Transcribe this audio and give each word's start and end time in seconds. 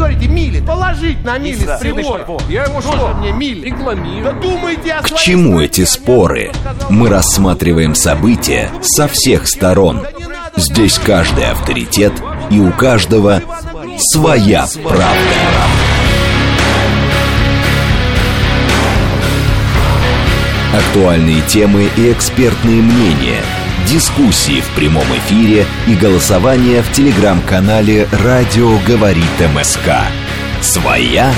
говорите, 0.00 0.28
мили, 0.28 0.60
положить 0.60 1.22
на 1.24 1.38
мили 1.38 1.66
с. 1.66 1.82
Я 2.48 2.64
ему 2.64 2.80
что? 2.80 3.14
мне 3.18 3.32
мили. 3.32 3.66
Рекламирую. 3.66 4.24
Да 4.24 4.32
думайте 4.32 4.92
о 4.92 5.02
К 5.02 5.14
чему 5.16 5.60
эти 5.60 5.84
споры? 5.84 6.52
Мы 6.88 7.08
рассматриваем 7.08 7.94
события 7.94 8.70
со 8.80 9.08
всех 9.08 9.46
сторон. 9.46 10.06
Здесь 10.56 10.98
каждый 10.98 11.50
авторитет 11.50 12.12
и 12.50 12.58
у 12.60 12.72
каждого 12.72 13.42
своя 13.98 14.66
правда. 14.82 15.16
Актуальные 20.72 21.42
темы 21.42 21.88
и 21.96 22.12
экспертные 22.12 22.80
мнения, 22.80 23.42
дискуссии 23.90 24.60
в 24.60 24.68
прямом 24.76 25.04
эфире 25.16 25.66
и 25.88 25.94
голосование 25.94 26.80
в 26.80 26.92
телеграм-канале 26.92 28.06
«Радио 28.24 28.78
говорит 28.86 29.24
МСК». 29.52 29.90
Своя 30.60 31.32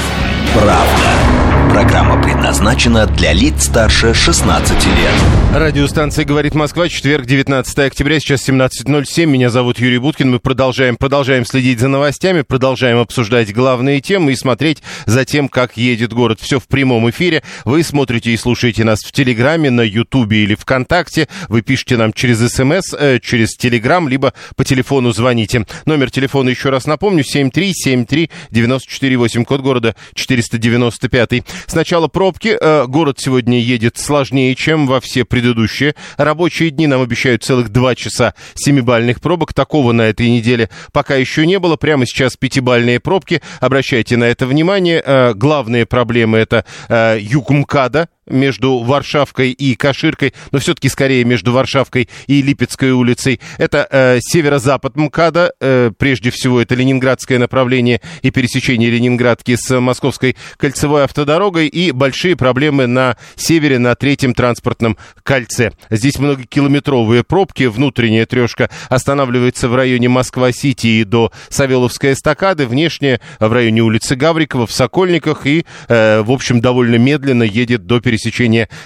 правда. 0.52 1.31
Программа 1.72 2.22
предназначена 2.22 3.06
для 3.06 3.32
лиц 3.32 3.64
старше 3.64 4.12
16 4.12 4.86
лет. 4.88 5.14
Радиостанция 5.54 6.26
«Говорит 6.26 6.54
Москва», 6.54 6.86
четверг, 6.90 7.24
19 7.24 7.78
октября, 7.78 8.20
сейчас 8.20 8.46
17.07. 8.46 9.24
Меня 9.24 9.48
зовут 9.48 9.78
Юрий 9.78 9.96
Буткин. 9.96 10.30
Мы 10.30 10.38
продолжаем, 10.38 10.96
продолжаем 10.96 11.46
следить 11.46 11.80
за 11.80 11.88
новостями, 11.88 12.42
продолжаем 12.42 12.98
обсуждать 12.98 13.54
главные 13.54 14.02
темы 14.02 14.32
и 14.32 14.36
смотреть 14.36 14.82
за 15.06 15.24
тем, 15.24 15.48
как 15.48 15.78
едет 15.78 16.12
город. 16.12 16.40
Все 16.42 16.60
в 16.60 16.68
прямом 16.68 17.08
эфире. 17.08 17.42
Вы 17.64 17.82
смотрите 17.82 18.32
и 18.32 18.36
слушаете 18.36 18.84
нас 18.84 18.98
в 19.00 19.10
Телеграме, 19.10 19.70
на 19.70 19.80
Ютубе 19.80 20.44
или 20.44 20.54
ВКонтакте. 20.54 21.26
Вы 21.48 21.62
пишете 21.62 21.96
нам 21.96 22.12
через 22.12 22.40
СМС, 22.52 22.92
э, 22.98 23.18
через 23.18 23.56
Телеграм, 23.56 24.10
либо 24.10 24.34
по 24.56 24.64
телефону 24.64 25.12
звоните. 25.12 25.64
Номер 25.86 26.10
телефона, 26.10 26.50
еще 26.50 26.68
раз 26.68 26.86
напомню, 26.86 27.24
7373948, 27.24 29.44
код 29.44 29.62
города 29.62 29.96
495. 30.14 31.42
Сначала 31.66 32.08
пробки. 32.08 32.56
Э, 32.60 32.86
Город 32.86 33.18
сегодня 33.20 33.60
едет 33.60 33.98
сложнее, 33.98 34.54
чем 34.54 34.86
во 34.86 35.00
все 35.00 35.24
предыдущие 35.24 35.94
рабочие 36.16 36.70
дни. 36.70 36.86
Нам 36.86 37.02
обещают 37.02 37.44
целых 37.44 37.70
два 37.70 37.94
часа 37.94 38.34
семибальных 38.54 39.20
пробок. 39.20 39.52
Такого 39.52 39.92
на 39.92 40.02
этой 40.02 40.28
неделе 40.30 40.70
пока 40.92 41.16
еще 41.16 41.46
не 41.46 41.58
было. 41.58 41.76
Прямо 41.76 42.06
сейчас 42.06 42.36
пятибальные 42.36 43.00
пробки. 43.00 43.42
Обращайте 43.60 44.16
на 44.16 44.24
это 44.24 44.46
внимание. 44.46 45.02
Э, 45.04 45.34
Главные 45.34 45.86
проблемы 45.86 46.38
это 46.38 46.64
э, 46.88 47.18
юг 47.20 47.50
МКАДа, 47.50 48.08
между 48.26 48.78
Варшавкой 48.78 49.50
и 49.50 49.74
Каширкой, 49.74 50.32
но 50.52 50.58
все-таки 50.58 50.88
скорее 50.88 51.24
между 51.24 51.52
Варшавкой 51.52 52.08
и 52.26 52.42
Липецкой 52.42 52.92
улицей. 52.92 53.40
Это 53.58 53.86
э, 53.90 54.18
северо-запад 54.20 54.96
МКАДа, 54.96 55.52
э, 55.60 55.90
прежде 55.96 56.30
всего 56.30 56.60
это 56.60 56.74
ленинградское 56.74 57.38
направление 57.38 58.00
и 58.22 58.30
пересечение 58.30 58.90
Ленинградки 58.90 59.56
с 59.56 59.80
Московской 59.80 60.36
кольцевой 60.56 61.04
автодорогой 61.04 61.66
и 61.66 61.90
большие 61.90 62.36
проблемы 62.36 62.86
на 62.86 63.16
севере, 63.36 63.78
на 63.78 63.94
третьем 63.94 64.34
транспортном 64.34 64.96
кольце. 65.22 65.72
Здесь 65.90 66.18
многокилометровые 66.18 67.24
пробки, 67.24 67.64
внутренняя 67.64 68.26
трешка 68.26 68.70
останавливается 68.88 69.68
в 69.68 69.74
районе 69.74 70.08
Москва-Сити 70.08 70.86
и 70.86 71.04
до 71.04 71.32
Савеловской 71.48 72.12
эстакады, 72.12 72.66
внешняя 72.66 73.20
в 73.40 73.52
районе 73.52 73.82
улицы 73.82 74.14
Гаврикова, 74.14 74.66
в 74.66 74.72
Сокольниках 74.72 75.46
и, 75.46 75.66
э, 75.88 76.22
в 76.22 76.30
общем, 76.30 76.60
довольно 76.60 76.96
медленно 76.96 77.42
едет 77.42 77.86
до 77.86 78.00
пересечения 78.00 78.11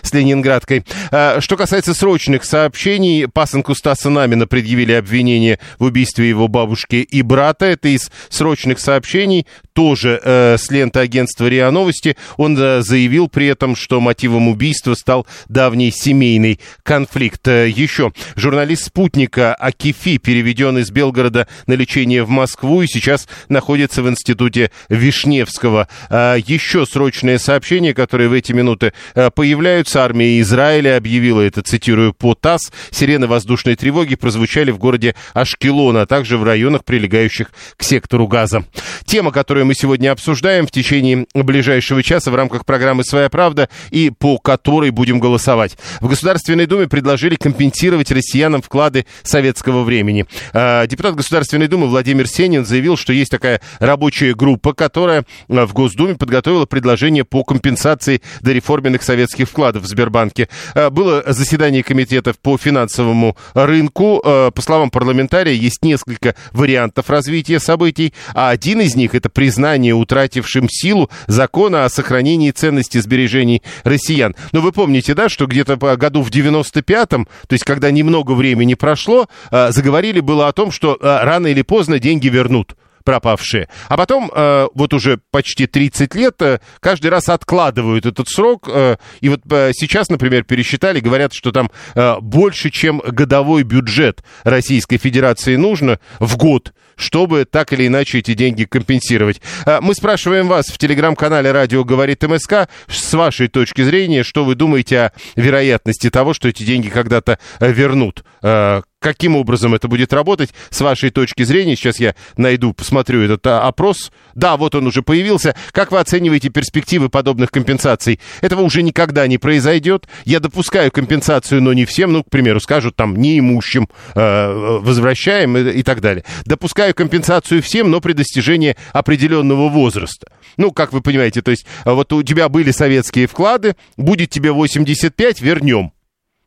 с 0.02 0.12
Ленинградкой. 0.12 0.84
А, 1.10 1.40
Что 1.40 1.56
касается 1.56 1.94
срочных 1.94 2.44
сообщений, 2.44 3.28
пасынку 3.28 3.74
Стаса 3.74 4.10
Намина 4.10 4.46
предъявили 4.46 4.92
обвинение 4.92 5.58
в 5.78 5.84
убийстве 5.84 6.28
его 6.28 6.48
бабушки 6.48 6.96
и 6.96 7.22
брата. 7.22 7.66
Это 7.66 7.88
из 7.88 8.10
срочных 8.28 8.78
сообщений, 8.78 9.46
тоже 9.76 10.18
э, 10.24 10.56
с 10.58 10.70
ленты 10.70 11.00
агентства 11.00 11.46
РИА 11.46 11.70
Новости. 11.70 12.16
Он 12.38 12.56
э, 12.58 12.80
заявил 12.80 13.28
при 13.28 13.46
этом, 13.46 13.76
что 13.76 14.00
мотивом 14.00 14.48
убийства 14.48 14.94
стал 14.94 15.26
давний 15.50 15.90
семейный 15.90 16.60
конфликт. 16.82 17.46
Э, 17.46 17.68
Еще 17.68 18.12
журналист 18.36 18.86
«Спутника» 18.86 19.54
Акифи 19.54 20.16
переведен 20.16 20.78
из 20.78 20.90
Белгорода 20.90 21.46
на 21.66 21.74
лечение 21.74 22.24
в 22.24 22.30
Москву 22.30 22.80
и 22.80 22.86
сейчас 22.86 23.28
находится 23.50 24.02
в 24.02 24.08
институте 24.08 24.70
Вишневского. 24.88 25.88
А, 26.08 26.36
Еще 26.36 26.86
срочное 26.86 27.36
сообщение, 27.36 27.92
которое 27.92 28.30
в 28.30 28.32
эти 28.32 28.52
минуты 28.52 28.94
э, 29.14 29.30
появляются. 29.30 30.02
Армия 30.02 30.40
Израиля 30.40 30.96
объявила 30.96 31.42
это, 31.42 31.60
цитирую, 31.60 32.14
по 32.14 32.34
ТАСС. 32.34 32.72
Сирены 32.90 33.26
воздушной 33.26 33.76
тревоги 33.76 34.14
прозвучали 34.14 34.70
в 34.70 34.78
городе 34.78 35.14
Ашкелон, 35.34 35.98
а 35.98 36.06
также 36.06 36.38
в 36.38 36.44
районах, 36.44 36.82
прилегающих 36.82 37.50
к 37.76 37.82
сектору 37.82 38.26
газа. 38.26 38.64
Тема, 39.04 39.32
которую 39.32 39.65
мы 39.66 39.74
сегодня 39.74 40.12
обсуждаем 40.12 40.66
в 40.66 40.70
течение 40.70 41.26
ближайшего 41.34 42.02
часа 42.02 42.30
в 42.30 42.34
рамках 42.34 42.64
программы 42.64 43.04
«Своя 43.04 43.28
правда» 43.28 43.68
и 43.90 44.10
по 44.10 44.38
которой 44.38 44.90
будем 44.90 45.20
голосовать. 45.20 45.76
В 46.00 46.08
Государственной 46.08 46.66
Думе 46.66 46.86
предложили 46.86 47.34
компенсировать 47.34 48.10
россиянам 48.10 48.62
вклады 48.62 49.06
советского 49.22 49.82
времени. 49.82 50.26
А, 50.52 50.86
Депутат 50.86 51.16
Государственной 51.16 51.66
Думы 51.68 51.88
Владимир 51.88 52.28
Сенин 52.28 52.64
заявил, 52.64 52.96
что 52.96 53.12
есть 53.12 53.30
такая 53.30 53.60
рабочая 53.80 54.34
группа, 54.34 54.72
которая 54.72 55.26
а, 55.48 55.66
в 55.66 55.74
Госдуме 55.74 56.14
подготовила 56.14 56.64
предложение 56.64 57.24
по 57.24 57.42
компенсации 57.42 58.22
дореформенных 58.40 59.02
советских 59.02 59.48
вкладов 59.48 59.82
в 59.82 59.86
Сбербанке. 59.86 60.48
А, 60.74 60.90
Было 60.90 61.24
заседание 61.26 61.82
комитетов 61.82 62.38
по 62.38 62.56
финансовому 62.56 63.36
рынку. 63.54 64.20
По 64.22 64.62
словам 64.62 64.90
парламентария, 64.90 65.52
есть 65.52 65.82
несколько 65.82 66.36
вариантов 66.52 67.10
развития 67.10 67.58
событий, 67.58 68.14
а 68.34 68.50
один 68.50 68.80
из 68.80 68.94
них 68.94 69.14
это 69.14 69.28
признание 69.28 69.55
утратившим 69.92 70.68
силу 70.68 71.10
закона 71.26 71.84
о 71.84 71.88
сохранении 71.88 72.50
ценности 72.50 72.98
сбережений 72.98 73.62
россиян. 73.84 74.34
Но 74.52 74.60
вы 74.60 74.72
помните, 74.72 75.14
да, 75.14 75.28
что 75.28 75.46
где-то 75.46 75.76
по 75.76 75.96
году 75.96 76.22
в 76.22 76.30
95-м, 76.30 77.26
то 77.26 77.52
есть 77.52 77.64
когда 77.64 77.90
немного 77.90 78.32
времени 78.32 78.74
прошло, 78.74 79.28
а, 79.50 79.70
заговорили 79.70 80.20
было 80.20 80.48
о 80.48 80.52
том, 80.52 80.70
что 80.70 80.96
а, 81.00 81.24
рано 81.24 81.48
или 81.48 81.62
поздно 81.62 81.98
деньги 81.98 82.28
вернут 82.28 82.76
пропавшие. 83.06 83.68
А 83.88 83.96
потом, 83.96 84.30
э, 84.34 84.66
вот 84.74 84.92
уже 84.92 85.20
почти 85.30 85.66
30 85.66 86.14
лет, 86.16 86.42
э, 86.42 86.60
каждый 86.80 87.06
раз 87.06 87.28
откладывают 87.28 88.04
этот 88.04 88.28
срок. 88.28 88.68
э, 88.68 88.96
и 89.20 89.28
вот 89.28 89.40
э, 89.48 89.70
сейчас, 89.72 90.10
например, 90.10 90.42
пересчитали, 90.42 90.98
говорят, 90.98 91.32
что 91.32 91.52
там 91.52 91.70
э, 91.94 92.16
больше, 92.20 92.70
чем 92.70 92.98
годовой 92.98 93.62
бюджет 93.62 94.24
Российской 94.42 94.98
Федерации 94.98 95.54
нужно 95.54 96.00
в 96.18 96.36
год, 96.36 96.72
чтобы 96.96 97.44
так 97.44 97.72
или 97.72 97.86
иначе 97.86 98.18
эти 98.18 98.34
деньги 98.34 98.64
компенсировать. 98.64 99.40
Э, 99.64 99.80
мы 99.80 99.94
спрашиваем 99.94 100.48
вас 100.48 100.66
в 100.66 100.78
телеграм-канале 100.78 101.52
«Радио 101.52 101.84
говорит 101.84 102.22
МСК», 102.22 102.68
с 102.88 103.14
вашей 103.14 103.48
точки 103.48 103.82
зрения, 103.82 104.22
что 104.22 104.44
вы 104.44 104.54
думаете 104.54 104.98
о 104.98 105.12
вероятности 105.36 106.10
того, 106.10 106.34
что 106.34 106.48
эти 106.48 106.62
деньги 106.62 106.88
когда-то 106.88 107.38
э, 107.60 107.72
вернут? 107.72 108.24
Э, 108.42 108.82
Каким 108.98 109.36
образом 109.36 109.74
это 109.74 109.88
будет 109.88 110.12
работать 110.12 110.54
с 110.70 110.80
вашей 110.80 111.10
точки 111.10 111.42
зрения? 111.42 111.76
Сейчас 111.76 112.00
я 112.00 112.14
найду, 112.36 112.72
посмотрю 112.72 113.22
этот 113.22 113.46
а, 113.46 113.68
опрос. 113.68 114.10
Да, 114.34 114.56
вот 114.56 114.74
он 114.74 114.86
уже 114.86 115.02
появился. 115.02 115.54
Как 115.72 115.92
вы 115.92 116.00
оцениваете 116.00 116.48
перспективы 116.48 117.10
подобных 117.10 117.50
компенсаций? 117.50 118.18
Этого 118.40 118.62
уже 118.62 118.82
никогда 118.82 119.26
не 119.26 119.36
произойдет. 119.36 120.08
Я 120.24 120.40
допускаю 120.40 120.90
компенсацию, 120.90 121.62
но 121.62 121.74
не 121.74 121.84
всем. 121.84 122.12
Ну, 122.12 122.24
к 122.24 122.30
примеру, 122.30 122.58
скажут 122.58 122.96
там 122.96 123.14
неимущим 123.16 123.88
э, 124.14 124.78
возвращаем 124.80 125.56
и, 125.58 125.70
и 125.70 125.82
так 125.82 126.00
далее. 126.00 126.24
Допускаю 126.46 126.85
компенсацию 126.92 127.62
всем, 127.62 127.90
но 127.90 128.00
при 128.00 128.12
достижении 128.12 128.76
определенного 128.92 129.68
возраста. 129.68 130.28
Ну, 130.56 130.72
как 130.72 130.92
вы 130.92 131.00
понимаете, 131.00 131.42
то 131.42 131.50
есть 131.50 131.66
а 131.84 131.94
вот 131.94 132.12
у 132.12 132.22
тебя 132.22 132.48
были 132.48 132.70
советские 132.70 133.26
вклады, 133.26 133.76
будет 133.96 134.30
тебе 134.30 134.52
85, 134.52 135.40
вернем. 135.40 135.92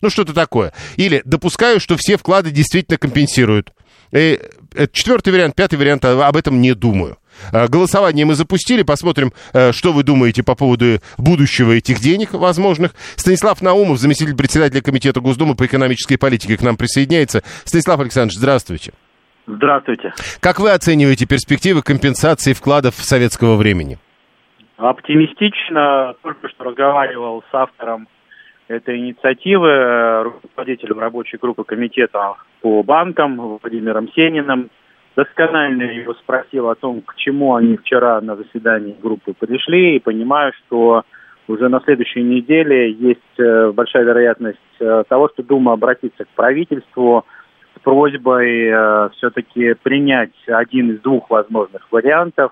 Ну, 0.01 0.09
что-то 0.09 0.33
такое. 0.33 0.73
Или 0.95 1.21
допускаю, 1.25 1.79
что 1.79 1.97
все 1.97 2.17
вклады 2.17 2.51
действительно 2.51 2.97
компенсируют. 2.97 3.73
И, 4.11 4.39
это 4.73 4.95
четвертый 4.95 5.33
вариант, 5.33 5.55
пятый 5.55 5.77
вариант, 5.77 6.05
а, 6.05 6.27
об 6.27 6.37
этом 6.37 6.61
не 6.61 6.73
думаю. 6.73 7.17
А, 7.51 7.67
Голосование 7.67 8.25
мы 8.25 8.35
запустили, 8.35 8.83
посмотрим, 8.83 9.33
э, 9.53 9.71
что 9.71 9.93
вы 9.93 10.03
думаете 10.03 10.43
по 10.43 10.55
поводу 10.55 11.01
будущего 11.17 11.73
этих 11.73 11.99
денег 11.99 12.33
возможных. 12.33 12.93
Станислав 13.15 13.61
Наумов, 13.61 13.99
заместитель 13.99 14.35
председателя 14.35 14.81
Комитета 14.81 15.19
Госдумы 15.21 15.55
по 15.55 15.65
экономической 15.65 16.17
политике, 16.17 16.57
к 16.57 16.61
нам 16.61 16.77
присоединяется. 16.77 17.43
Станислав 17.65 17.99
Александрович, 17.99 18.37
здравствуйте. 18.37 18.93
Здравствуйте. 19.51 20.13
Как 20.41 20.59
вы 20.59 20.69
оцениваете 20.69 21.25
перспективы 21.25 21.81
компенсации 21.81 22.53
вкладов 22.53 22.93
советского 22.93 23.55
времени? 23.55 23.97
Оптимистично. 24.77 26.13
Только 26.21 26.49
что 26.49 26.65
разговаривал 26.65 27.43
с 27.49 27.53
автором 27.53 28.07
этой 28.67 28.99
инициативы, 28.99 29.67
э, 29.67 30.23
руководителем 30.43 30.99
рабочей 30.99 31.37
группы 31.37 31.63
комитета 31.63 32.35
по 32.61 32.83
банкам 32.83 33.57
Владимиром 33.57 34.09
Сениным. 34.13 34.69
Досконально 35.15 35.83
его 35.83 36.13
спросил 36.13 36.69
о 36.69 36.75
том, 36.75 37.01
к 37.01 37.15
чему 37.15 37.55
они 37.55 37.77
вчера 37.77 38.21
на 38.21 38.35
заседании 38.35 38.95
группы 39.01 39.33
пришли, 39.33 39.95
и 39.95 39.99
понимаю, 39.99 40.53
что 40.59 41.03
уже 41.47 41.67
на 41.69 41.81
следующей 41.81 42.21
неделе 42.21 42.91
есть 42.91 43.39
э, 43.39 43.71
большая 43.71 44.03
вероятность 44.03 44.59
э, 44.79 45.03
того, 45.09 45.29
что 45.29 45.41
Дума 45.41 45.73
обратится 45.73 46.25
к 46.25 46.29
правительству 46.35 47.25
просьбой 47.83 48.67
э, 48.67 49.09
все-таки 49.13 49.73
принять 49.73 50.33
один 50.47 50.91
из 50.91 51.01
двух 51.01 51.29
возможных 51.29 51.91
вариантов 51.91 52.51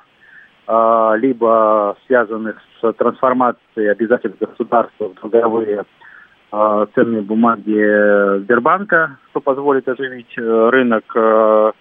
а, 0.69 1.15
либо 1.17 1.95
связанных 2.05 2.61
с 2.81 2.93
трансформацией 2.93 3.89
обязательств 3.89 4.37
государства 4.39 5.13
в 5.21 5.29
долговые 5.29 5.85
а, 6.51 6.85
ценные 6.93 7.21
бумаги 7.21 8.39
Сбербанка, 8.39 9.17
что 9.29 9.39
позволит 9.39 9.87
оживить 9.87 10.37
э, 10.37 10.69
рынок 10.69 11.05
э, 11.15 11.71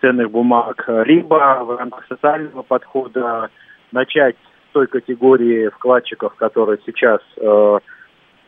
ценных 0.00 0.32
бумаг, 0.32 0.84
либо 1.06 1.62
в 1.64 1.76
рамках 1.76 2.06
социального 2.08 2.62
подхода 2.62 3.50
начать 3.92 4.36
с 4.68 4.72
той 4.72 4.88
категории 4.88 5.68
вкладчиков, 5.68 6.34
которые 6.34 6.80
сейчас 6.84 7.20
э, 7.36 7.78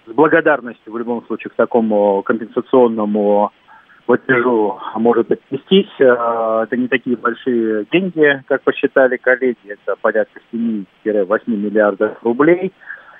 с 0.06 0.12
благодарностью 0.12 0.92
в 0.92 0.99
любом 0.99 1.25
случае 1.26 1.52
к 1.52 1.54
такому 1.54 2.22
компенсационному 2.22 3.52
платежу 4.06 4.78
может 4.94 5.30
отнестись. 5.30 5.90
Э, 5.98 6.62
это 6.62 6.76
не 6.76 6.88
такие 6.88 7.16
большие 7.16 7.84
деньги, 7.92 8.42
как 8.46 8.62
посчитали 8.62 9.16
коллеги, 9.16 9.56
это 9.66 9.96
порядка 10.00 10.40
7-8 10.52 10.86
миллиардов 11.48 12.16
рублей. 12.22 12.72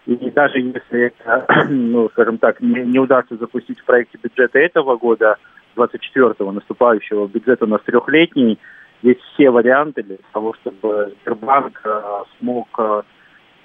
И 0.07 0.31
даже 0.31 0.61
если 0.61 1.13
ну, 1.69 2.09
скажем 2.11 2.39
так, 2.39 2.61
не, 2.61 2.81
не 2.85 2.99
удастся 2.99 3.37
запустить 3.37 3.81
в 3.81 3.85
проекте 3.85 4.19
бюджета 4.23 4.59
этого 4.59 4.97
года, 4.97 5.37
24-го 5.77 6.53
наступающего, 6.53 7.27
бюджет 7.27 7.63
у 7.63 7.67
нас 7.67 7.83
трехлетний, 7.85 8.59
есть 9.03 9.21
все 9.35 9.51
варианты 9.51 10.03
для 10.03 10.17
того, 10.33 10.55
чтобы 10.55 11.15
Сбербанк 11.21 11.81
э, 11.85 12.23
смог 12.39 12.69
э, 12.79 13.03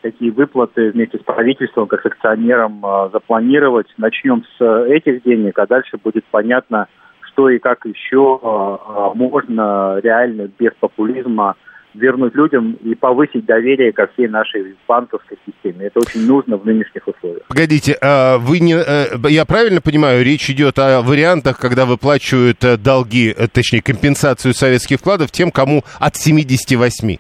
такие 0.02 0.32
выплаты 0.32 0.92
вместе 0.92 1.20
с 1.20 1.22
правительством, 1.22 1.88
как 1.88 2.02
с 2.02 2.06
акционером 2.08 2.84
запланировать. 3.14 3.88
Начнем 3.98 4.44
с 4.58 4.86
этих 4.88 5.22
денег, 5.24 5.60
а 5.60 5.68
дальше 5.68 5.98
будет 6.04 6.26
понятно, 6.32 6.88
что 7.32 7.50
и 7.50 7.60
как 7.60 7.86
еще 7.86 8.40
а, 8.42 8.80
а, 8.86 9.14
можно 9.14 10.00
реально 10.02 10.50
без 10.60 10.72
популизма 10.80 11.56
вернуть 11.94 12.36
людям 12.36 12.78
и 12.82 12.96
повысить 12.96 13.46
доверие 13.46 13.92
ко 13.92 14.08
всей 14.08 14.28
нашей 14.28 14.76
банковской 14.88 15.38
системе. 15.46 15.88
Это 15.88 16.00
очень 16.00 16.26
нужно 16.26 16.58
в 16.58 16.66
нынешних 16.66 17.06
условиях. 17.08 17.44
Погодите, 17.48 17.98
а 18.02 18.38
вы 18.38 18.60
не, 18.60 18.76
э, 18.76 19.18
я 19.30 19.46
правильно 19.46 19.82
понимаю, 19.82 20.24
речь 20.24 20.50
идет 20.50 20.80
о 20.80 21.02
вариантах, 21.02 21.60
когда 21.60 21.86
выплачивают 21.86 22.64
э, 22.64 22.78
долги, 22.78 23.34
э, 23.38 23.48
точнее 23.48 23.82
компенсацию 23.82 24.54
советских 24.54 25.00
вкладов 25.00 25.32
тем, 25.32 25.52
кому 25.52 25.84
от 26.00 26.16
78? 26.16 27.18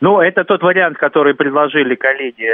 Ну, 0.00 0.20
это 0.20 0.44
тот 0.44 0.62
вариант, 0.62 0.98
который 0.98 1.34
предложили 1.34 1.94
коллеги 1.94 2.48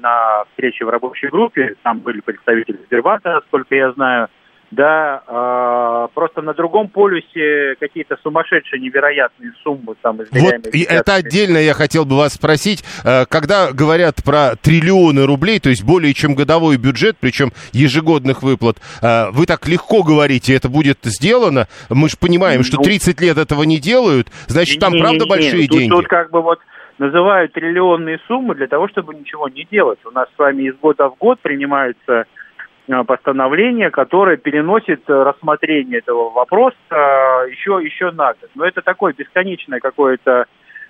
на 0.00 0.44
встрече 0.50 0.86
в 0.86 0.88
рабочей 0.88 1.28
группе. 1.28 1.74
Там 1.82 2.00
были 2.00 2.20
представители 2.20 2.78
Сбербанка, 2.86 3.34
насколько 3.34 3.74
я 3.74 3.92
знаю 3.92 4.28
да, 4.70 5.22
э, 5.26 6.08
просто 6.14 6.42
на 6.42 6.52
другом 6.54 6.88
полюсе 6.88 7.76
какие-то 7.78 8.16
сумасшедшие 8.22 8.80
невероятные 8.80 9.52
суммы 9.62 9.94
там 10.02 10.16
Вот 10.16 10.66
и 10.72 10.82
это 10.82 11.14
отдельно 11.14 11.58
я 11.58 11.72
хотел 11.72 12.04
бы 12.04 12.16
вас 12.16 12.34
спросить, 12.34 12.84
э, 13.04 13.26
когда 13.26 13.72
говорят 13.72 14.16
про 14.24 14.56
триллионы 14.56 15.24
рублей, 15.24 15.60
то 15.60 15.68
есть 15.68 15.84
более 15.84 16.14
чем 16.14 16.34
годовой 16.34 16.78
бюджет, 16.78 17.16
причем 17.20 17.52
ежегодных 17.72 18.42
выплат, 18.42 18.78
э, 19.02 19.30
вы 19.30 19.46
так 19.46 19.68
легко 19.68 20.02
говорите, 20.02 20.54
это 20.54 20.68
будет 20.68 20.98
сделано, 21.04 21.68
мы 21.88 22.08
же 22.08 22.16
понимаем, 22.16 22.62
что 22.64 22.78
30 22.78 23.20
ну, 23.20 23.26
лет 23.26 23.38
этого 23.38 23.62
не 23.62 23.78
делают, 23.78 24.28
значит 24.48 24.80
там 24.80 24.94
не, 24.94 25.00
правда 25.00 25.24
не, 25.24 25.30
большие 25.30 25.62
не, 25.62 25.68
деньги. 25.68 25.90
Тут, 25.90 26.00
тут 26.02 26.08
как 26.08 26.30
бы 26.30 26.42
вот 26.42 26.58
называют 26.98 27.52
триллионные 27.52 28.18
суммы 28.26 28.54
для 28.54 28.66
того, 28.66 28.88
чтобы 28.88 29.14
ничего 29.14 29.48
не 29.48 29.64
делать. 29.70 29.98
У 30.04 30.10
нас 30.10 30.28
с 30.34 30.38
вами 30.38 30.64
из 30.64 30.76
года 30.76 31.08
в 31.08 31.16
год 31.18 31.38
принимаются 31.40 32.24
постановление, 33.04 33.90
которое 33.90 34.36
переносит 34.36 35.02
э, 35.08 35.12
рассмотрение 35.12 35.98
этого 35.98 36.30
вопроса 36.30 36.76
еще, 37.50 37.80
еще 37.82 38.10
на 38.12 38.28
год. 38.28 38.50
Но 38.54 38.64
это 38.64 38.82
такое 38.82 39.12
бесконечное 39.12 39.80
какое-то 39.80 40.46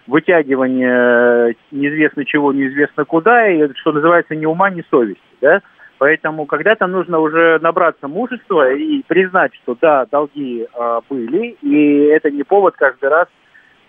вытягивание 0.06 1.56
неизвестно 1.70 2.25
чего, 2.25 2.52
неизвестно 2.52 3.04
куда, 3.04 3.48
и, 3.48 3.72
что 3.75 3.93
называется, 3.93 4.37
ни 4.37 4.46
ума, 4.46 4.70
ни 4.70 4.82
совести. 4.90 5.22
Да? 5.40 5.60
Поэтому 5.98 6.46
когда-то 6.46 6.87
нужно 6.87 7.19
уже 7.19 7.58
набраться 7.60 8.06
мужества 8.06 8.70
и 8.72 9.02
признать, 9.06 9.54
что 9.62 9.76
да, 9.81 10.06
долги 10.06 10.66
э, 10.66 11.00
были, 11.08 11.56
и 11.62 12.04
это 12.06 12.31
не 12.31 12.42
повод 12.42 12.75
каждый 12.76 13.08
раз 13.08 13.28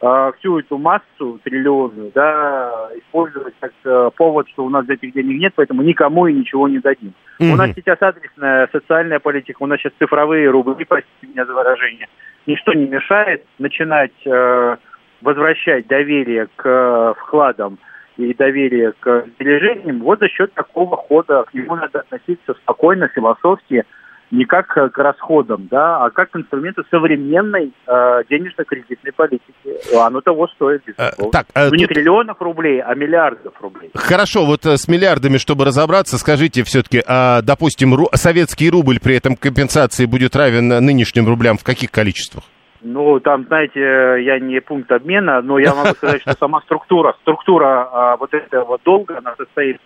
э, 0.01 0.31
всю 0.37 0.59
эту 0.59 0.77
массу 0.77 1.39
триллионную 1.43 2.11
да, 2.13 2.89
использовать 2.97 3.53
как 3.59 3.71
э, 3.83 4.09
повод, 4.15 4.47
что 4.49 4.65
у 4.65 4.69
нас 4.69 4.87
этих 4.89 5.13
денег 5.13 5.39
нет, 5.39 5.53
поэтому 5.55 5.81
никому 5.81 6.27
и 6.27 6.33
ничего 6.33 6.67
не 6.67 6.79
дадим. 6.79 7.13
Mm-hmm. 7.39 7.51
У 7.51 7.55
нас 7.55 7.71
сейчас 7.75 7.97
адресная 8.01 8.69
социальная 8.71 9.19
политика, 9.19 9.63
у 9.63 9.67
нас 9.67 9.79
сейчас 9.79 9.93
цифровые 9.99 10.49
рубли, 10.49 10.85
простите 10.85 11.27
меня 11.27 11.45
за 11.45 11.53
выражение. 11.53 12.07
Ничто 12.45 12.73
не 12.73 12.87
мешает 12.87 13.43
начинать 13.59 14.13
э, 14.25 14.77
возвращать 15.21 15.87
доверие 15.87 16.47
к 16.55 16.65
э, 16.65 17.13
вкладам 17.19 17.77
и 18.17 18.33
доверие 18.33 18.93
к 18.99 19.25
сбережениям 19.35 19.99
вот 19.99 20.19
за 20.19 20.27
счет 20.27 20.53
такого 20.53 20.97
хода. 20.97 21.43
К 21.43 21.53
нему 21.53 21.75
надо 21.75 21.99
относиться 21.99 22.53
спокойно, 22.53 23.07
философски, 23.09 23.83
не 24.31 24.45
как 24.45 24.67
к 24.67 24.97
расходам, 24.97 25.67
да, 25.71 26.03
а 26.03 26.09
как 26.09 26.31
к 26.31 26.35
инструменту 26.35 26.83
современной 26.91 27.71
э, 27.87 28.23
денежно-кредитной 28.29 29.13
политики. 29.13 29.97
Оно 29.97 30.21
того 30.21 30.47
стоит, 30.47 30.83
безусловно. 30.85 31.31
так, 31.31 31.47
э, 31.55 31.69
ну, 31.69 31.75
не 31.75 31.87
триллионов 31.87 32.41
рублей, 32.41 32.81
а 32.81 32.93
миллиардов 32.95 33.53
рублей. 33.61 33.91
Хорошо, 33.95 34.45
вот 34.45 34.65
э, 34.65 34.77
с 34.77 34.87
миллиардами, 34.87 35.37
чтобы 35.37 35.65
разобраться, 35.65 36.17
скажите 36.17 36.63
все-таки, 36.63 37.01
а, 37.07 37.41
допустим, 37.41 37.93
ру- 37.93 38.09
советский 38.13 38.69
рубль 38.69 38.99
при 38.99 39.15
этом 39.15 39.35
компенсации 39.35 40.05
будет 40.05 40.35
равен 40.35 40.67
нынешним 40.67 41.27
рублям 41.27 41.57
в 41.57 41.63
каких 41.63 41.91
количествах? 41.91 42.43
Ну, 42.81 43.19
там, 43.19 43.45
знаете, 43.47 43.79
я 43.79 44.39
не 44.39 44.59
пункт 44.61 44.91
обмена, 44.91 45.41
но 45.41 45.57
я 45.57 45.73
могу 45.73 45.89
сказать, 45.95 46.21
что 46.21 46.33
сама 46.33 46.61
структура, 46.61 47.15
структура 47.21 47.89
а, 47.91 48.17
вот 48.17 48.33
этого 48.33 48.77
долга, 48.83 49.17
она 49.17 49.35
состоит 49.35 49.79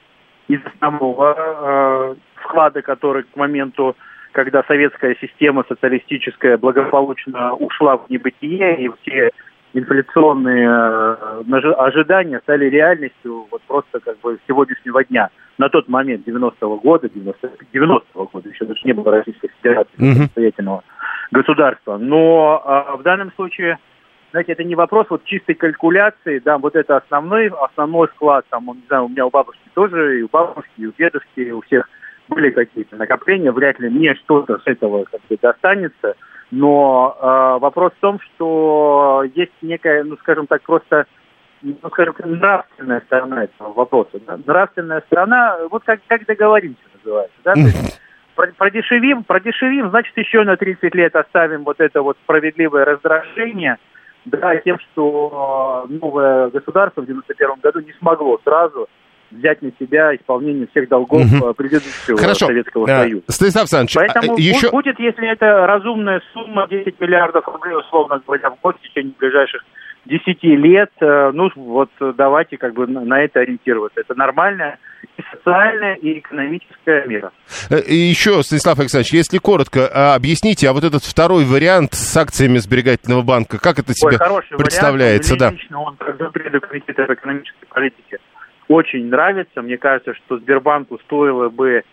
из 0.47 0.59
основного 0.65 1.35
а, 1.37 2.15
вклада, 2.35 2.81
который 2.81 3.23
к 3.23 3.35
моменту 3.35 3.95
когда 4.31 4.63
советская 4.63 5.15
система 5.19 5.63
социалистическая 5.67 6.57
благополучно 6.57 7.53
ушла 7.53 7.97
в 7.97 8.09
небытие, 8.09 8.85
и 8.85 8.91
все 9.01 9.31
инфляционные 9.73 10.67
э, 10.67 11.71
ожидания 11.77 12.39
стали 12.43 12.65
реальностью 12.65 13.47
вот 13.49 13.61
просто 13.63 13.99
как 13.99 14.19
бы 14.19 14.37
сегодняшнего 14.47 15.03
дня. 15.03 15.29
На 15.57 15.69
тот 15.69 15.87
момент, 15.87 16.27
90-го 16.27 16.77
года, 16.77 17.09
90 17.09 17.51
90-го 17.73 18.25
года, 18.25 18.49
еще 18.49 18.65
даже 18.65 18.81
не 18.83 18.93
было 18.93 19.11
Российской 19.11 19.49
Федерации 19.61 19.97
mm-hmm. 19.97 20.13
самостоятельного 20.13 20.83
государства. 21.31 21.97
Но 21.97 22.61
а, 22.65 22.97
в 22.97 23.03
данном 23.03 23.31
случае, 23.33 23.77
знаете, 24.31 24.53
это 24.53 24.63
не 24.63 24.75
вопрос 24.75 25.07
вот 25.09 25.23
чистой 25.23 25.53
калькуляции, 25.53 26.39
да, 26.39 26.57
вот 26.57 26.75
это 26.75 26.97
основной, 26.97 27.47
основной 27.47 28.07
вклад, 28.07 28.45
там, 28.49 28.65
не 28.65 28.83
знаю, 28.87 29.05
у 29.05 29.09
меня 29.09 29.25
у 29.25 29.29
бабушки 29.29 29.69
тоже, 29.73 30.19
и 30.19 30.23
у 30.23 30.29
бабушки, 30.29 30.71
и 30.77 30.87
у 30.87 30.93
дедушки, 30.97 31.39
и 31.39 31.51
у 31.51 31.61
всех 31.61 31.87
были 32.31 32.49
какие-то 32.49 32.95
накопления, 32.95 33.51
вряд 33.51 33.79
ли 33.79 33.89
мне 33.89 34.15
что-то 34.15 34.57
с 34.59 34.63
этого 34.65 35.03
как 35.03 35.21
бы 35.29 35.37
достанется. 35.39 36.15
Но 36.49 37.15
э, 37.19 37.59
вопрос 37.61 37.93
в 37.93 38.01
том, 38.01 38.19
что 38.19 39.23
есть 39.35 39.51
некая, 39.61 40.03
ну, 40.03 40.17
скажем 40.17 40.47
так, 40.47 40.61
просто, 40.63 41.05
ну, 41.61 41.77
скажем, 41.87 42.15
нравственная 42.25 43.01
сторона 43.01 43.43
этого 43.45 43.73
вопроса. 43.73 44.19
Да? 44.25 44.37
Нравственная 44.45 45.01
сторона, 45.07 45.57
вот 45.69 45.83
как, 45.85 45.99
как 46.07 46.25
договоримся 46.25 46.81
называется. 46.95 47.37
Да? 47.43 47.53
То 47.53 47.59
есть, 47.59 48.01
продешевим, 48.57 49.23
продешевим, 49.23 49.89
значит, 49.89 50.17
еще 50.17 50.43
на 50.43 50.57
30 50.57 50.93
лет 50.95 51.15
оставим 51.15 51.63
вот 51.63 51.79
это 51.79 52.01
вот 52.01 52.17
справедливое 52.23 52.85
раздражение, 52.85 53.77
да, 54.25 54.55
тем, 54.57 54.77
что 54.79 55.85
новое 55.89 56.49
государство 56.49 57.01
в 57.01 57.05
91 57.05 57.59
году 57.61 57.79
не 57.79 57.93
смогло 57.93 58.39
сразу 58.43 58.87
взять 59.31 59.61
на 59.61 59.71
себя 59.79 60.15
исполнение 60.15 60.67
всех 60.67 60.89
долгов 60.89 61.23
угу. 61.23 61.53
предыдущего 61.53 62.17
Хорошо. 62.17 62.47
Советского 62.47 62.85
а, 62.85 63.03
Союза. 63.03 63.23
Станислав 63.27 63.61
Александрович, 63.63 63.95
Поэтому 63.95 64.35
а, 64.35 64.39
еще... 64.39 64.69
будет, 64.71 64.99
если 64.99 65.31
это 65.31 65.65
разумная 65.67 66.21
сумма, 66.33 66.67
10 66.69 66.99
миллиардов 66.99 67.47
рублей, 67.47 67.75
условно 67.75 68.21
говоря, 68.25 68.51
в 68.51 68.59
год 68.61 68.77
в 68.77 68.81
течение 68.87 69.13
ближайших 69.19 69.63
10 70.05 70.43
лет, 70.43 70.89
э, 70.99 71.31
ну 71.33 71.49
вот 71.55 71.89
давайте 71.99 72.57
как 72.57 72.73
бы 72.73 72.87
на 72.87 73.21
это 73.21 73.41
ориентироваться. 73.41 73.99
Это 73.99 74.15
нормальная 74.15 74.79
и 75.17 75.21
социальная, 75.31 75.95
и 75.95 76.19
экономическая 76.19 77.05
мера. 77.05 77.31
Э, 77.69 77.79
и 77.79 77.95
еще, 77.95 78.41
Станислав 78.41 78.79
Александрович, 78.79 79.13
если 79.13 79.37
коротко, 79.37 79.89
а, 79.93 80.15
объясните, 80.15 80.67
а 80.69 80.73
вот 80.73 80.83
этот 80.83 81.03
второй 81.03 81.45
вариант 81.45 81.93
с 81.93 82.17
акциями 82.17 82.57
сберегательного 82.57 83.21
банка, 83.21 83.59
как 83.59 83.77
это 83.77 83.93
себе 83.93 84.17
Ой, 84.19 84.43
представляется? 84.57 85.35
Вариант, 85.35 85.55
да. 85.57 85.61
лично 85.61 85.81
он 85.81 85.95
как 85.97 86.17
комитета 86.67 87.13
экономической 87.13 87.65
политики 87.67 88.17
очень 88.67 89.07
нравится. 89.07 89.61
Мне 89.61 89.77
кажется, 89.77 90.13
что 90.13 90.37
Сбербанку 90.37 90.99
стоило 91.05 91.49
бы 91.49 91.83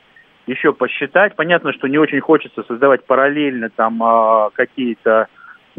еще 0.46 0.72
посчитать. 0.72 1.36
Понятно, 1.36 1.72
что 1.72 1.88
не 1.88 1.98
очень 1.98 2.20
хочется 2.20 2.62
создавать 2.62 3.04
параллельно 3.04 3.70
там 3.70 4.02
а, 4.02 4.50
какие-то 4.54 5.28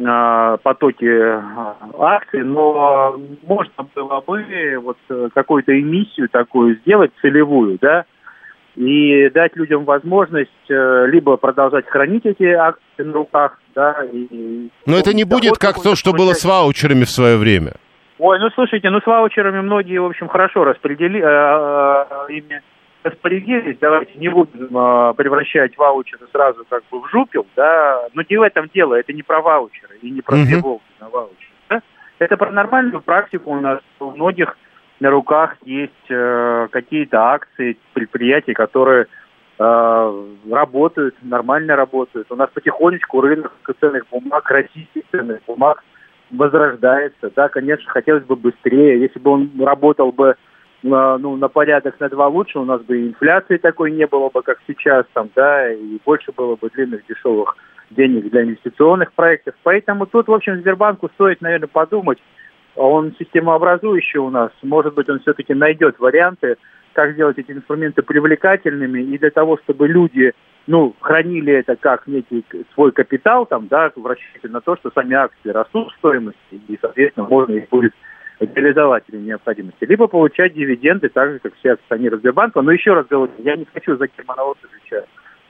а, 0.05 0.57
потоки 0.57 1.07
а, 1.09 1.75
акций, 1.97 2.43
но 2.43 3.19
можно 3.47 3.87
было 3.95 4.21
бы 4.21 4.77
вот 4.81 4.97
какую-то 5.33 5.79
эмиссию 5.79 6.29
такую 6.29 6.75
сделать 6.77 7.11
целевую, 7.21 7.79
да, 7.81 8.05
и 8.75 9.29
дать 9.31 9.55
людям 9.55 9.83
возможность 9.83 10.51
э, 10.69 11.07
либо 11.07 11.35
продолжать 11.35 11.85
хранить 11.87 12.25
эти 12.25 12.43
акции 12.43 13.03
на 13.03 13.11
руках, 13.11 13.59
да, 13.75 14.05
и... 14.09 14.69
Но 14.85 14.97
это 14.97 15.13
не 15.13 15.25
будет 15.25 15.57
как 15.57 15.81
то, 15.81 15.95
что 15.95 16.13
было 16.13 16.33
с 16.33 16.45
ваучерами 16.45 17.03
в 17.03 17.09
свое 17.09 17.35
время. 17.37 17.73
Ой, 18.19 18.37
ну 18.39 18.49
слушайте, 18.49 18.89
ну 18.89 18.99
с 18.99 19.05
ваучерами 19.05 19.61
многие, 19.61 19.97
в 19.97 20.05
общем, 20.05 20.27
хорошо 20.27 20.65
распределили, 20.65 21.23
э, 21.23 22.31
ими 22.33 22.61
распорядились. 23.03 23.77
Давайте 23.79 24.19
не 24.19 24.27
будем 24.27 24.77
э, 24.77 25.13
превращать 25.13 25.77
ваучеры 25.77 26.27
сразу 26.33 26.65
как 26.69 26.83
бы 26.91 26.99
в 26.99 27.09
жупел, 27.09 27.47
да. 27.55 28.07
Но 28.13 28.21
не 28.29 28.35
в 28.35 28.41
этом 28.41 28.69
дело, 28.73 28.95
это 28.95 29.13
не 29.13 29.23
про 29.23 29.41
ваучеры 29.41 29.97
и 30.01 30.11
не 30.11 30.21
про 30.21 30.35
тревогу 30.35 30.81
на 30.99 31.07
ваучеры. 31.07 31.53
да. 31.69 31.81
Это 32.19 32.35
про 32.35 32.51
нормальную 32.51 33.01
практику 33.01 33.51
у 33.51 33.59
нас 33.61 33.79
у 34.01 34.11
многих 34.11 34.57
на 34.99 35.09
руках 35.11 35.55
есть 35.63 35.93
э, 36.09 36.67
какие-то 36.71 37.21
акции 37.21 37.77
предприятий, 37.93 38.53
которые 38.53 39.07
э, 39.57 40.25
работают, 40.51 41.15
нормально 41.21 41.77
работают. 41.77 42.29
У 42.29 42.35
нас 42.35 42.49
потихонечку 42.53 43.21
рынок 43.21 43.53
ценных 43.79 44.07
бумаг, 44.11 44.51
российских 44.51 45.03
ценных 45.09 45.39
бумаг 45.47 45.85
возрождается. 46.31 47.31
Да, 47.35 47.49
конечно, 47.49 47.89
хотелось 47.91 48.23
бы 48.23 48.35
быстрее. 48.35 48.99
Если 48.99 49.19
бы 49.19 49.31
он 49.31 49.51
работал 49.59 50.11
бы 50.11 50.29
э, 50.29 50.35
ну, 50.83 51.35
на 51.35 51.47
порядок 51.47 51.99
на 51.99 52.09
два 52.09 52.27
лучше, 52.27 52.59
у 52.59 52.65
нас 52.65 52.81
бы 52.81 52.99
и 52.99 53.07
инфляции 53.07 53.57
такой 53.57 53.91
не 53.91 54.07
было 54.07 54.29
бы, 54.29 54.41
как 54.41 54.59
сейчас, 54.67 55.05
там, 55.13 55.29
да, 55.35 55.71
и 55.71 55.99
больше 56.05 56.31
было 56.31 56.55
бы 56.55 56.69
длинных 56.69 57.05
дешевых 57.07 57.55
денег 57.89 58.29
для 58.29 58.43
инвестиционных 58.43 59.13
проектов. 59.13 59.55
Поэтому 59.63 60.05
тут, 60.05 60.27
в 60.27 60.33
общем, 60.33 60.57
Сбербанку 60.57 61.09
стоит, 61.15 61.41
наверное, 61.41 61.67
подумать. 61.67 62.19
Он 62.75 63.13
системообразующий 63.17 64.19
у 64.19 64.29
нас. 64.29 64.51
Может 64.61 64.93
быть, 64.93 65.09
он 65.09 65.19
все-таки 65.19 65.53
найдет 65.53 65.99
варианты, 65.99 66.57
как 66.93 67.13
сделать 67.13 67.37
эти 67.37 67.51
инструменты 67.51 68.03
привлекательными 68.03 69.01
и 69.01 69.17
для 69.17 69.31
того, 69.31 69.57
чтобы 69.63 69.87
люди 69.87 70.33
ну, 70.69 70.95
хранили 71.01 71.51
это 71.51 71.75
как 71.75 72.05
некий 72.05 72.45
свой 72.75 72.91
капитал, 72.91 73.47
там, 73.47 73.67
да, 73.67 73.91
в 73.95 74.05
расчете 74.05 74.49
на 74.49 74.61
то, 74.61 74.75
что 74.75 74.91
сами 74.91 75.15
акции 75.15 75.49
растут 75.49 75.91
в 75.91 75.95
стоимости, 75.97 76.61
и, 76.67 76.77
соответственно, 76.79 77.27
можно 77.27 77.53
их 77.53 77.69
будет 77.69 77.91
реализовать 78.39 79.03
при 79.05 79.17
необходимости. 79.17 79.83
Либо 79.85 80.05
получать 80.05 80.53
дивиденды, 80.53 81.09
так 81.09 81.31
же, 81.31 81.39
как 81.39 81.55
все 81.55 81.71
акционеры 81.71 82.19
Сбербанка. 82.19 82.61
Но 82.61 82.71
еще 82.71 82.93
раз 82.93 83.07
говорю, 83.07 83.31
я 83.39 83.55
не 83.55 83.65
хочу 83.65 83.97
за 83.97 84.05
Германа 84.15 84.43
Оттовича 84.43 85.05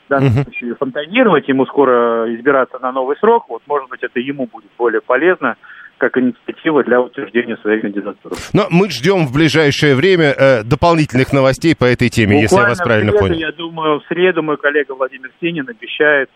в 0.06 0.10
данном 0.10 0.32
случае 0.32 0.76
фонтанировать, 0.76 1.50
ему 1.50 1.66
скоро 1.66 2.34
избираться 2.34 2.80
на 2.80 2.94
новый 2.94 3.18
срок. 3.18 3.50
Вот, 3.50 3.62
может 3.68 3.90
быть, 3.90 4.02
это 4.02 4.22
ему 4.22 4.48
будет 4.48 4.72
более 4.78 5.02
полезно, 5.02 5.58
как 6.00 6.18
инициатива 6.18 6.84
для 6.84 7.02
утверждения 7.02 7.58
своей 7.58 7.82
кандидатуры. 7.82 8.36
Но 8.54 8.64
мы 8.72 8.90
ждем 8.90 9.28
в 9.28 9.34
ближайшее 9.34 9.96
время 9.96 10.34
э, 10.36 10.64
дополнительных 10.64 11.32
новостей 11.32 11.76
по 11.76 11.86
этой 11.86 12.10
теме, 12.10 12.42
если 12.42 12.56
я 12.56 12.64
вас 12.64 12.80
Буквально 12.80 12.86
правильно 12.86 13.12
среду, 13.12 13.26
понял. 13.26 13.40
Я 13.40 13.52
думаю, 13.52 14.00
в 14.00 14.06
среду 14.08 14.42
мой 14.42 14.58
коллега 14.58 14.94
Владимир 14.94 15.30
Синин 15.40 15.70
обещает 15.70 16.30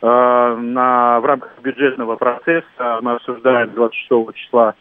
э, 0.00 0.06
на, 0.06 1.20
в 1.20 1.24
рамках 1.24 1.52
бюджетного 1.62 2.16
процесса, 2.16 2.98
мы 3.02 3.12
обсуждаем 3.12 3.70
26 3.74 4.34
числа 4.34 4.74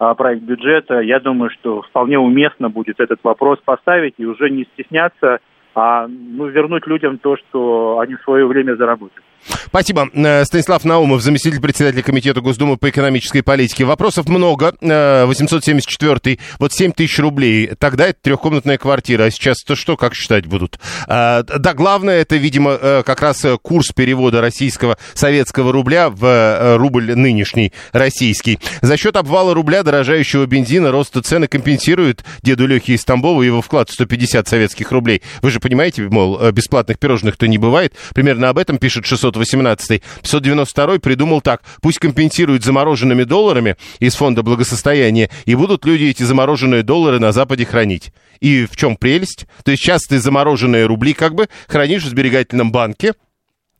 э, 0.00 0.14
проект 0.16 0.42
бюджета, 0.42 1.00
я 1.00 1.20
думаю, 1.20 1.50
что 1.50 1.82
вполне 1.82 2.18
уместно 2.18 2.70
будет 2.70 2.98
этот 2.98 3.20
вопрос 3.22 3.60
поставить 3.64 4.14
и 4.18 4.24
уже 4.24 4.50
не 4.50 4.64
стесняться, 4.74 5.38
а 5.74 6.06
ну, 6.08 6.46
вернуть 6.46 6.86
людям 6.86 7.18
то, 7.18 7.36
что 7.36 7.98
они 8.00 8.14
в 8.14 8.22
свое 8.22 8.46
время 8.46 8.76
заработали. 8.76 9.22
Спасибо. 9.66 10.08
Э, 10.12 10.44
Станислав 10.44 10.84
Наумов, 10.84 11.22
заместитель 11.22 11.60
председателя 11.60 12.02
Комитета 12.02 12.40
Госдумы 12.40 12.76
по 12.76 12.90
экономической 12.90 13.42
политике. 13.42 13.84
Вопросов 13.84 14.28
много. 14.28 14.74
Э, 14.80 15.24
874 15.26 16.38
вот 16.58 16.72
7 16.72 16.92
тысяч 16.92 17.18
рублей. 17.18 17.70
Тогда 17.78 18.08
это 18.08 18.18
трехкомнатная 18.22 18.78
квартира. 18.78 19.24
А 19.24 19.30
сейчас-то 19.30 19.76
что, 19.76 19.96
как 19.96 20.14
считать 20.14 20.46
будут? 20.46 20.78
Э, 21.08 21.42
Да, 21.42 21.74
главное, 21.74 22.20
это, 22.22 22.36
видимо, 22.36 22.78
э, 22.80 23.02
как 23.04 23.20
раз 23.22 23.44
э, 23.44 23.56
курс 23.60 23.92
перевода 23.92 24.40
российского 24.40 24.96
советского 25.14 25.72
рубля 25.72 26.10
в 26.10 26.24
э, 26.24 26.76
рубль 26.76 27.14
нынешний, 27.14 27.72
российский. 27.92 28.58
За 28.82 28.96
счет 28.96 29.16
обвала 29.16 29.54
рубля, 29.54 29.82
дорожающего 29.82 30.46
бензина, 30.46 30.90
роста 30.90 31.22
цены 31.22 31.46
компенсирует 31.46 32.24
деду 32.42 32.66
Лехе 32.66 32.94
из 32.94 33.04
Тамбова 33.04 33.42
его 33.42 33.62
вклад 33.62 33.90
в 33.90 33.92
150 33.94 34.46
советских 34.48 34.92
рублей. 34.92 35.22
Вы 35.42 35.50
же 35.50 35.60
понимаете, 35.60 36.02
мол, 36.02 36.40
э, 36.40 36.52
бесплатных 36.52 36.98
пирожных-то 36.98 37.46
не 37.48 37.58
бывает. 37.58 37.94
Примерно 38.14 38.48
об 38.48 38.58
этом 38.58 38.78
пишет 38.78 39.04
618 39.34 40.02
592 40.22 40.98
придумал 40.98 41.40
так. 41.40 41.62
Пусть 41.80 41.98
компенсируют 41.98 42.64
замороженными 42.64 43.24
долларами 43.24 43.76
из 43.98 44.14
фонда 44.14 44.42
благосостояния, 44.42 45.30
и 45.44 45.54
будут 45.54 45.84
люди 45.84 46.04
эти 46.04 46.22
замороженные 46.22 46.82
доллары 46.82 47.18
на 47.18 47.32
Западе 47.32 47.64
хранить. 47.64 48.12
И 48.40 48.66
в 48.66 48.76
чем 48.76 48.96
прелесть? 48.96 49.46
То 49.64 49.70
есть 49.70 49.82
сейчас 49.82 50.02
ты 50.02 50.20
замороженные 50.20 50.86
рубли 50.86 51.14
как 51.14 51.34
бы 51.34 51.48
хранишь 51.68 52.04
в 52.04 52.08
сберегательном 52.08 52.72
банке, 52.72 53.14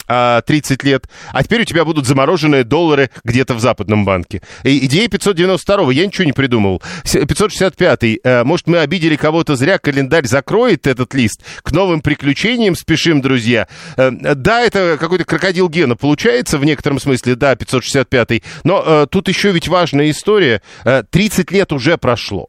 30 0.07 0.83
лет, 0.85 1.09
а 1.33 1.43
теперь 1.43 1.63
у 1.63 1.65
тебя 1.65 1.85
будут 1.85 2.07
замороженные 2.07 2.65
доллары 2.65 3.11
где-то 3.25 3.55
в 3.55 3.61
западном 3.61 4.05
банке. 4.05 4.43
И 4.63 4.85
идея 4.87 5.09
592 5.09 5.93
я 5.93 6.07
ничего 6.07 6.25
не 6.25 6.33
придумывал. 6.33 6.83
С- 7.05 7.25
565 7.25 8.05
э, 8.23 8.45
может, 8.45 8.67
мы 8.67 8.79
обидели 8.79 9.17
кого-то 9.17 9.57
зря, 9.57 9.79
календарь 9.79 10.27
закроет 10.27 10.87
этот 10.87 11.15
лист. 11.15 11.43
К 11.63 11.73
новым 11.73 12.01
приключениям 12.01 12.77
спешим, 12.77 13.21
друзья. 13.21 13.67
Э, 13.97 14.11
Да, 14.11 14.63
это 14.63 14.97
какой-то 14.99 15.25
крокодил 15.25 15.69
Гена 15.69 15.97
получается 15.97 16.59
в 16.59 16.65
некотором 16.65 17.01
смысле, 17.01 17.35
да, 17.35 17.57
565 17.57 18.43
но 18.65 18.83
э, 18.85 19.07
тут 19.11 19.29
еще 19.29 19.53
ведь 19.53 19.69
важная 19.69 20.11
история. 20.11 20.61
Э, 20.85 21.03
30 21.09 21.51
лет 21.51 21.73
уже 21.73 21.97
прошло. 21.99 22.49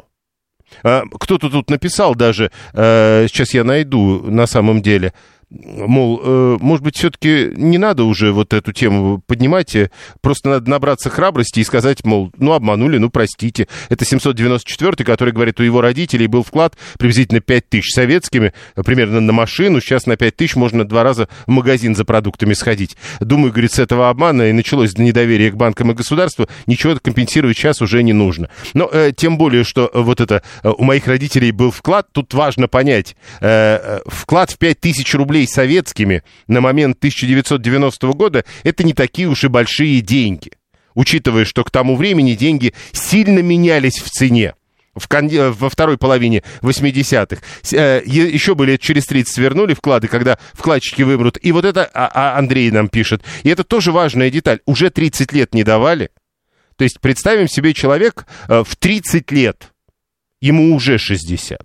Кто-то 0.82 1.50
тут 1.50 1.70
написал 1.70 2.16
даже, 2.16 2.52
сейчас 2.74 3.54
я 3.54 3.64
найду 3.64 4.24
на 4.30 4.46
самом 4.46 4.82
деле, 4.82 5.14
мол, 5.50 6.22
э, 6.24 6.58
может 6.60 6.84
быть, 6.84 6.98
все-таки 6.98 7.52
не 7.56 7.78
надо 7.78 8.04
уже 8.04 8.32
вот 8.32 8.54
эту 8.54 8.72
тему 8.72 9.22
поднимать, 9.26 9.76
э, 9.76 9.92
просто 10.22 10.50
надо 10.50 10.70
набраться 10.70 11.10
храбрости 11.10 11.60
и 11.60 11.64
сказать, 11.64 12.04
мол, 12.04 12.32
ну, 12.38 12.54
обманули, 12.54 12.98
ну, 12.98 13.10
простите. 13.10 13.68
Это 13.90 14.06
794 14.06 15.04
который 15.06 15.34
говорит, 15.34 15.60
у 15.60 15.64
его 15.64 15.82
родителей 15.82 16.28
был 16.28 16.44
вклад 16.44 16.76
приблизительно 16.98 17.42
5 17.42 17.70
тысяч 17.70 17.94
советскими, 17.94 18.54
примерно 18.76 19.22
на 19.22 19.34
машину, 19.34 19.82
сейчас 19.82 20.06
на 20.06 20.18
5 20.18 20.36
тысяч 20.36 20.56
можно 20.56 20.84
два 20.86 21.04
раза 21.04 21.28
в 21.46 21.52
магазин 21.52 21.96
за 21.96 22.06
продуктами 22.06 22.54
сходить. 22.54 22.98
Думаю, 23.20 23.52
говорит, 23.52 23.74
с 23.74 23.80
этого 23.80 24.10
обмана 24.10 24.50
и 24.50 24.52
началось 24.52 24.98
недоверие 24.98 25.52
к 25.52 25.56
банкам 25.56 25.92
и 25.92 25.94
государству, 25.94 26.48
ничего 26.66 26.96
компенсировать 27.02 27.58
сейчас 27.58 27.82
уже 27.82 28.04
не 28.04 28.14
нужно. 28.14 28.50
Но 28.74 28.90
э, 28.92 29.12
тем 29.16 29.38
более, 29.38 29.64
что 29.64 29.90
вот 29.94 30.22
это, 30.22 30.42
э, 30.64 30.70
у 30.70 30.84
моих 30.84 31.08
родителей 31.08 31.52
был 31.52 31.72
вклад, 31.72 32.08
тут 32.12 32.34
важно 32.34 32.68
понять, 32.68 33.16
э, 33.42 34.00
вклад 34.06 34.52
в 34.52 34.58
5 34.58 34.80
тысяч 34.80 35.14
рублей 35.14 35.35
советскими 35.44 36.24
на 36.48 36.62
момент 36.62 36.98
1990 36.98 38.08
года, 38.14 38.46
это 38.64 38.84
не 38.86 38.94
такие 38.94 39.28
уж 39.28 39.44
и 39.44 39.48
большие 39.48 40.00
деньги. 40.02 40.52
Учитывая, 40.94 41.44
что 41.44 41.64
к 41.66 41.72
тому 41.72 41.98
времени 41.98 42.36
деньги 42.36 42.74
сильно 42.94 43.40
менялись 43.40 44.00
в 44.00 44.10
цене. 44.10 44.54
В 44.96 45.10
кон- 45.10 45.28
э, 45.30 45.50
во 45.50 45.70
второй 45.70 45.98
половине 45.98 46.42
80-х. 46.62 47.42
С- 47.62 47.74
э, 47.74 48.02
еще 48.06 48.56
бы 48.56 48.66
лет 48.66 48.80
через 48.80 49.06
30 49.06 49.38
вернули 49.40 49.74
вклады, 49.74 50.08
когда 50.08 50.40
вкладчики 50.54 51.02
вымрут. 51.02 51.38
И 51.42 51.52
вот 51.52 51.66
это 51.66 51.84
а, 51.94 52.10
а 52.14 52.38
Андрей 52.38 52.72
нам 52.72 52.88
пишет. 52.88 53.22
И 53.44 53.50
это 53.50 53.66
тоже 53.66 53.92
важная 53.92 54.30
деталь. 54.30 54.62
Уже 54.66 54.90
30 54.90 55.34
лет 55.34 55.54
не 55.54 55.66
давали. 55.66 56.12
То 56.78 56.86
есть 56.86 57.02
представим 57.02 57.50
себе 57.50 57.74
человек 57.74 58.26
э, 58.48 58.64
в 58.66 58.78
30 58.78 59.30
лет, 59.32 59.74
ему 60.40 60.74
уже 60.74 60.98
60. 60.98 61.60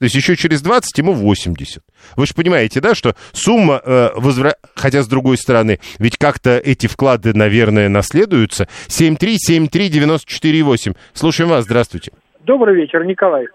То 0.00 0.04
есть 0.04 0.16
еще 0.16 0.34
через 0.34 0.62
20 0.62 0.96
ему 0.96 1.12
80. 1.12 1.82
Вы 2.16 2.26
же 2.26 2.32
понимаете, 2.34 2.80
да, 2.80 2.94
что 2.94 3.14
сумма, 3.32 3.82
э, 3.84 4.08
возвра- 4.16 4.54
хотя 4.74 5.02
с 5.02 5.08
другой 5.08 5.36
стороны, 5.36 5.78
ведь 5.98 6.16
как-то 6.16 6.56
эти 6.56 6.86
вклады, 6.86 7.36
наверное, 7.36 7.90
наследуются. 7.90 8.66
7373948. 8.88 10.94
Слушаем 11.12 11.50
вас, 11.50 11.64
здравствуйте. 11.64 12.12
Добрый 12.46 12.76
вечер, 12.76 13.04
Николай. 13.04 13.48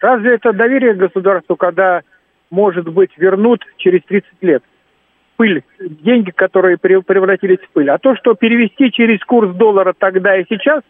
Разве 0.00 0.34
это 0.34 0.52
доверие 0.52 0.94
государству, 0.94 1.54
когда, 1.54 2.00
может 2.50 2.88
быть, 2.88 3.10
вернут 3.16 3.62
через 3.78 4.00
30 4.08 4.42
лет? 4.42 4.64
Пыль, 5.36 5.62
деньги, 5.78 6.32
которые 6.32 6.76
прев- 6.76 7.02
превратились 7.02 7.60
в 7.60 7.68
пыль. 7.70 7.88
А 7.90 7.98
то, 7.98 8.16
что 8.16 8.34
перевести 8.34 8.90
через 8.90 9.20
курс 9.20 9.54
доллара 9.54 9.94
тогда 9.96 10.36
и 10.36 10.44
сейчас, 10.48 10.82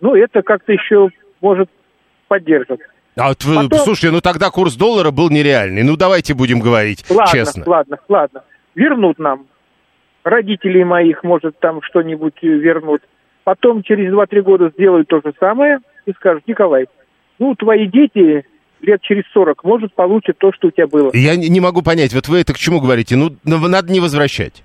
ну, 0.00 0.16
это 0.16 0.42
как-то 0.42 0.72
еще 0.72 1.10
может 1.40 1.70
поддерживать. 2.26 2.80
А 3.18 3.28
вот 3.28 3.44
вы, 3.44 3.54
Потом- 3.68 3.78
слушайте, 3.80 4.10
ну 4.10 4.20
тогда 4.20 4.50
курс 4.50 4.74
доллара 4.76 5.10
был 5.10 5.30
нереальный. 5.30 5.82
Ну 5.82 5.96
давайте 5.96 6.34
будем 6.34 6.60
говорить 6.60 7.04
Ладно, 7.10 7.32
честно. 7.32 7.64
ладно, 7.66 7.98
ладно. 8.08 8.44
Вернут 8.74 9.18
нам. 9.18 9.46
Родителей 10.24 10.84
моих, 10.84 11.24
может, 11.24 11.58
там 11.58 11.80
что-нибудь 11.82 12.34
вернут. 12.42 13.02
Потом 13.44 13.82
через 13.82 14.12
2-3 14.12 14.42
года 14.42 14.70
сделают 14.76 15.08
то 15.08 15.20
же 15.24 15.32
самое 15.40 15.78
и 16.06 16.12
скажут, 16.12 16.46
Николай, 16.46 16.86
ну, 17.38 17.54
твои 17.54 17.86
дети 17.86 18.44
лет 18.80 19.00
через 19.02 19.24
40, 19.32 19.64
может, 19.64 19.94
получат 19.94 20.38
то, 20.38 20.52
что 20.52 20.68
у 20.68 20.70
тебя 20.70 20.86
было. 20.86 21.10
Я 21.14 21.34
не 21.36 21.60
могу 21.60 21.82
понять, 21.82 22.12
вот 22.12 22.28
вы 22.28 22.40
это 22.40 22.52
к 22.52 22.58
чему 22.58 22.80
говорите? 22.80 23.16
Ну, 23.16 23.30
надо 23.44 23.90
не 23.92 24.00
возвращать. 24.00 24.62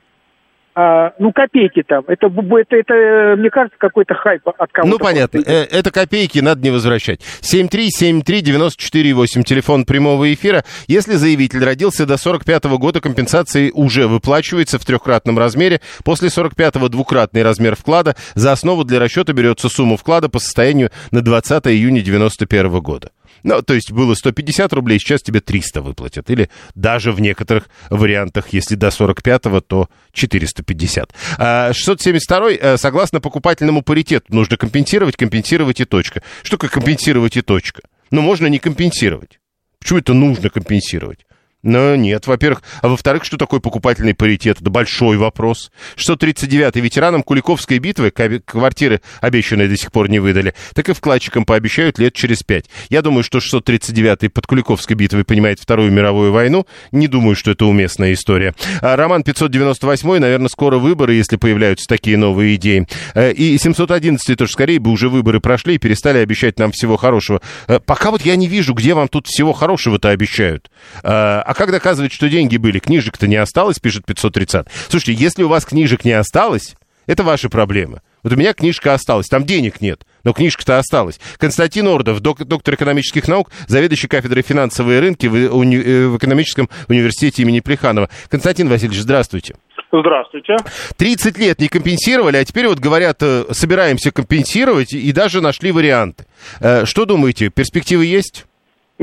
А, 0.75 1.13
ну, 1.19 1.31
копейки 1.31 1.83
там. 1.83 2.03
Это, 2.07 2.25
это, 2.27 2.75
это, 2.75 3.35
мне 3.37 3.51
кажется, 3.51 3.77
какой-то 3.77 4.15
хайп 4.15 4.47
от 4.47 4.71
кого-то. 4.71 4.91
Ну, 4.91 4.97
понятно. 4.97 5.37
Э, 5.45 5.65
Это 5.69 5.91
копейки, 5.91 6.39
надо 6.39 6.61
не 6.61 6.71
возвращать. 6.71 7.19
7373948, 7.41 9.43
телефон 9.43 9.85
прямого 9.85 10.33
эфира. 10.33 10.63
Если 10.87 11.13
заявитель 11.13 11.63
родился 11.63 12.07
до 12.07 12.17
45 12.17 12.63
года, 12.77 13.01
компенсации 13.01 13.69
уже 13.71 14.07
выплачивается 14.07 14.79
в 14.79 14.85
трехкратном 14.85 15.37
размере. 15.37 15.79
После 16.03 16.29
45-го 16.29 16.89
двукратный 16.89 17.43
размер 17.43 17.75
вклада. 17.75 18.15
За 18.33 18.51
основу 18.51 18.83
для 18.83 18.99
расчета 18.99 19.33
берется 19.33 19.69
сумма 19.69 19.95
вклада 19.97 20.29
по 20.29 20.39
состоянию 20.39 20.89
на 21.11 21.21
20 21.21 21.67
июня 21.67 22.01
91 22.01 22.79
года. 22.79 23.11
Ну, 23.43 23.61
то 23.61 23.73
есть 23.73 23.91
было 23.91 24.13
150 24.13 24.73
рублей, 24.73 24.99
сейчас 24.99 25.21
тебе 25.21 25.41
300 25.41 25.81
выплатят. 25.81 26.29
Или 26.29 26.49
даже 26.75 27.11
в 27.11 27.19
некоторых 27.19 27.69
вариантах, 27.89 28.49
если 28.51 28.75
до 28.75 28.87
45-го, 28.87 29.61
то 29.61 29.89
450. 30.13 31.13
А 31.37 31.73
672 31.73 32.51
э, 32.51 32.77
согласно 32.77 33.19
покупательному 33.19 33.81
паритету, 33.81 34.25
нужно 34.29 34.57
компенсировать, 34.57 35.17
компенсировать 35.17 35.81
и 35.81 35.85
точка. 35.85 36.23
Что 36.41 36.57
такое 36.57 36.69
компенсировать 36.69 37.37
и 37.37 37.41
точка? 37.41 37.81
Ну, 38.11 38.21
можно 38.21 38.47
не 38.47 38.59
компенсировать. 38.59 39.39
Почему 39.79 39.99
это 39.99 40.13
нужно 40.13 40.49
компенсировать? 40.49 41.25
Ну, 41.63 41.95
нет, 41.95 42.27
во-первых. 42.27 42.61
А 42.81 42.89
во-вторых, 42.89 43.23
что 43.23 43.37
такое 43.37 43.61
покупательный 43.61 44.13
паритет? 44.13 44.59
Это 44.61 44.69
большой 44.69 45.17
вопрос. 45.17 45.71
639-й 45.95 46.81
ветеранам 46.81 47.23
Куликовской 47.23 47.79
битвы 47.79 48.11
квартиры 48.11 49.01
обещанные 49.21 49.69
до 49.69 49.77
сих 49.77 49.91
пор 49.91 50.09
не 50.09 50.19
выдали, 50.19 50.53
так 50.75 50.89
и 50.89 50.93
вкладчикам 50.93 51.45
пообещают 51.45 51.99
лет 51.99 52.13
через 52.13 52.43
пять. 52.43 52.65
Я 52.89 53.01
думаю, 53.01 53.23
что 53.23 53.37
639-й 53.37 54.29
под 54.29 54.45
Куликовской 54.45 54.95
битвой 54.95 55.23
понимает 55.23 55.59
Вторую 55.59 55.91
мировую 55.91 56.33
войну. 56.33 56.67
Не 56.91 57.07
думаю, 57.07 57.35
что 57.35 57.51
это 57.51 57.65
уместная 57.65 58.13
история. 58.13 58.53
А 58.81 58.95
Роман 58.97 59.21
598-й, 59.21 60.19
наверное, 60.19 60.49
скоро 60.49 60.77
выборы, 60.77 61.13
если 61.13 61.37
появляются 61.37 61.87
такие 61.87 62.17
новые 62.17 62.55
идеи. 62.55 62.87
Э, 63.15 63.31
И 63.31 63.55
711-й 63.55 64.35
тоже 64.35 64.51
скорее 64.51 64.79
бы 64.79 64.91
уже 64.91 65.07
выборы 65.07 65.39
прошли 65.39 65.75
и 65.75 65.77
перестали 65.77 66.17
обещать 66.17 66.59
нам 66.59 66.73
всего 66.73 66.97
хорошего. 66.97 67.41
Э, 67.67 67.79
Пока 67.79 68.11
вот 68.11 68.23
я 68.23 68.35
не 68.35 68.47
вижу, 68.47 68.73
где 68.73 68.93
вам 68.93 69.07
тут 69.07 69.27
всего 69.27 69.53
хорошего-то 69.53 70.09
обещают. 70.09 70.69
Э, 71.03 71.41
А 71.53 71.55
как 71.55 71.69
доказывать, 71.69 72.11
что 72.11 72.29
деньги 72.29 72.57
были? 72.57 72.79
Книжек-то 72.79 73.27
не 73.27 73.35
осталось, 73.35 73.77
пишет 73.77 74.07
530. 74.07 74.65
Слушайте, 74.89 75.13
если 75.23 75.43
у 75.43 75.47
вас 75.49 75.65
книжек 75.65 76.03
не 76.03 76.13
осталось, 76.13 76.73
это 77.05 77.21
ваши 77.21 77.47
проблемы. 77.47 78.01
Вот 78.23 78.33
у 78.33 78.35
меня 78.35 78.53
книжка 78.55 78.95
осталась, 78.95 79.27
там 79.27 79.45
денег 79.45 79.79
нет, 79.79 80.01
но 80.23 80.33
книжка-то 80.33 80.79
осталась. 80.79 81.19
Константин 81.37 81.85
Ордов, 81.89 82.21
док- 82.21 82.43
доктор 82.43 82.73
экономических 82.73 83.27
наук, 83.27 83.51
заведующий 83.67 84.07
кафедрой 84.07 84.41
финансовые 84.41 84.99
рынки 84.99 85.27
в, 85.27 85.35
уни- 85.35 85.79
э, 85.79 86.07
в 86.07 86.17
экономическом 86.17 86.69
университете 86.87 87.43
имени 87.43 87.59
Плеханова. 87.59 88.09
Константин 88.29 88.67
Васильевич, 88.67 89.01
здравствуйте. 89.01 89.53
Здравствуйте. 89.91 90.55
30 90.97 91.37
лет 91.37 91.59
не 91.59 91.67
компенсировали, 91.67 92.37
а 92.37 92.45
теперь 92.45 92.67
вот 92.67 92.79
говорят, 92.79 93.17
э, 93.21 93.43
собираемся 93.51 94.09
компенсировать 94.09 94.91
и 94.93 95.11
даже 95.11 95.39
нашли 95.39 95.71
варианты. 95.71 96.25
Э, 96.61 96.85
Что 96.85 97.05
думаете, 97.05 97.49
перспективы 97.49 98.07
есть? 98.07 98.45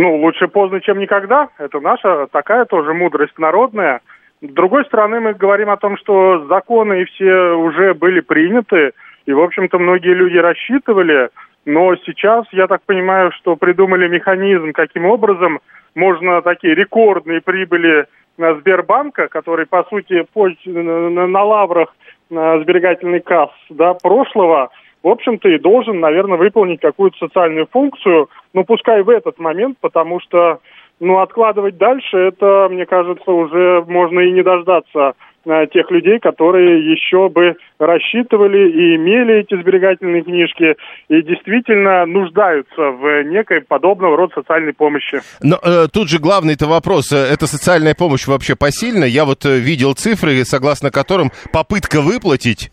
Ну, 0.01 0.17
лучше 0.17 0.49
поздно, 0.49 0.81
чем 0.81 0.99
никогда. 0.99 1.51
Это 1.59 1.79
наша 1.79 2.27
такая 2.33 2.65
тоже 2.65 2.95
мудрость 2.95 3.39
народная. 3.39 4.01
С 4.41 4.49
другой 4.49 4.87
стороны, 4.87 5.21
мы 5.21 5.35
говорим 5.35 5.69
о 5.69 5.77
том, 5.77 5.99
что 5.99 6.47
законы 6.49 7.03
и 7.03 7.05
все 7.05 7.53
уже 7.53 7.93
были 7.93 8.21
приняты, 8.21 8.93
и, 9.27 9.35
в 9.35 9.41
общем-то, 9.41 9.79
многие 9.79 10.15
люди 10.15 10.39
рассчитывали, 10.39 11.29
но 11.67 11.95
сейчас, 11.97 12.47
я 12.53 12.67
так 12.67 12.81
понимаю, 12.87 13.31
что 13.33 13.57
придумали 13.57 14.09
механизм, 14.09 14.73
каким 14.73 15.05
образом 15.05 15.61
можно 15.95 16.41
такие 16.41 16.75
рекордные 16.75 17.43
прибыли 17.43 18.07
Сбербанка, 18.39 19.29
который, 19.29 19.67
по 19.67 19.85
сути, 19.85 20.25
на, 20.65 21.45
лаврах 21.45 21.95
сберегательный 22.31 23.21
касс 23.21 23.51
да, 23.69 23.93
прошлого, 23.93 24.71
в 25.03 25.09
общем-то, 25.09 25.49
и 25.49 25.59
должен, 25.59 26.01
наверное, 26.01 26.39
выполнить 26.39 26.81
какую-то 26.81 27.17
социальную 27.19 27.67
функцию, 27.71 28.29
ну, 28.53 28.65
пускай 28.65 29.03
в 29.03 29.09
этот 29.09 29.39
момент, 29.39 29.79
потому 29.81 30.21
что, 30.21 30.61
ну, 30.99 31.19
откладывать 31.21 31.79
дальше, 31.79 32.17
это, 32.17 32.69
мне 32.71 32.87
кажется, 32.87 33.31
уже 33.31 33.85
можно 33.87 34.21
и 34.21 34.33
не 34.33 34.43
дождаться 34.43 35.15
э, 35.47 35.67
тех 35.73 35.91
людей, 35.91 36.19
которые 36.19 36.93
еще 36.93 37.31
бы 37.31 37.57
рассчитывали 37.79 38.71
и 38.71 38.97
имели 38.97 39.41
эти 39.41 39.59
сберегательные 39.59 40.23
книжки 40.23 40.77
и 41.09 41.23
действительно 41.23 42.05
нуждаются 42.05 42.91
в 42.91 43.23
некой 43.23 43.63
подобного 43.63 44.19
рода 44.19 44.35
социальной 44.35 44.75
помощи. 44.75 45.21
Но 45.43 45.57
э, 45.63 45.87
тут 45.91 46.11
же 46.11 46.19
главный-то 46.19 46.67
вопрос, 46.67 47.11
э, 47.13 47.17
эта 47.17 47.47
социальная 47.47 47.95
помощь 47.95 48.27
вообще 48.27 48.55
посильна? 48.55 49.05
Я 49.05 49.25
вот 49.25 49.47
э, 49.47 49.59
видел 49.59 49.95
цифры, 49.95 50.45
согласно 50.45 50.91
которым 50.91 51.31
попытка 51.53 52.03
выплатить 52.03 52.71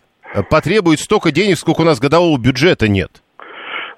потребует 0.50 1.00
столько 1.00 1.32
денег, 1.32 1.58
сколько 1.58 1.82
у 1.82 1.86
нас 1.86 2.00
годового 2.00 2.38
бюджета 2.38 2.88
нет. 2.88 3.10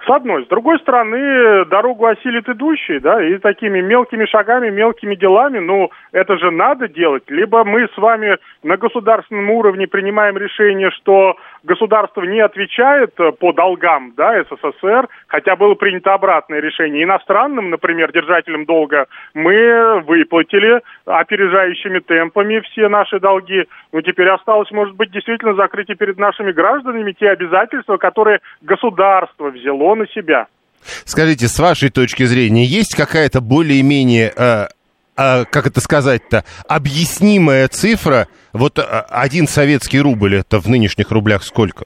С 0.05 0.11
одной. 0.11 0.43
С 0.45 0.47
другой 0.47 0.79
стороны, 0.79 1.65
дорогу 1.65 2.07
осилит 2.07 2.49
идущий, 2.49 2.99
да, 2.99 3.23
и 3.23 3.37
такими 3.37 3.79
мелкими 3.79 4.25
шагами, 4.25 4.69
мелкими 4.69 5.13
делами, 5.13 5.59
ну, 5.59 5.91
это 6.11 6.37
же 6.39 6.49
надо 6.49 6.87
делать. 6.87 7.23
Либо 7.27 7.63
мы 7.63 7.87
с 7.93 7.97
вами 7.97 8.37
на 8.63 8.77
государственном 8.77 9.51
уровне 9.51 9.87
принимаем 9.87 10.35
решение, 10.37 10.89
что 10.91 11.35
государство 11.63 12.21
не 12.21 12.39
отвечает 12.39 13.11
э, 13.19 13.31
по 13.31 13.53
долгам, 13.53 14.13
да, 14.15 14.43
СССР, 14.43 15.07
хотя 15.27 15.55
было 15.55 15.75
принято 15.75 16.13
обратное 16.13 16.59
решение. 16.59 17.03
Иностранным, 17.03 17.69
например, 17.69 18.11
держателям 18.11 18.65
долга 18.65 19.07
мы 19.33 20.01
выплатили 20.01 20.81
опережающими 21.05 21.99
темпами 21.99 22.61
все 22.71 22.87
наши 22.87 23.19
долги. 23.19 23.65
Ну, 23.91 24.01
теперь 24.01 24.29
осталось, 24.29 24.71
может 24.71 24.95
быть, 24.95 25.11
действительно 25.11 25.53
закрыть 25.55 25.89
и 25.89 25.95
перед 25.95 26.17
нашими 26.17 26.51
гражданами 26.51 27.11
те 27.11 27.29
обязательства, 27.29 27.97
которые 27.97 28.39
государство 28.61 29.49
взяло 29.49 29.95
на 29.95 30.07
себя. 30.07 30.47
Скажите, 31.05 31.47
с 31.47 31.59
вашей 31.59 31.89
точки 31.89 32.23
зрения, 32.23 32.63
есть 32.63 32.95
какая-то 32.95 33.41
более-менее, 33.41 34.31
э, 34.35 34.67
э, 35.19 35.45
как 35.51 35.67
это 35.67 35.81
сказать-то, 35.81 36.43
объяснимая 36.67 37.67
цифра? 37.67 38.27
Вот 38.53 38.79
э, 38.79 38.81
один 39.09 39.47
советский 39.47 39.99
рубль, 39.99 40.35
это 40.35 40.59
в 40.59 40.67
нынешних 40.67 41.11
рублях 41.11 41.43
сколько? 41.43 41.85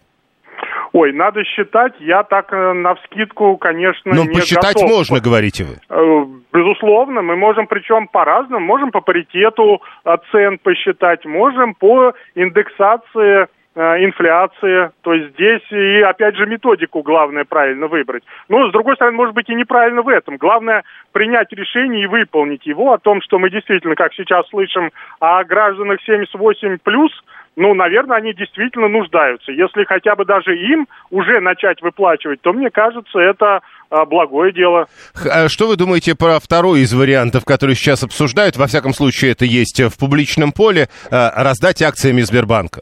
Ой, 0.93 1.11
надо 1.11 1.43
считать, 1.43 1.93
я 1.99 2.21
так 2.21 2.53
э, 2.53 2.73
навскидку, 2.73 3.57
конечно, 3.57 4.13
Ну, 4.13 4.25
не 4.25 4.35
посчитать 4.35 4.75
готов. 4.75 4.89
можно, 4.89 5.19
говорите 5.19 5.63
вы. 5.63 5.77
Э, 5.89 6.25
Безусловно, 6.53 7.23
мы 7.23 7.35
можем, 7.35 7.65
причем 7.65 8.07
по-разному, 8.07 8.63
можем 8.63 8.91
по 8.91 9.01
паритету 9.01 9.81
э, 10.05 10.15
цен 10.31 10.59
посчитать, 10.59 11.25
можем 11.25 11.73
по 11.73 12.13
индексации 12.35 13.47
э, 13.75 13.79
инфляции, 14.05 14.91
то 15.01 15.13
есть 15.13 15.33
здесь 15.33 15.61
и 15.71 16.01
опять 16.01 16.35
же 16.35 16.45
методику 16.45 17.01
главное 17.01 17.45
правильно 17.45 17.87
выбрать. 17.87 18.23
Но 18.49 18.67
с 18.69 18.71
другой 18.71 18.95
стороны, 18.95 19.17
может 19.17 19.35
быть 19.35 19.49
и 19.49 19.55
неправильно 19.55 20.01
в 20.01 20.09
этом. 20.09 20.37
Главное 20.37 20.83
принять 21.11 21.51
решение 21.51 22.03
и 22.03 22.07
выполнить 22.07 22.65
его 22.65 22.93
о 22.93 22.97
том, 22.97 23.21
что 23.21 23.39
мы 23.39 23.49
действительно, 23.49 23.95
как 23.95 24.13
сейчас 24.13 24.47
слышим, 24.49 24.91
о 25.19 25.43
гражданах 25.43 25.99
78 26.05 26.77
плюс, 26.83 27.11
ну, 27.55 27.73
наверное, 27.75 28.17
они 28.17 28.33
действительно 28.33 28.87
нуждаются. 28.87 29.51
Если 29.51 29.83
хотя 29.83 30.15
бы 30.15 30.25
даже 30.25 30.57
им 30.57 30.87
уже 31.11 31.39
начать 31.39 31.81
выплачивать, 31.81 32.41
то 32.41 32.51
мне 32.51 32.71
кажется, 32.71 33.19
это 33.19 33.61
а, 33.91 34.05
благое 34.05 34.51
дело. 34.51 34.87
А 35.29 35.47
Что 35.49 35.67
вы 35.67 35.75
думаете 35.75 36.15
про 36.15 36.39
второй 36.39 36.79
из 36.79 36.93
вариантов, 36.93 37.45
который 37.45 37.75
сейчас 37.75 38.03
обсуждают? 38.03 38.57
Во 38.57 38.65
всяком 38.65 38.93
случае, 38.93 39.33
это 39.33 39.45
есть 39.45 39.79
в 39.79 39.99
публичном 39.99 40.51
поле. 40.51 40.87
э, 41.11 41.29
Раздать 41.35 41.83
акциями 41.83 42.21
Сбербанка. 42.21 42.81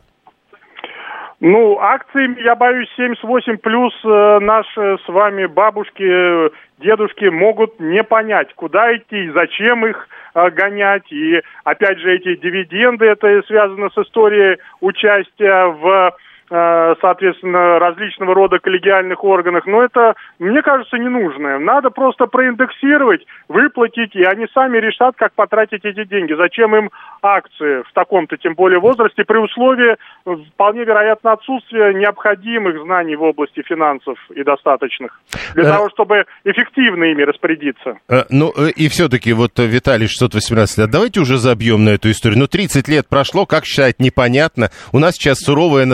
Ну, 1.44 1.80
акциями, 1.80 2.40
я 2.40 2.54
боюсь, 2.56 2.88
78 2.96 3.58
плюс 3.58 3.92
э, 4.06 4.40
наши 4.42 5.00
с 5.04 5.08
вами 5.08 5.48
бабушки, 5.48 6.52
дедушки 6.78 7.26
могут 7.26 7.80
не 7.80 8.04
понять, 8.04 8.54
куда 8.54 8.96
идти 8.96 9.26
и 9.26 9.32
зачем 9.32 9.88
их 9.88 10.08
э, 10.36 10.52
гонять. 10.52 11.12
И 11.12 11.42
опять 11.64 11.98
же, 11.98 12.14
эти 12.14 12.36
дивиденды, 12.36 13.08
это 13.08 13.42
связано 13.48 13.90
с 13.90 13.98
историей 13.98 14.60
участия 14.82 15.66
в 15.66 16.16
соответственно, 16.52 17.80
различного 17.80 18.36
рода 18.36 18.60
коллегиальных 18.60 19.24
органах, 19.24 19.66
но 19.66 19.84
это, 19.84 20.16
мне 20.40 20.62
кажется, 20.62 20.98
ненужное. 20.98 21.60
Надо 21.60 21.90
просто 21.92 22.26
проиндексировать, 22.26 23.26
выплатить, 23.48 24.16
и 24.16 24.24
они 24.24 24.48
сами 24.54 24.78
решат, 24.78 25.16
как 25.16 25.34
потратить 25.34 25.86
эти 25.86 26.04
деньги. 26.04 26.34
Зачем 26.34 26.76
им 26.76 26.90
акции 27.22 27.84
в 27.88 27.94
таком-то, 27.94 28.36
тем 28.38 28.56
более, 28.56 28.80
возрасте, 28.80 29.24
при 29.24 29.38
условии, 29.38 29.94
э, 29.94 30.36
вполне 30.54 30.84
вероятно, 30.84 31.32
отсутствия 31.34 31.94
необходимых 31.94 32.82
знаний 32.84 33.16
в 33.16 33.24
области 33.24 33.62
финансов 33.62 34.18
и 34.36 34.44
достаточных, 34.44 35.20
для 35.56 35.64
Э. 35.64 35.68
того, 35.72 35.90
чтобы 35.90 36.26
эффективно 36.44 37.06
ими 37.06 37.24
распорядиться. 37.24 37.98
Э, 38.10 38.24
Ну, 38.30 38.52
э, 38.58 38.72
и 38.76 38.90
все-таки, 38.90 39.32
вот, 39.34 39.58
э, 39.60 39.66
Виталий, 39.68 40.08
618 40.08 40.78
лет, 40.80 40.90
давайте 40.92 41.22
уже 41.22 41.38
забьем 41.38 41.86
на 41.86 41.92
эту 41.92 42.10
историю. 42.12 42.40
Ну, 42.40 42.48
30 42.48 42.88
лет 42.88 43.08
прошло, 43.10 43.46
как 43.46 43.66
считать, 43.66 44.00
непонятно. 44.00 44.70
У 44.92 45.00
нас 45.00 45.16
сейчас 45.16 45.40
суровая 45.40 45.86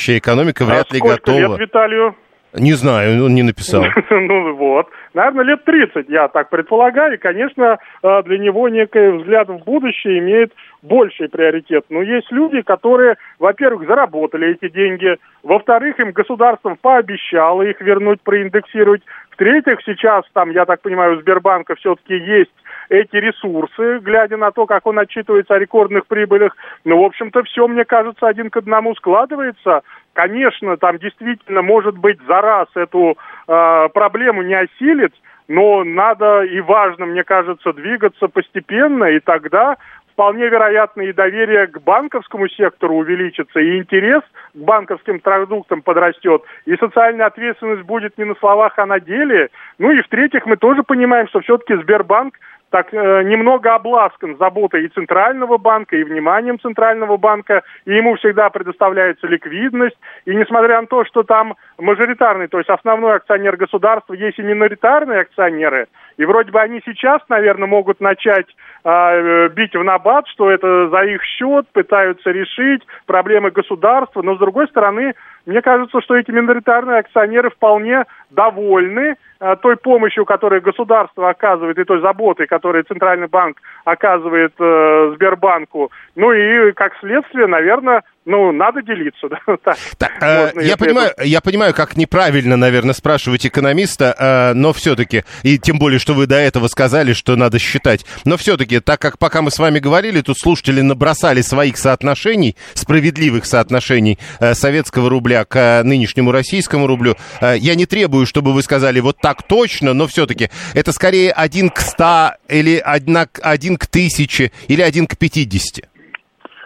настоящая 0.00 0.18
экономика 0.18 0.64
вряд 0.64 0.86
а 0.90 0.94
ли 0.94 1.00
готова. 1.00 1.38
лет 1.38 1.60
Виталию? 1.60 2.14
Не 2.52 2.72
знаю, 2.72 3.24
он 3.24 3.34
не 3.34 3.42
написал. 3.42 3.84
Ну 4.10 4.54
вот, 4.56 4.88
наверное, 5.14 5.44
лет 5.44 5.64
30, 5.64 6.08
я 6.08 6.28
так 6.28 6.50
предполагаю. 6.50 7.14
И, 7.14 7.16
конечно, 7.16 7.78
э, 8.02 8.22
для 8.24 8.38
него 8.38 8.68
некий 8.68 9.18
взгляд 9.18 9.48
в 9.48 9.58
будущее 9.64 10.18
имеет 10.18 10.52
больший 10.82 11.28
приоритет. 11.28 11.84
Но 11.90 12.02
есть 12.02 12.30
люди, 12.32 12.62
которые, 12.62 13.16
во-первых, 13.38 13.86
заработали 13.86 14.50
эти 14.50 14.72
деньги, 14.72 15.16
во-вторых, 15.44 16.00
им 16.00 16.10
государство 16.10 16.76
пообещало 16.80 17.62
их 17.62 17.80
вернуть, 17.80 18.20
проиндексировать, 18.22 19.02
в-третьих, 19.30 19.78
сейчас 19.86 20.24
там, 20.32 20.50
я 20.50 20.64
так 20.64 20.82
понимаю, 20.82 21.16
у 21.16 21.20
Сбербанка 21.20 21.76
все-таки 21.76 22.14
есть 22.14 22.50
эти 22.90 23.16
ресурсы, 23.16 24.00
глядя 24.00 24.36
на 24.36 24.50
то, 24.50 24.66
как 24.66 24.86
он 24.86 24.98
отчитывается 24.98 25.54
о 25.54 25.58
рекордных 25.58 26.06
прибылях. 26.06 26.56
Ну, 26.84 27.00
в 27.00 27.04
общем-то, 27.04 27.44
все, 27.44 27.66
мне 27.68 27.84
кажется, 27.84 28.26
один 28.26 28.50
к 28.50 28.56
одному 28.56 28.94
складывается. 28.96 29.82
Конечно, 30.12 30.76
там 30.76 30.98
действительно, 30.98 31.62
может 31.62 31.96
быть, 31.96 32.18
за 32.26 32.40
раз 32.40 32.68
эту 32.74 33.16
э, 33.46 33.88
проблему 33.94 34.42
не 34.42 34.54
осилить, 34.54 35.14
но 35.46 35.84
надо 35.84 36.42
и 36.42 36.60
важно, 36.60 37.06
мне 37.06 37.22
кажется, 37.22 37.72
двигаться 37.72 38.26
постепенно, 38.26 39.04
и 39.04 39.20
тогда 39.20 39.76
вполне 40.12 40.48
вероятно 40.48 41.00
и 41.00 41.14
доверие 41.14 41.66
к 41.66 41.80
банковскому 41.80 42.46
сектору 42.48 42.96
увеличится, 42.96 43.58
и 43.58 43.78
интерес 43.78 44.20
к 44.52 44.58
банковским 44.58 45.18
продуктам 45.18 45.80
подрастет, 45.80 46.42
и 46.66 46.76
социальная 46.76 47.26
ответственность 47.26 47.84
будет 47.84 48.18
не 48.18 48.24
на 48.24 48.34
словах, 48.34 48.74
а 48.78 48.84
на 48.84 49.00
деле. 49.00 49.48
Ну 49.78 49.90
и 49.90 50.02
в-третьих, 50.02 50.44
мы 50.44 50.56
тоже 50.56 50.82
понимаем, 50.82 51.26
что 51.28 51.40
все-таки 51.40 51.74
Сбербанк 51.76 52.34
так 52.70 52.94
э, 52.94 53.22
немного 53.24 53.74
обласкан 53.74 54.36
заботой 54.38 54.84
и 54.84 54.88
Центрального 54.88 55.58
банка, 55.58 55.96
и 55.96 56.04
вниманием 56.04 56.58
Центрального 56.60 57.16
банка, 57.16 57.62
и 57.84 57.94
ему 57.94 58.14
всегда 58.16 58.48
предоставляется 58.50 59.26
ликвидность. 59.26 59.96
И 60.24 60.34
несмотря 60.34 60.80
на 60.80 60.86
то, 60.86 61.04
что 61.04 61.22
там 61.24 61.56
мажоритарный, 61.78 62.48
то 62.48 62.58
есть 62.58 62.70
основной 62.70 63.16
акционер 63.16 63.56
государства, 63.56 64.14
есть 64.14 64.38
и 64.38 64.42
миноритарные 64.42 65.20
акционеры, 65.20 65.88
и 66.16 66.24
вроде 66.24 66.52
бы 66.52 66.60
они 66.60 66.80
сейчас, 66.84 67.20
наверное, 67.28 67.66
могут 67.66 68.00
начать 68.00 68.46
э, 68.84 69.48
бить 69.48 69.74
в 69.74 69.82
набат, 69.82 70.28
что 70.28 70.50
это 70.50 70.88
за 70.88 71.02
их 71.04 71.22
счет, 71.24 71.66
пытаются 71.72 72.30
решить 72.30 72.82
проблемы 73.06 73.50
государства, 73.50 74.22
но 74.22 74.36
с 74.36 74.38
другой 74.38 74.68
стороны, 74.68 75.14
мне 75.50 75.62
кажется, 75.62 76.00
что 76.00 76.14
эти 76.14 76.30
миноритарные 76.30 77.00
акционеры 77.00 77.50
вполне 77.50 78.04
довольны 78.30 79.16
э, 79.40 79.56
той 79.60 79.76
помощью, 79.76 80.24
которую 80.24 80.62
государство 80.62 81.28
оказывает, 81.28 81.76
и 81.76 81.82
той 81.82 82.00
заботой, 82.00 82.46
которую 82.46 82.84
Центральный 82.84 83.26
банк 83.26 83.56
оказывает 83.84 84.52
э, 84.60 85.12
Сбербанку. 85.16 85.90
Ну 86.14 86.32
и, 86.32 86.70
как 86.70 86.92
следствие, 87.00 87.48
наверное, 87.48 88.04
ну, 88.30 88.52
надо 88.52 88.80
делиться, 88.80 89.28
да. 89.28 89.40
так, 89.64 89.78
так, 89.98 90.12
э, 90.22 90.52
я, 90.62 90.76
понимаю, 90.76 91.10
это... 91.16 91.24
я 91.24 91.40
понимаю, 91.40 91.74
как 91.74 91.96
неправильно, 91.96 92.56
наверное, 92.56 92.94
спрашивать 92.94 93.44
экономиста, 93.44 94.14
э, 94.16 94.54
но 94.54 94.72
все-таки, 94.72 95.24
и 95.42 95.58
тем 95.58 95.80
более, 95.80 95.98
что 95.98 96.14
вы 96.14 96.26
до 96.26 96.36
этого 96.36 96.68
сказали, 96.68 97.12
что 97.12 97.34
надо 97.34 97.58
считать, 97.58 98.06
но 98.24 98.36
все-таки, 98.36 98.78
так 98.78 99.00
как 99.00 99.18
пока 99.18 99.42
мы 99.42 99.50
с 99.50 99.58
вами 99.58 99.80
говорили, 99.80 100.20
тут 100.20 100.38
слушатели 100.38 100.80
набросали 100.80 101.42
своих 101.42 101.76
соотношений, 101.76 102.56
справедливых 102.74 103.46
соотношений 103.46 104.18
э, 104.38 104.54
советского 104.54 105.10
рубля 105.10 105.44
к 105.44 105.82
нынешнему 105.82 106.30
российскому 106.30 106.86
рублю, 106.86 107.16
я 107.40 107.74
не 107.74 107.86
требую, 107.86 108.26
чтобы 108.26 108.52
вы 108.52 108.62
сказали 108.62 109.00
вот 109.00 109.18
так 109.18 109.42
точно, 109.42 109.92
но 109.92 110.06
все-таки 110.06 110.50
это 110.74 110.92
скорее 110.92 111.32
один 111.32 111.68
к 111.68 111.80
ста 111.80 112.36
или 112.48 112.76
одна, 112.76 113.26
один 113.42 113.76
к 113.76 113.86
тысяче 113.86 114.52
или 114.68 114.82
один 114.82 115.08
к 115.08 115.16
пятидесяти. 115.18 115.89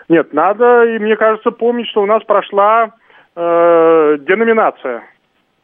Нет, 0.08 0.32
надо, 0.32 0.84
и 0.84 0.98
мне 0.98 1.16
кажется, 1.16 1.50
помнить, 1.50 1.88
что 1.88 2.02
у 2.02 2.06
нас 2.06 2.22
прошла 2.24 2.92
э, 3.36 4.16
деноминация. 4.20 5.02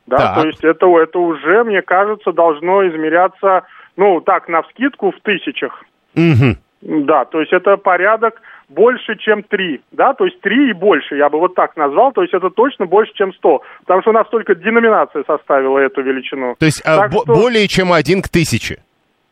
Да, 0.07 0.16
так. 0.16 0.35
то 0.35 0.46
есть 0.46 0.64
это, 0.64 0.87
это 0.98 1.18
уже, 1.18 1.62
мне 1.64 1.83
кажется, 1.83 2.33
должно 2.33 2.87
измеряться, 2.88 3.64
ну, 3.96 4.20
так, 4.20 4.48
на 4.48 4.62
вскидку 4.62 5.12
в 5.12 5.20
тысячах. 5.20 5.85
Угу. 6.16 6.57
Да, 6.83 7.26
то 7.26 7.40
есть 7.40 7.53
это 7.53 7.76
порядок 7.76 8.40
больше, 8.70 9.16
чем 9.18 9.42
три, 9.42 9.83
да, 9.92 10.14
то 10.14 10.24
есть 10.24 10.40
три 10.40 10.70
и 10.70 10.72
больше, 10.72 11.16
я 11.16 11.29
бы 11.29 11.38
вот 11.38 11.55
так 11.55 11.76
назвал, 11.76 12.12
то 12.12 12.22
есть 12.22 12.33
это 12.33 12.48
точно 12.48 12.87
больше, 12.87 13.12
чем 13.14 13.35
сто, 13.35 13.62
потому 13.81 14.00
что 14.00 14.11
у 14.11 14.14
нас 14.14 14.26
только 14.29 14.55
деноминация 14.55 15.24
составила 15.26 15.79
эту 15.79 16.03
величину. 16.03 16.57
То 16.59 16.64
есть 16.64 16.83
а, 16.87 17.11
что... 17.11 17.24
более 17.26 17.68
чем 17.68 17.92
один 17.92 18.22
к 18.22 18.29
тысяче? 18.29 18.79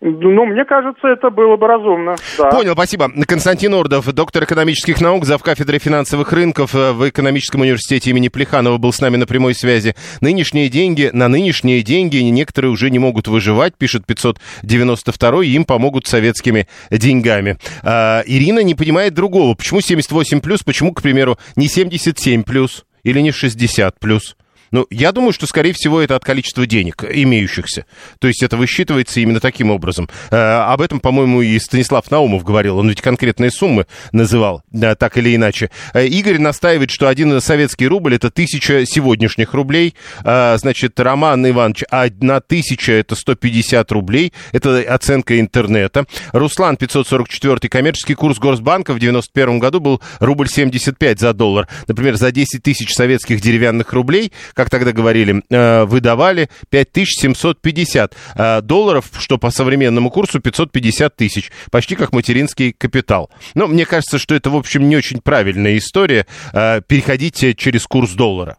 Ну, 0.01 0.47
мне 0.47 0.65
кажется, 0.65 1.09
это 1.09 1.29
было 1.31 1.57
бы 1.57 1.67
разумно. 1.67 2.15
Да. 2.39 2.51
Понял, 2.51 2.75
спасибо. 2.75 3.11
Константин 3.27 3.75
Ордов, 3.75 4.07
доктор 4.13 4.45
экономических 4.45 5.01
наук, 5.01 5.25
зав. 5.25 5.43
кафедры 5.43 5.79
финансовых 5.79 6.33
рынков 6.33 6.73
э, 6.77 6.93
в 6.93 7.09
экономическом 7.09 7.63
университете 7.63 8.11
имени 8.11 8.29
Плеханова 8.29 8.79
был 8.79 8.93
с 8.93 9.01
нами 9.01 9.17
на 9.17 9.27
прямой 9.27 9.55
связи. 9.55 9.97
Нынешние 10.21 10.69
деньги, 10.69 11.11
на 11.13 11.27
нынешние 11.27 11.83
деньги 11.83 12.19
некоторые 12.19 12.71
уже 12.71 12.91
не 12.91 13.01
могут 13.01 13.27
выживать, 13.27 13.77
пишет 13.77 14.07
592 14.07 15.45
им 15.45 15.65
помогут 15.65 16.07
советскими 16.07 16.69
деньгами. 16.93 17.57
А, 17.83 18.23
Ирина 18.25 18.61
не 18.61 18.77
понимает 18.77 19.15
другого. 19.15 19.55
Почему 19.55 19.81
78 19.81 20.41
плюс, 20.41 20.63
почему, 20.63 20.93
к 20.95 21.03
примеру, 21.03 21.39
не 21.57 21.67
77 21.67 22.45
плюс 22.45 22.85
или 23.03 23.19
не 23.21 23.33
60 23.33 23.99
плюс? 23.99 24.37
Ну, 24.71 24.87
я 24.91 25.13
думаю, 25.13 25.33
что, 25.33 25.47
скорее 25.47 25.73
всего, 25.73 26.01
это 26.01 26.17
от 26.17 26.25
количества 26.25 26.67
денег 26.67 27.05
имеющихся. 27.11 27.87
То 28.19 28.29
есть 28.29 28.43
это 28.43 28.57
высчитывается 28.57 29.21
именно 29.21 29.41
таким 29.41 29.71
образом. 29.71 30.09
Э, 30.31 30.37
об 30.37 30.81
этом, 30.81 31.01
по-моему, 31.01 31.43
и 31.43 31.59
Станислав 31.59 32.11
Наумов 32.11 32.45
говорил. 32.45 32.79
Он 32.79 32.89
ведь 32.89 33.01
конкретные 33.01 33.51
суммы 33.51 33.87
называл, 34.13 34.63
да, 34.71 34.95
так 34.95 35.17
или 35.17 35.35
иначе. 35.35 35.71
Э, 35.95 36.07
Игорь 36.07 36.39
настаивает, 36.39 36.91
что 36.91 37.09
один 37.09 37.41
советский 37.41 37.89
рубль 37.89 38.15
это 38.15 38.31
тысяча 38.31 38.85
сегодняшних 38.87 39.55
рублей. 39.55 39.95
Э, 40.25 40.57
значит, 40.59 40.99
Роман 41.01 41.49
Иванович, 41.49 41.85
одна 41.91 42.41
тысяча 42.41 42.93
это 42.93 43.15
150 43.15 43.91
рублей. 43.93 44.33
Это 44.53 44.81
оценка 44.81 45.41
интернета. 45.41 46.07
Руслан, 46.33 46.77
544 46.77 47.69
коммерческий 47.69 48.15
курс 48.15 48.39
Госбанка 48.39 48.93
в 48.93 48.99
91 48.99 49.59
году 49.59 49.81
был 49.81 50.03
рубль 50.21 50.49
75 50.49 51.21
за 51.21 51.33
доллар. 51.33 51.69
Например, 51.87 52.17
за 52.17 52.31
10 52.33 52.63
тысяч 52.63 52.93
советских 52.93 53.41
деревянных 53.41 53.93
рублей 53.93 54.33
как 54.59 54.71
тогда 54.71 54.91
говорили, 54.91 55.41
э, 55.51 55.85
выдавали 55.85 56.51
5750 56.71 58.17
э, 58.35 58.61
долларов, 58.61 59.09
что 59.17 59.39
по 59.39 59.53
современному 59.53 60.11
курсу 60.11 60.41
550 60.41 61.15
тысяч. 61.15 61.53
Почти 61.71 61.95
как 61.95 62.13
материнский 62.13 62.73
капитал. 62.73 63.31
Но 63.55 63.69
мне 63.69 63.87
кажется, 63.87 64.19
что 64.19 64.35
это, 64.35 64.51
в 64.51 64.57
общем, 64.57 64.89
не 64.89 64.97
очень 64.97 65.21
правильная 65.21 65.79
история 65.79 66.27
э, 66.53 66.81
переходить 66.85 67.57
через 67.57 67.85
курс 67.87 68.15
доллара. 68.15 68.57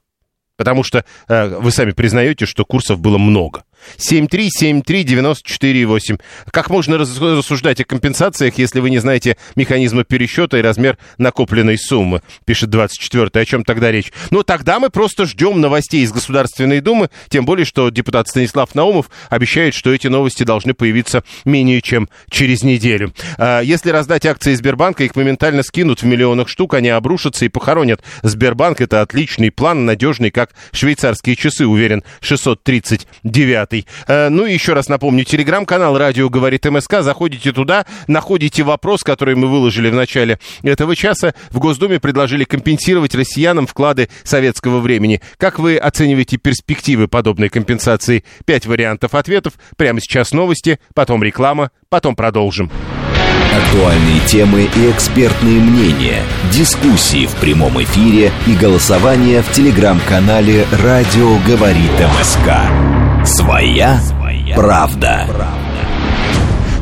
Потому 0.55 0.83
что 0.83 1.05
вы 1.27 1.71
сами 1.71 1.91
признаете, 1.91 2.45
что 2.45 2.65
курсов 2.65 2.99
было 2.99 3.17
много. 3.17 3.63
7373948. 3.97 6.19
Как 6.51 6.69
можно 6.69 6.97
рассуждать 6.97 7.81
о 7.81 7.85
компенсациях, 7.85 8.57
если 8.57 8.79
вы 8.79 8.89
не 8.89 8.99
знаете 8.99 9.37
механизма 9.55 10.03
пересчета 10.03 10.57
и 10.57 10.61
размер 10.61 10.97
накопленной 11.17 11.77
суммы? 11.77 12.21
Пишет 12.45 12.69
24 12.69 13.29
О 13.33 13.45
чем 13.45 13.63
тогда 13.63 13.91
речь? 13.91 14.11
Ну, 14.31 14.43
тогда 14.43 14.79
мы 14.79 14.89
просто 14.89 15.25
ждем 15.25 15.61
новостей 15.61 16.03
из 16.03 16.11
Государственной 16.11 16.81
Думы, 16.81 17.09
тем 17.29 17.45
более, 17.45 17.65
что 17.65 17.89
депутат 17.89 18.27
Станислав 18.27 18.75
Наумов 18.75 19.09
обещает, 19.29 19.73
что 19.73 19.93
эти 19.93 20.07
новости 20.07 20.43
должны 20.43 20.73
появиться 20.73 21.23
менее 21.45 21.81
чем 21.81 22.09
через 22.29 22.63
неделю. 22.63 23.13
А, 23.37 23.61
если 23.61 23.91
раздать 23.91 24.25
акции 24.25 24.53
Сбербанка, 24.53 25.03
их 25.03 25.15
моментально 25.15 25.63
скинут 25.63 26.01
в 26.01 26.05
миллионах 26.05 26.47
штук, 26.47 26.73
они 26.73 26.89
обрушатся 26.89 27.45
и 27.45 27.49
похоронят. 27.49 28.01
Сбербанк 28.23 28.81
это 28.81 29.01
отличный 29.01 29.51
план, 29.51 29.85
надежный, 29.85 30.31
как 30.31 30.51
швейцарские 30.71 31.35
часы, 31.35 31.65
уверен 31.65 32.03
639 32.21 33.68
пятый. 33.69 33.87
Э, 34.07 34.29
ну 34.29 34.45
и 34.45 34.53
еще 34.53 34.73
раз 34.73 34.89
напомню, 34.89 35.23
телеграм-канал 35.23 35.97
«Радио 35.97 36.29
говорит 36.29 36.65
МСК». 36.65 37.01
Заходите 37.01 37.51
туда, 37.51 37.85
находите 38.07 38.63
вопрос, 38.63 39.03
который 39.03 39.35
мы 39.35 39.47
выложили 39.47 39.89
в 39.89 39.95
начале 39.95 40.39
этого 40.63 40.95
часа. 40.95 41.33
В 41.51 41.59
Госдуме 41.59 41.99
предложили 41.99 42.43
компенсировать 42.43 43.15
россиянам 43.15 43.67
вклады 43.67 44.09
советского 44.23 44.79
времени. 44.79 45.21
Как 45.37 45.59
вы 45.59 45.77
оцениваете 45.77 46.37
перспективы 46.37 47.07
подобной 47.07 47.49
компенсации? 47.49 48.23
Пять 48.45 48.65
вариантов 48.65 49.15
ответов. 49.15 49.53
Прямо 49.77 50.01
сейчас 50.01 50.31
новости, 50.31 50.79
потом 50.93 51.23
реклама, 51.23 51.71
потом 51.89 52.15
продолжим. 52.15 52.71
Актуальные 53.51 54.19
темы 54.27 54.69
и 54.75 54.91
экспертные 54.91 55.59
мнения, 55.59 56.21
дискуссии 56.51 57.25
в 57.25 57.35
прямом 57.37 57.81
эфире 57.81 58.31
и 58.45 58.53
голосование 58.53 59.41
в 59.41 59.51
телеграм-канале 59.51 60.65
«Радио 60.71 61.37
говорит 61.47 61.91
МСК». 61.99 62.98
Своя, 63.25 63.99
правда. 64.55 65.27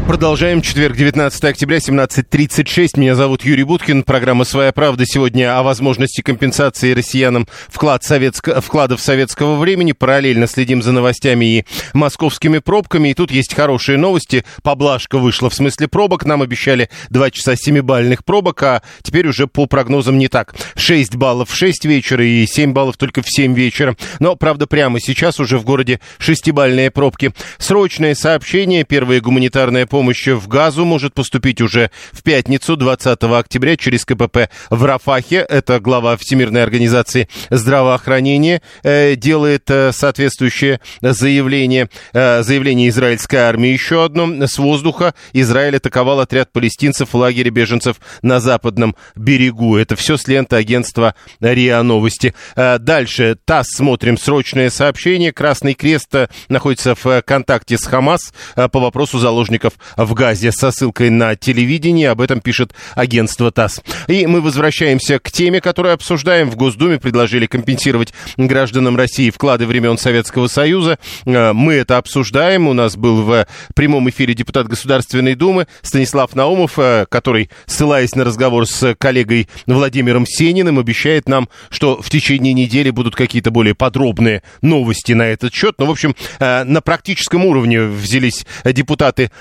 Продолжаем. 0.08 0.62
Четверг, 0.62 0.96
19 0.96 1.44
октября, 1.44 1.80
17.36. 1.80 2.92
Меня 2.96 3.14
зовут 3.14 3.44
Юрий 3.44 3.66
Буткин. 3.66 4.04
Программа 4.04 4.46
«Своя 4.46 4.72
правда» 4.72 5.06
сегодня 5.06 5.60
о 5.60 5.64
возможности 5.64 6.22
компенсации 6.22 6.94
россиянам 6.94 7.46
вклад 7.68 8.06
советско... 8.06 8.62
вкладов 8.62 9.02
советского 9.02 9.58
времени. 9.58 9.92
Параллельно 9.92 10.48
следим 10.48 10.82
за 10.82 10.94
новостями 10.94 11.58
и 11.58 11.66
московскими 11.94 12.60
пробками. 12.60 13.10
И 13.10 13.14
тут 13.14 13.32
есть 13.32 13.54
хорошие 13.54 13.98
новости. 13.98 14.46
Поблажка 14.64 15.18
вышла 15.18 15.50
в 15.50 15.54
смысле 15.54 15.90
пробок. 15.90 16.24
Нам 16.24 16.42
обещали 16.42 16.90
2 17.10 17.32
часа 17.32 17.58
семибальных 17.58 18.24
пробок, 18.24 18.64
а 18.64 18.84
теперь 19.02 19.28
уже 19.28 19.46
по 19.48 19.66
прогнозам 19.66 20.18
не 20.18 20.30
так. 20.30 20.56
6 20.78 21.18
баллов 21.18 21.50
в 21.50 21.56
6 21.56 21.84
вечера 21.84 22.26
и 22.26 22.48
7 22.48 22.72
баллов 22.72 22.96
только 22.96 23.22
в 23.22 23.30
7 23.30 23.54
вечера. 23.54 23.98
Но, 24.22 24.38
правда, 24.38 24.68
прямо 24.68 25.02
сейчас 25.02 25.42
уже 25.42 25.58
в 25.58 25.66
городе 25.66 26.00
шестибальные 26.18 26.92
пробки. 26.92 27.34
Срочное 27.58 28.16
сообщение. 28.16 28.86
Первая 28.86 29.20
гуманитарная 29.20 29.86
помощь 29.86 29.97
помощь 29.98 30.28
в 30.28 30.48
газу 30.48 30.86
может 30.86 31.16
поступить 31.16 31.60
уже 31.60 31.90
в 32.12 32.22
пятницу, 32.22 32.76
20 32.76 33.24
октября, 33.24 33.78
через 33.78 34.06
КПП 34.06 34.52
в 34.70 34.86
Рафахе. 34.86 35.38
Это 35.38 35.80
глава 35.80 36.18
Всемирной 36.18 36.62
организации 36.62 37.28
здравоохранения 37.50 38.62
э, 38.84 39.16
делает 39.16 39.64
э, 39.72 39.92
соответствующее 39.92 40.82
заявление. 41.02 41.90
Э, 42.14 42.44
заявление 42.44 42.90
израильской 42.90 43.40
армии 43.40 43.70
еще 43.70 44.06
одно. 44.06 44.46
С 44.46 44.60
воздуха 44.60 45.16
Израиль 45.34 45.78
атаковал 45.78 46.20
отряд 46.20 46.52
палестинцев 46.52 47.14
в 47.14 47.18
лагере 47.18 47.50
беженцев 47.50 47.96
на 48.22 48.40
западном 48.40 48.96
берегу. 49.16 49.78
Это 49.78 49.96
все 49.96 50.18
с 50.18 50.28
ленты 50.28 50.58
агентства 50.58 51.16
РИА 51.40 51.82
Новости. 51.82 52.36
Э, 52.56 52.78
дальше 52.78 53.36
ТАСС 53.46 53.78
смотрим 53.78 54.20
срочное 54.20 54.70
сообщение. 54.70 55.32
Красный 55.32 55.74
Крест 55.74 56.14
э, 56.14 56.28
находится 56.50 56.94
в 56.94 57.24
контакте 57.24 57.80
с 57.80 57.86
Хамас 57.88 58.32
э, 58.56 58.68
по 58.68 58.80
вопросу 58.80 59.18
заложников 59.18 59.74
в 59.96 60.14
Газе 60.14 60.52
со 60.52 60.72
ссылкой 60.72 61.10
на 61.10 61.36
телевидение. 61.36 62.10
Об 62.10 62.22
этом 62.22 62.42
пишет 62.42 62.74
агентство 62.96 63.52
ТАСС. 63.52 63.82
И 64.08 64.26
мы 64.26 64.42
возвращаемся 64.42 65.20
к 65.20 65.32
теме, 65.32 65.62
которую 65.62 65.94
обсуждаем. 65.94 66.50
В 66.50 66.56
Госдуме 66.56 67.00
предложили 67.00 67.46
компенсировать 67.46 68.14
гражданам 68.38 68.98
России 68.98 69.30
вклады 69.30 69.66
времен 69.66 69.98
Советского 69.98 70.48
Союза. 70.48 70.98
Э, 71.26 71.54
мы 71.54 71.76
это 71.76 71.98
обсуждаем. 71.98 72.68
У 72.68 72.74
нас 72.74 72.96
был 72.96 73.24
в 73.24 73.48
прямом 73.76 74.10
эфире 74.10 74.34
депутат 74.34 74.68
Государственной 74.68 75.36
Думы 75.36 75.68
Станислав 75.82 76.36
Наумов, 76.36 76.78
э, 76.78 77.06
который, 77.10 77.50
ссылаясь 77.66 78.16
на 78.16 78.24
разговор 78.24 78.66
с 78.66 78.96
коллегой 78.96 79.48
Владимиром 79.66 80.26
Сениным, 80.26 80.80
обещает 80.80 81.28
нам, 81.30 81.50
что 81.70 82.02
в 82.02 82.10
течение 82.10 82.54
недели 82.54 82.90
будут 82.90 83.16
какие-то 83.16 83.52
более 83.52 83.76
подробные 83.76 84.44
новости 84.62 85.14
на 85.14 85.24
этот 85.24 85.54
счет. 85.54 85.76
Ну, 85.78 85.86
в 85.86 85.92
общем, 85.92 86.16
э, 86.40 86.64
на 86.64 86.82
практическом 86.82 87.46
уровне 87.46 87.82
взялись 87.84 88.46
депутаты 88.66 89.32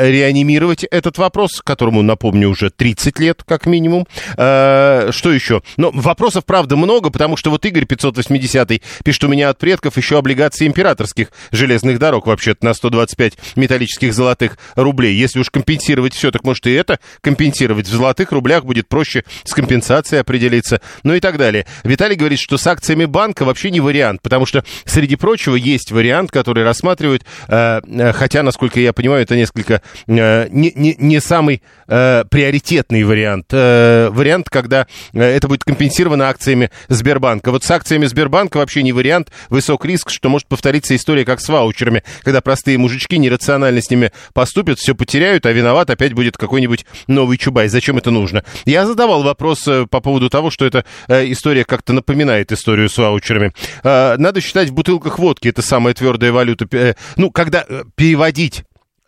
реанимировать 0.00 0.84
этот 0.84 1.18
вопрос, 1.18 1.60
которому, 1.62 2.02
напомню, 2.02 2.48
уже 2.48 2.70
30 2.70 3.18
лет, 3.18 3.42
как 3.44 3.66
минимум. 3.66 4.06
Э, 4.36 5.10
что 5.10 5.32
еще? 5.32 5.62
Но 5.76 5.90
вопросов, 5.92 6.44
правда, 6.44 6.76
много, 6.76 7.10
потому 7.10 7.36
что 7.36 7.50
вот 7.50 7.64
Игорь 7.64 7.84
580 7.84 8.82
пишет, 9.04 9.24
у 9.24 9.28
меня 9.28 9.48
от 9.48 9.58
предков 9.58 9.96
еще 9.96 10.18
облигации 10.18 10.66
императорских 10.66 11.28
железных 11.50 11.98
дорог, 11.98 12.26
вообще-то 12.26 12.64
на 12.64 12.74
125 12.74 13.34
металлических 13.56 14.14
золотых 14.14 14.58
рублей. 14.76 15.14
Если 15.14 15.40
уж 15.40 15.50
компенсировать 15.50 16.14
все, 16.14 16.30
так 16.30 16.44
может 16.44 16.66
и 16.66 16.72
это 16.72 16.98
компенсировать. 17.20 17.86
В 17.86 17.90
золотых 17.90 18.32
рублях 18.32 18.64
будет 18.64 18.88
проще 18.88 19.24
с 19.44 19.52
компенсацией 19.52 20.20
определиться, 20.20 20.80
ну 21.02 21.14
и 21.14 21.20
так 21.20 21.38
далее. 21.38 21.66
Виталий 21.84 22.16
говорит, 22.16 22.38
что 22.40 22.56
с 22.56 22.66
акциями 22.66 23.04
банка 23.04 23.44
вообще 23.44 23.70
не 23.70 23.80
вариант, 23.80 24.22
потому 24.22 24.46
что, 24.46 24.64
среди 24.84 25.16
прочего, 25.16 25.56
есть 25.56 25.92
вариант, 25.92 26.30
который 26.30 26.64
рассматривают, 26.64 27.24
э, 27.48 27.80
э, 27.84 28.12
хотя, 28.12 28.42
насколько 28.42 28.80
я 28.80 28.92
понимаю, 28.92 29.22
это 29.22 29.36
несколько 29.36 29.81
Э, 30.06 30.48
не, 30.50 30.72
не, 30.74 30.96
не 30.98 31.20
самый 31.20 31.62
э, 31.88 32.24
приоритетный 32.30 33.04
вариант. 33.04 33.46
Э, 33.52 34.08
вариант, 34.10 34.48
когда 34.50 34.86
это 35.12 35.48
будет 35.48 35.64
компенсировано 35.64 36.28
акциями 36.28 36.70
Сбербанка. 36.88 37.50
Вот 37.50 37.64
с 37.64 37.70
акциями 37.70 38.06
Сбербанка 38.06 38.58
вообще 38.58 38.82
не 38.82 38.92
вариант. 38.92 39.30
Высок 39.48 39.84
риск, 39.84 40.10
что 40.10 40.28
может 40.28 40.48
повториться 40.48 40.96
история, 40.96 41.24
как 41.24 41.40
с 41.40 41.48
ваучерами, 41.48 42.02
когда 42.22 42.40
простые 42.40 42.78
мужички 42.78 43.18
нерационально 43.18 43.80
с 43.80 43.90
ними 43.90 44.12
поступят, 44.32 44.78
все 44.78 44.94
потеряют, 44.94 45.46
а 45.46 45.52
виноват 45.52 45.90
опять 45.90 46.12
будет 46.12 46.36
какой-нибудь 46.36 46.86
новый 47.06 47.38
Чубай. 47.38 47.68
Зачем 47.68 47.98
это 47.98 48.10
нужно? 48.10 48.44
Я 48.64 48.86
задавал 48.86 49.22
вопрос 49.22 49.68
по 49.90 50.00
поводу 50.00 50.30
того, 50.30 50.50
что 50.50 50.64
эта 50.64 50.84
история 51.08 51.64
как-то 51.64 51.92
напоминает 51.92 52.52
историю 52.52 52.88
с 52.88 52.98
ваучерами. 52.98 53.52
Надо 53.82 54.40
считать 54.40 54.68
в 54.68 54.72
бутылках 54.72 55.18
водки, 55.18 55.48
это 55.48 55.62
самая 55.62 55.94
твердая 55.94 56.32
валюта. 56.32 56.96
Ну, 57.16 57.30
когда 57.30 57.64
переводить 57.94 58.64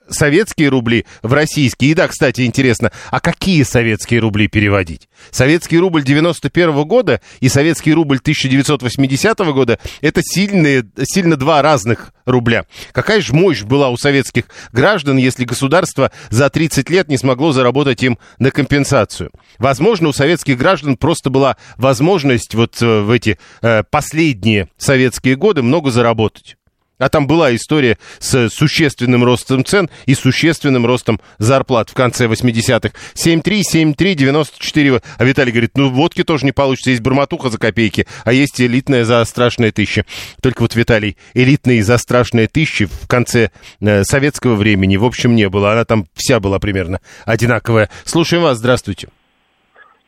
советские 0.08 0.68
рубли 0.68 1.06
в 1.22 1.32
российские. 1.32 1.90
И 1.90 1.94
да, 1.94 2.08
кстати, 2.08 2.42
интересно, 2.42 2.92
а 3.10 3.20
какие 3.20 3.62
советские 3.62 4.20
рубли 4.20 4.48
переводить? 4.48 5.08
Советский 5.30 5.78
рубль 5.78 6.02
91 6.02 6.70
-го 6.70 6.84
года 6.84 7.20
и 7.40 7.48
советский 7.48 7.92
рубль 7.92 8.18
1980 8.18 9.40
-го 9.40 9.52
года– 9.52 9.78
это 10.00 10.20
сильные, 10.22 10.84
сильно 11.02 11.36
два 11.36 11.62
разных 11.62 12.12
рубля. 12.26 12.66
Какая 12.92 13.20
же 13.20 13.34
мощь 13.34 13.62
была 13.62 13.90
у 13.90 13.96
советских 13.96 14.44
граждан, 14.72 15.16
если 15.16 15.44
государство 15.44 16.10
за 16.30 16.50
30 16.50 16.90
лет 16.90 17.08
не 17.08 17.18
смогло 17.18 17.52
заработать 17.52 18.02
им 18.02 18.18
на 18.38 18.50
компенсацию? 18.50 19.30
Возможно, 19.58 20.08
у 20.08 20.12
советских 20.12 20.58
граждан 20.58 20.96
просто 20.96 21.30
была 21.30 21.56
возможность 21.76 22.54
вот 22.54 22.80
э, 22.80 23.00
в 23.00 23.10
эти 23.10 23.38
э, 23.62 23.82
последние 23.90 24.68
советские 24.76 25.36
годы 25.36 25.62
много 25.62 25.90
заработать. 25.90 26.56
А 27.04 27.10
там 27.10 27.26
была 27.26 27.54
история 27.54 27.98
с 28.18 28.48
существенным 28.48 29.24
ростом 29.24 29.62
цен 29.62 29.90
и 30.06 30.14
существенным 30.14 30.86
ростом 30.86 31.20
зарплат 31.36 31.90
в 31.90 31.94
конце 31.94 32.28
80-х. 32.28 32.94
7-3, 33.14 33.60
7-3, 33.94 34.14
94. 34.14 35.02
А 35.18 35.24
Виталий 35.26 35.52
говорит, 35.52 35.72
ну 35.76 35.90
водки 35.90 36.24
тоже 36.24 36.46
не 36.46 36.52
получится. 36.52 36.88
Есть 36.88 37.02
бурматуха 37.02 37.50
за 37.50 37.58
копейки, 37.58 38.06
а 38.24 38.32
есть 38.32 38.58
элитная 38.58 39.04
за 39.04 39.22
страшные 39.26 39.70
тысячи. 39.70 40.06
Только 40.40 40.62
вот, 40.62 40.74
Виталий, 40.74 41.18
элитные 41.34 41.82
за 41.82 41.98
страшные 41.98 42.48
тысячи 42.48 42.86
в 42.86 43.06
конце 43.06 43.50
э, 43.82 44.02
советского 44.04 44.54
времени, 44.54 44.96
в 44.96 45.04
общем, 45.04 45.34
не 45.34 45.50
было. 45.50 45.72
Она 45.72 45.84
там 45.84 46.06
вся 46.14 46.40
была 46.40 46.58
примерно 46.58 47.00
одинаковая. 47.26 47.90
Слушаем 48.04 48.44
вас, 48.44 48.56
здравствуйте. 48.56 49.08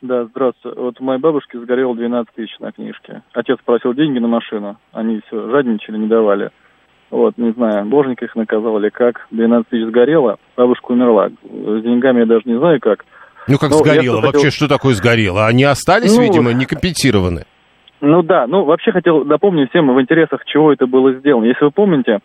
Да, 0.01 0.25
здравствуйте. 0.25 0.81
Вот 0.81 0.99
у 0.99 1.05
моей 1.05 1.21
бабушки 1.21 1.59
сгорело 1.59 1.95
12 1.95 2.35
тысяч 2.35 2.59
на 2.59 2.73
книжке. 2.73 3.21
Отец 3.35 3.59
просил 3.67 3.93
деньги 3.93 4.19
на 4.19 4.29
машину. 4.29 4.79
Они 4.93 5.21
все 5.27 5.51
жадничали, 5.51 5.99
не 5.99 6.07
давали. 6.07 6.51
Вот, 7.11 7.39
не 7.39 7.53
знаю, 7.53 7.87
божник 7.87 8.23
их 8.23 8.35
наказал 8.35 8.79
или 8.79 8.89
как. 8.89 9.27
12 9.31 9.69
тысяч 9.69 9.87
сгорело, 9.87 10.39
бабушка 10.57 10.93
умерла. 10.93 11.29
С 11.29 11.83
деньгами 11.83 12.21
я 12.21 12.27
даже 12.27 12.43
не 12.47 12.59
знаю 12.59 12.81
как. 12.81 13.05
Ну 13.49 13.59
как 13.59 13.71
Но 13.71 13.77
сгорело? 13.77 14.21
Вообще 14.21 14.47
хотел... 14.47 14.51
что 14.51 14.69
такое 14.69 14.95
сгорело? 14.95 15.47
Они 15.47 15.65
остались, 15.65 16.17
ну, 16.17 16.23
видимо, 16.23 16.53
не 16.53 16.67
компенсированы. 16.67 17.45
Ну 18.01 18.23
да, 18.23 18.47
ну 18.47 18.65
вообще 18.65 18.93
хотел 18.93 19.25
напомнить 19.25 19.71
всем 19.71 19.95
в 19.95 20.01
интересах, 20.01 20.45
чего 20.45 20.73
это 20.73 20.87
было 20.87 21.15
сделано. 21.15 21.45
Если 21.45 21.65
вы 21.65 21.71
помните, 21.71 22.19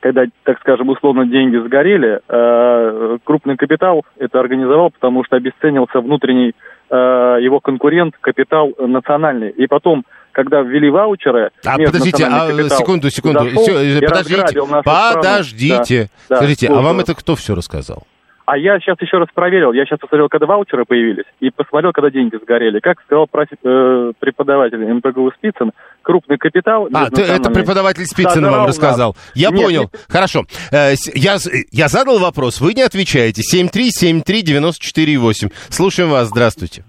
когда, 0.00 0.24
так 0.42 0.58
скажем, 0.60 0.88
условно 0.88 1.26
деньги 1.26 1.56
сгорели, 1.56 2.20
э, 2.28 3.18
крупный 3.24 3.56
капитал 3.56 4.04
это 4.18 4.40
организовал, 4.40 4.90
потому 4.90 5.24
что 5.24 5.36
обесценился 5.36 6.00
внутренний 6.00 6.50
э, 6.50 6.52
его 6.90 7.60
конкурент, 7.60 8.14
капитал 8.20 8.72
национальный. 8.78 9.50
И 9.50 9.66
потом 9.66 10.04
когда 10.36 10.60
ввели 10.60 10.90
ваучеры... 10.90 11.50
А, 11.64 11.78
подождите, 11.78 12.26
а, 12.26 12.50
секунду, 12.68 13.08
секунду, 13.08 13.44
зашел, 13.44 13.62
все, 13.62 14.00
подождите, 14.02 14.62
подождите. 14.84 16.10
Да, 16.28 16.36
Скажите, 16.36 16.68
да, 16.68 16.78
а 16.78 16.82
вам 16.82 17.00
это 17.00 17.14
кто 17.14 17.36
все 17.36 17.54
рассказал? 17.54 18.06
А 18.46 18.56
я 18.56 18.78
сейчас 18.78 18.96
еще 19.00 19.18
раз 19.18 19.26
проверил. 19.34 19.72
Я 19.72 19.84
сейчас 19.84 19.98
посмотрел, 19.98 20.28
когда 20.28 20.46
ваучеры 20.46 20.84
появились, 20.84 21.24
и 21.40 21.50
посмотрел, 21.50 21.90
когда 21.92 22.10
деньги 22.10 22.36
сгорели. 22.36 22.78
Как 22.78 23.00
сказал 23.02 23.24
э, 23.24 24.12
преподаватель 24.20 24.78
МПГУ 24.78 25.32
Спицын, 25.32 25.72
крупный 26.02 26.38
капитал... 26.38 26.88
А, 26.94 27.10
ты, 27.10 27.22
это 27.22 27.50
преподаватель 27.50 28.06
Спицын 28.06 28.44
вам 28.44 28.66
рассказал. 28.66 29.14
Нас. 29.14 29.32
Я 29.34 29.50
нет, 29.50 29.64
понял. 29.64 29.90
Нет. 29.92 30.06
Хорошо. 30.08 30.44
Э, 30.70 30.92
я, 31.14 31.38
я 31.72 31.88
задал 31.88 32.20
вопрос, 32.20 32.60
вы 32.60 32.74
не 32.74 32.82
отвечаете. 32.82 33.42
7373948. 33.42 35.52
Слушаем 35.68 36.10
вас. 36.10 36.28
Здравствуйте. 36.28 36.84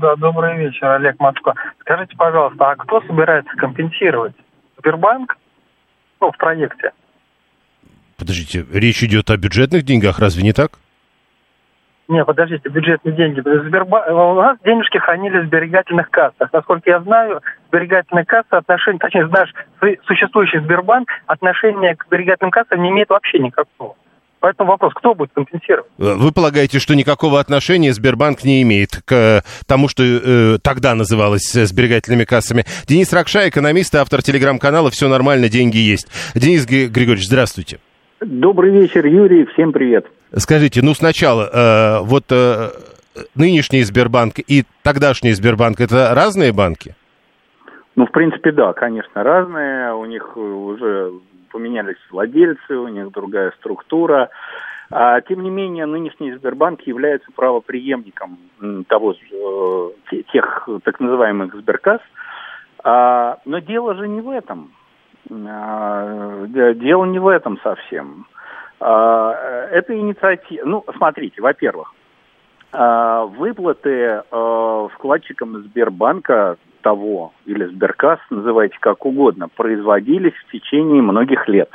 Да, 0.00 0.16
добрый 0.16 0.58
вечер, 0.58 0.86
Олег 0.86 1.18
Москва. 1.18 1.54
Скажите, 1.80 2.14
пожалуйста, 2.16 2.72
а 2.72 2.76
кто 2.76 3.00
собирается 3.02 3.54
компенсировать? 3.56 4.34
Сбербанк? 4.78 5.36
Ну, 6.20 6.30
в 6.30 6.36
проекте. 6.36 6.92
Подождите, 8.18 8.66
речь 8.72 9.02
идет 9.04 9.30
о 9.30 9.36
бюджетных 9.36 9.84
деньгах, 9.84 10.18
разве 10.18 10.42
не 10.42 10.52
так? 10.52 10.72
Не, 12.08 12.24
подождите, 12.24 12.68
бюджетные 12.68 13.14
деньги. 13.14 13.40
Сбербанк... 13.40 14.06
У 14.08 14.34
нас 14.34 14.58
денежки 14.64 14.96
хранились 14.96 15.44
в 15.44 15.46
сберегательных 15.46 16.10
кассах. 16.10 16.50
Насколько 16.52 16.90
я 16.90 17.00
знаю, 17.00 17.42
сберегательная 17.68 18.24
касса 18.24 18.56
отношение, 18.56 18.98
точнее, 18.98 19.26
наш 19.26 19.52
существующий 20.06 20.58
Сбербанк 20.58 21.08
отношения 21.26 21.94
к 21.94 22.06
сберегательным 22.06 22.50
кассам 22.50 22.82
не 22.82 22.90
имеет 22.90 23.10
вообще 23.10 23.38
никакого. 23.38 23.94
Поэтому 24.40 24.70
вопрос, 24.70 24.94
кто 24.94 25.14
будет 25.14 25.30
компенсировать? 25.34 25.90
Э, 25.98 26.14
вы 26.14 26.32
полагаете, 26.32 26.78
что 26.78 26.94
никакого 26.94 27.40
отношения 27.40 27.92
Сбербанк 27.92 28.42
не 28.42 28.62
имеет 28.62 29.02
к 29.04 29.12
э, 29.12 29.40
тому, 29.66 29.88
что 29.88 30.02
э, 30.02 30.58
тогда 30.62 30.94
называлось 30.94 31.54
э, 31.56 31.66
сберегательными 31.66 32.24
кассами? 32.24 32.64
Денис 32.86 33.12
Ракша, 33.12 33.48
экономист, 33.48 33.94
автор 33.96 34.22
телеграм-канала 34.22 34.90
«Все 34.90 35.08
нормально, 35.08 35.48
деньги 35.48 35.76
есть». 35.76 36.08
Денис 36.34 36.66
Григорьевич, 36.66 37.26
здравствуйте. 37.26 37.80
Добрый 38.20 38.72
вечер, 38.72 39.06
Юрий, 39.06 39.44
всем 39.46 39.72
привет. 39.72 40.04
Скажите, 40.34 40.80
ну 40.82 40.92
сначала, 40.92 41.44
э, 41.44 42.00
вот 42.02 42.24
э, 42.32 42.70
нынешний 43.36 43.82
Сбербанк 43.82 44.40
и 44.44 44.64
тогдашний 44.82 45.32
Сбербанк, 45.32 45.80
это 45.80 46.12
разные 46.16 46.52
банки? 46.52 46.96
Ну, 47.94 48.06
в 48.06 48.10
принципе, 48.10 48.50
да, 48.50 48.72
конечно, 48.72 49.22
разные. 49.22 49.94
У 49.94 50.04
них 50.04 50.36
уже 50.36 51.12
поменялись 51.52 51.96
владельцы, 52.10 52.76
у 52.76 52.88
них 52.88 53.12
другая 53.12 53.52
структура. 53.60 54.30
А, 54.90 55.20
тем 55.20 55.44
не 55.44 55.50
менее, 55.50 55.86
нынешний 55.86 56.32
Сбербанк 56.32 56.80
является 56.88 57.30
правоприемником 57.30 58.38
того, 58.88 59.14
э, 59.14 60.22
тех 60.32 60.68
так 60.82 60.98
называемых 60.98 61.54
Сберкасс. 61.54 62.00
А, 62.82 63.38
но 63.44 63.60
дело 63.60 63.94
же 63.94 64.08
не 64.08 64.20
в 64.20 64.30
этом. 64.30 64.72
А, 65.30 66.46
дело 66.46 67.04
не 67.04 67.18
в 67.18 67.28
этом 67.28 67.58
совсем. 67.62 68.26
А, 68.80 69.32
это 69.70 69.98
инициатива... 69.98 70.64
Ну, 70.64 70.84
смотрите, 70.96 71.40
во-первых, 71.40 71.92
выплаты 72.70 74.22
вкладчикам 74.94 75.62
Сбербанка 75.62 76.58
того 76.82 77.32
или 77.46 77.64
Сберкасс, 77.64 78.20
называйте 78.28 78.76
как 78.78 79.06
угодно, 79.06 79.48
производились 79.48 80.34
в 80.34 80.52
течение 80.52 81.00
многих 81.00 81.48
лет. 81.48 81.70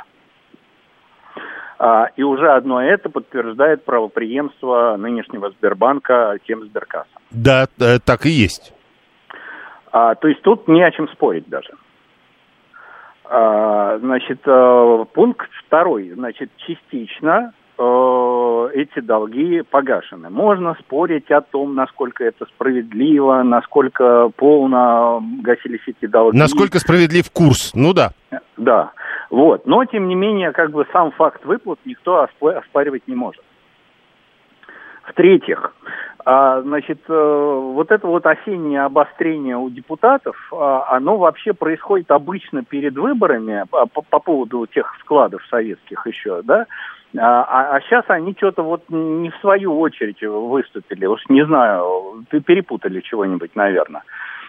И 2.16 2.22
уже 2.22 2.48
одно 2.48 2.80
это 2.80 3.10
подтверждает 3.10 3.84
правоприемство 3.84 4.96
нынешнего 4.96 5.50
Сбербанка 5.50 6.38
тем 6.46 6.62
Сберкасса. 6.62 7.10
Да, 7.32 7.66
э, 7.80 7.98
так 7.98 8.24
и 8.26 8.30
есть. 8.30 8.72
А, 9.90 10.14
то 10.14 10.28
есть 10.28 10.42
тут 10.42 10.68
не 10.68 10.82
о 10.82 10.92
чем 10.92 11.08
спорить 11.08 11.48
даже. 11.48 11.70
А, 13.24 13.98
значит, 13.98 14.40
э, 14.44 15.04
пункт 15.12 15.48
второй. 15.66 16.10
Значит, 16.10 16.50
частично 16.58 17.52
э, 17.78 18.68
эти 18.74 19.00
долги 19.00 19.62
погашены. 19.62 20.28
Можно 20.28 20.76
спорить 20.80 21.30
о 21.30 21.40
том, 21.40 21.74
насколько 21.74 22.22
это 22.24 22.44
справедливо, 22.46 23.42
насколько 23.42 24.30
полно 24.36 25.22
гасились 25.42 25.82
эти 25.86 26.06
долги. 26.06 26.38
Насколько 26.38 26.78
справедлив 26.78 27.30
курс, 27.30 27.72
ну 27.74 27.94
да. 27.94 28.12
Да, 28.56 28.92
вот. 29.30 29.66
Но, 29.66 29.84
тем 29.84 30.08
не 30.08 30.14
менее, 30.14 30.52
как 30.52 30.70
бы 30.70 30.86
сам 30.92 31.10
факт 31.12 31.44
выплат 31.44 31.78
никто 31.84 32.28
оспаривать 32.40 33.08
не 33.08 33.14
может. 33.14 33.42
В-третьих, 35.06 35.72
а, 36.24 36.62
значит, 36.62 37.00
э, 37.08 37.12
вот 37.12 37.90
это 37.90 38.06
вот 38.06 38.24
осеннее 38.24 38.82
обострение 38.84 39.56
у 39.56 39.68
депутатов, 39.68 40.36
а, 40.52 40.86
оно 40.96 41.18
вообще 41.18 41.52
происходит 41.52 42.10
обычно 42.10 42.64
перед 42.64 42.96
выборами 42.96 43.64
по, 43.70 43.86
по 43.86 44.18
поводу 44.18 44.66
тех 44.66 44.94
складов 45.00 45.44
советских 45.50 46.06
еще, 46.06 46.40
да, 46.42 46.66
а, 47.18 47.76
а 47.76 47.80
сейчас 47.82 48.04
они 48.08 48.34
что-то 48.36 48.62
вот 48.62 48.84
не 48.88 49.30
в 49.30 49.36
свою 49.36 49.78
очередь 49.78 50.22
выступили, 50.22 51.04
уж 51.04 51.20
не 51.28 51.44
знаю, 51.44 52.24
перепутали 52.46 53.00
чего-нибудь, 53.00 53.54
наверное. 53.54 54.02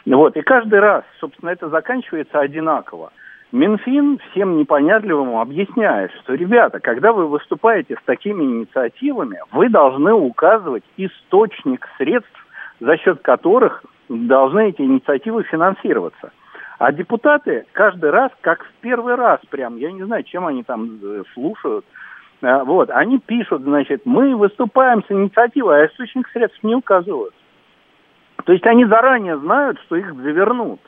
Вот, 0.06 0.38
и 0.38 0.42
каждый 0.42 0.80
раз, 0.80 1.04
собственно, 1.20 1.50
это 1.50 1.68
заканчивается 1.68 2.40
одинаково. 2.40 3.12
Минфин 3.52 4.20
всем 4.32 4.58
непонятливым 4.58 5.38
объясняет, 5.38 6.12
что, 6.24 6.34
ребята, 6.34 6.80
когда 6.80 7.14
вы 7.14 7.28
выступаете 7.28 7.96
с 7.96 8.06
такими 8.06 8.44
инициативами, 8.44 9.40
вы 9.52 9.70
должны 9.70 10.14
указывать 10.14 10.84
источник 10.98 11.88
средств, 11.98 12.48
за 12.80 12.98
счет 12.98 13.22
которых 13.22 13.84
должны 14.10 14.70
эти 14.70 14.82
инициативы 14.82 15.44
финансироваться. 15.44 16.32
А 16.78 16.92
депутаты 16.92 17.66
каждый 17.72 18.10
раз, 18.10 18.32
как 18.42 18.64
в 18.66 18.72
первый 18.82 19.16
раз 19.16 19.40
прям, 19.50 19.78
я 19.78 19.92
не 19.92 20.04
знаю, 20.04 20.24
чем 20.24 20.46
они 20.46 20.64
там 20.64 21.00
э, 21.02 21.24
слушают, 21.34 21.86
э, 22.42 22.64
вот, 22.64 22.90
они 22.90 23.20
пишут, 23.20 23.62
значит, 23.62 24.02
мы 24.06 24.36
выступаем 24.36 25.04
с 25.08 25.12
инициативой, 25.12 25.84
а 25.84 25.86
источник 25.86 26.28
средств 26.30 26.62
не 26.64 26.76
указывают. 26.76 27.34
То 28.44 28.52
есть 28.52 28.66
они 28.68 28.86
заранее 28.86 29.38
знают, 29.38 29.80
что 29.86 29.96
их 29.96 30.14
завернут. 30.16 30.82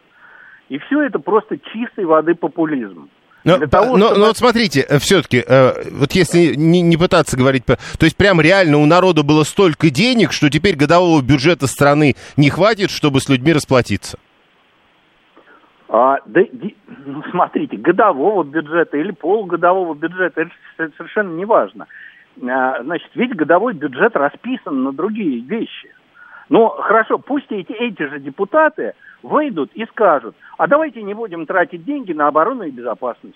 И 0.69 0.77
все 0.80 1.03
это 1.03 1.19
просто 1.19 1.58
чистой 1.58 2.06
воды 2.06 2.36
популизм. 2.36 3.10
Но, 3.43 3.65
того, 3.67 3.97
но, 3.97 4.08
чтобы... 4.08 4.19
но 4.19 4.25
вот 4.27 4.38
смотрите, 4.38 4.82
э, 4.82 4.97
все-таки, 4.99 5.38
э, 5.47 5.71
вот 5.91 6.12
если 6.12 6.56
не, 6.56 6.82
не 6.82 6.97
пытаться 6.97 7.38
говорить, 7.38 7.65
то 7.65 7.77
есть 8.01 8.17
прям 8.17 8.41
реально 8.41 8.77
у 8.77 8.86
народа 8.86 9.23
было 9.23 9.43
столько 9.43 9.89
денег, 9.89 10.34
что 10.34 10.49
теперь 10.49 10.75
годового 10.75 11.21
бюджета 11.21 11.67
страны 11.67 12.15
не 12.36 12.49
хватит, 12.49 12.89
чтобы 12.89 13.21
с 13.21 13.30
людьми 13.30 13.53
расплатиться? 13.53 14.17
А, 15.88 16.17
да, 16.25 16.41
ну, 17.06 17.23
смотрите, 17.32 17.77
годового 17.77 18.43
бюджета 18.43 18.97
или 18.97 19.12
полугодового 19.12 19.93
бюджета, 19.93 20.41
это 20.77 20.91
совершенно 20.97 21.34
не 21.34 21.45
важно. 21.45 21.88
А, 22.43 22.84
значит, 22.84 23.10
ведь 23.15 23.34
годовой 23.36 23.73
бюджет 23.73 24.15
расписан 24.17 24.84
на 24.84 24.91
другие 24.91 25.39
вещи. 25.39 25.89
Ну, 26.50 26.70
хорошо, 26.70 27.18
пусть 27.18 27.52
эти, 27.52 27.74
эти 27.74 28.04
же 28.04 28.20
депутаты 28.20 28.94
выйдут 29.24 29.72
и 29.74 29.86
скажут, 29.86 30.36
а 30.58 30.68
давайте 30.68 31.04
не 31.04 31.14
будем 31.14 31.46
тратить 31.46 31.84
деньги 31.84 32.14
на 32.14 32.28
оборону 32.28 32.64
и 32.64 32.72
безопасность. 32.72 33.36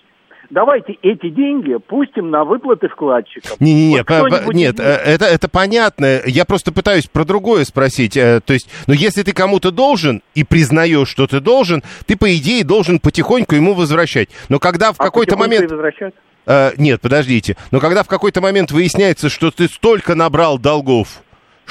Давайте 0.49 0.97
эти 1.01 1.29
деньги 1.29 1.77
пустим 1.77 2.29
на 2.29 2.43
выплаты 2.43 2.89
вкладчикам. 2.89 3.55
Не-не-не, 3.59 4.03
вот 4.07 4.53
нет, 4.53 4.79
э, 4.79 4.83
это, 4.83 5.25
это 5.25 5.47
понятно. 5.47 6.19
Я 6.25 6.45
просто 6.45 6.73
пытаюсь 6.73 7.05
про 7.07 7.23
другое 7.23 7.63
спросить. 7.63 8.17
Э, 8.17 8.41
то 8.43 8.53
есть, 8.53 8.69
ну 8.87 8.93
если 8.93 9.23
ты 9.23 9.33
кому-то 9.33 9.71
должен 9.71 10.23
и 10.33 10.43
признаешь, 10.43 11.07
что 11.07 11.27
ты 11.27 11.39
должен, 11.39 11.83
ты, 12.05 12.17
по 12.17 12.35
идее, 12.35 12.65
должен 12.65 12.99
потихоньку 12.99 13.55
ему 13.55 13.73
возвращать. 13.73 14.29
Но 14.49 14.59
когда 14.59 14.91
в 14.91 14.99
а 14.99 15.03
какой-то 15.05 15.37
момент... 15.37 15.71
Э, 16.47 16.71
нет, 16.77 16.99
подождите. 16.99 17.55
Но 17.71 17.79
когда 17.79 18.03
в 18.03 18.07
какой-то 18.07 18.41
момент 18.41 18.71
выясняется, 18.71 19.29
что 19.29 19.51
ты 19.51 19.67
столько 19.67 20.15
набрал 20.15 20.57
долгов, 20.57 21.21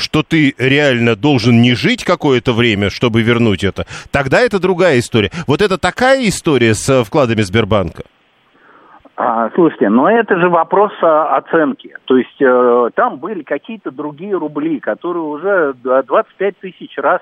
что 0.01 0.23
ты 0.23 0.55
реально 0.59 1.17
должен 1.17 1.61
не 1.61 1.75
жить 1.75 2.05
какое-то 2.05 2.53
время, 2.53 2.91
чтобы 2.91 3.23
вернуть 3.23 3.65
это, 3.65 3.87
тогда 4.11 4.41
это 4.41 4.59
другая 4.59 4.99
история. 4.99 5.31
Вот 5.47 5.63
это 5.63 5.79
такая 5.79 6.27
история 6.29 6.75
с 6.75 6.89
э, 6.89 7.05
вкладами 7.05 7.43
Сбербанка? 7.43 8.03
А, 9.23 9.51
слушайте, 9.55 9.91
но 9.91 10.11
это 10.11 10.39
же 10.39 10.49
вопрос 10.49 10.93
а, 11.03 11.37
оценки. 11.37 11.95
То 12.07 12.17
есть 12.17 12.41
э, 12.41 12.91
там 12.95 13.19
были 13.19 13.43
какие-то 13.43 13.91
другие 13.91 14.35
рубли, 14.35 14.81
которые 14.81 15.23
уже 15.23 15.75
25 15.75 16.59
тысяч 16.59 16.97
раз 16.97 17.21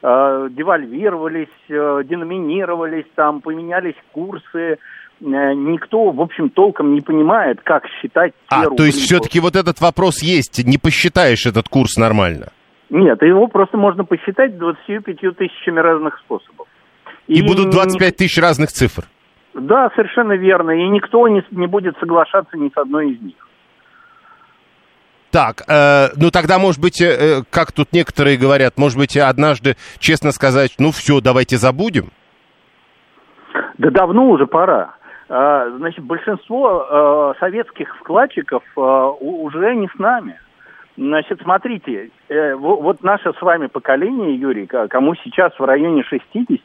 э, 0.00 0.48
девальвировались, 0.52 1.48
э, 1.68 2.02
деноминировались, 2.04 3.06
там 3.16 3.40
поменялись 3.40 3.96
курсы, 4.12 4.78
никто, 5.20 6.10
в 6.10 6.20
общем, 6.20 6.48
толком 6.50 6.94
не 6.94 7.00
понимает, 7.00 7.60
как 7.62 7.84
считать 8.00 8.32
А, 8.48 8.66
то 8.66 8.84
есть 8.84 9.00
все-таки 9.00 9.40
вот 9.40 9.56
этот 9.56 9.80
вопрос 9.80 10.22
есть, 10.22 10.64
не 10.64 10.78
посчитаешь 10.78 11.46
этот 11.46 11.68
курс 11.68 11.96
нормально? 11.96 12.52
Нет, 12.88 13.22
его 13.22 13.46
просто 13.46 13.76
можно 13.76 14.04
посчитать 14.04 14.58
25 14.58 15.36
тысячами 15.36 15.78
разных 15.78 16.18
способов. 16.18 16.66
И, 17.28 17.38
и 17.38 17.46
будут 17.46 17.70
25 17.70 18.16
тысяч 18.16 18.40
разных 18.40 18.70
цифр? 18.70 19.04
Да, 19.54 19.90
совершенно 19.94 20.32
верно. 20.32 20.72
И 20.72 20.88
никто 20.88 21.28
не, 21.28 21.42
не 21.52 21.66
будет 21.66 21.96
соглашаться 21.98 22.56
ни 22.56 22.68
с 22.68 22.76
одной 22.76 23.12
из 23.12 23.20
них. 23.20 23.36
Так, 25.30 25.62
э, 25.68 26.08
ну 26.16 26.30
тогда, 26.32 26.58
может 26.58 26.80
быть, 26.80 27.00
э, 27.00 27.42
как 27.50 27.70
тут 27.70 27.92
некоторые 27.92 28.36
говорят, 28.36 28.78
может 28.78 28.98
быть, 28.98 29.16
однажды 29.16 29.76
честно 29.98 30.32
сказать, 30.32 30.74
ну 30.78 30.90
все, 30.90 31.20
давайте 31.20 31.56
забудем? 31.56 32.10
Да 33.78 33.90
давно 33.90 34.28
уже 34.28 34.46
пора. 34.46 34.96
А, 35.32 35.70
значит, 35.76 36.02
большинство 36.04 36.86
а, 36.90 37.34
советских 37.38 37.96
вкладчиков 37.98 38.64
а, 38.76 39.10
уже 39.10 39.76
не 39.76 39.86
с 39.86 39.96
нами. 39.96 40.40
Значит, 40.96 41.40
смотрите, 41.40 42.10
э, 42.28 42.54
вот 42.56 43.02
наше 43.02 43.32
с 43.32 43.40
вами 43.40 43.68
поколение, 43.68 44.34
Юрий, 44.34 44.66
кому 44.66 45.14
сейчас 45.14 45.52
в 45.58 45.64
районе 45.64 46.02
60, 46.02 46.60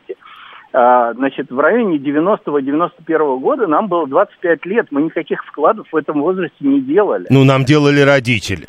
значит, 0.71 1.51
в 1.51 1.58
районе 1.58 1.99
90-91 1.99 3.39
года 3.39 3.67
нам 3.67 3.88
было 3.88 4.08
25 4.08 4.65
лет, 4.65 4.88
мы 4.89 5.04
никаких 5.04 5.45
вкладов 5.45 5.88
в 5.89 5.95
этом 5.95 6.21
возрасте 6.21 6.58
не 6.60 6.82
делали. 6.82 7.28
Ну, 7.30 7.45
нам 7.45 7.63
делали 7.63 8.01
родители. 8.01 8.67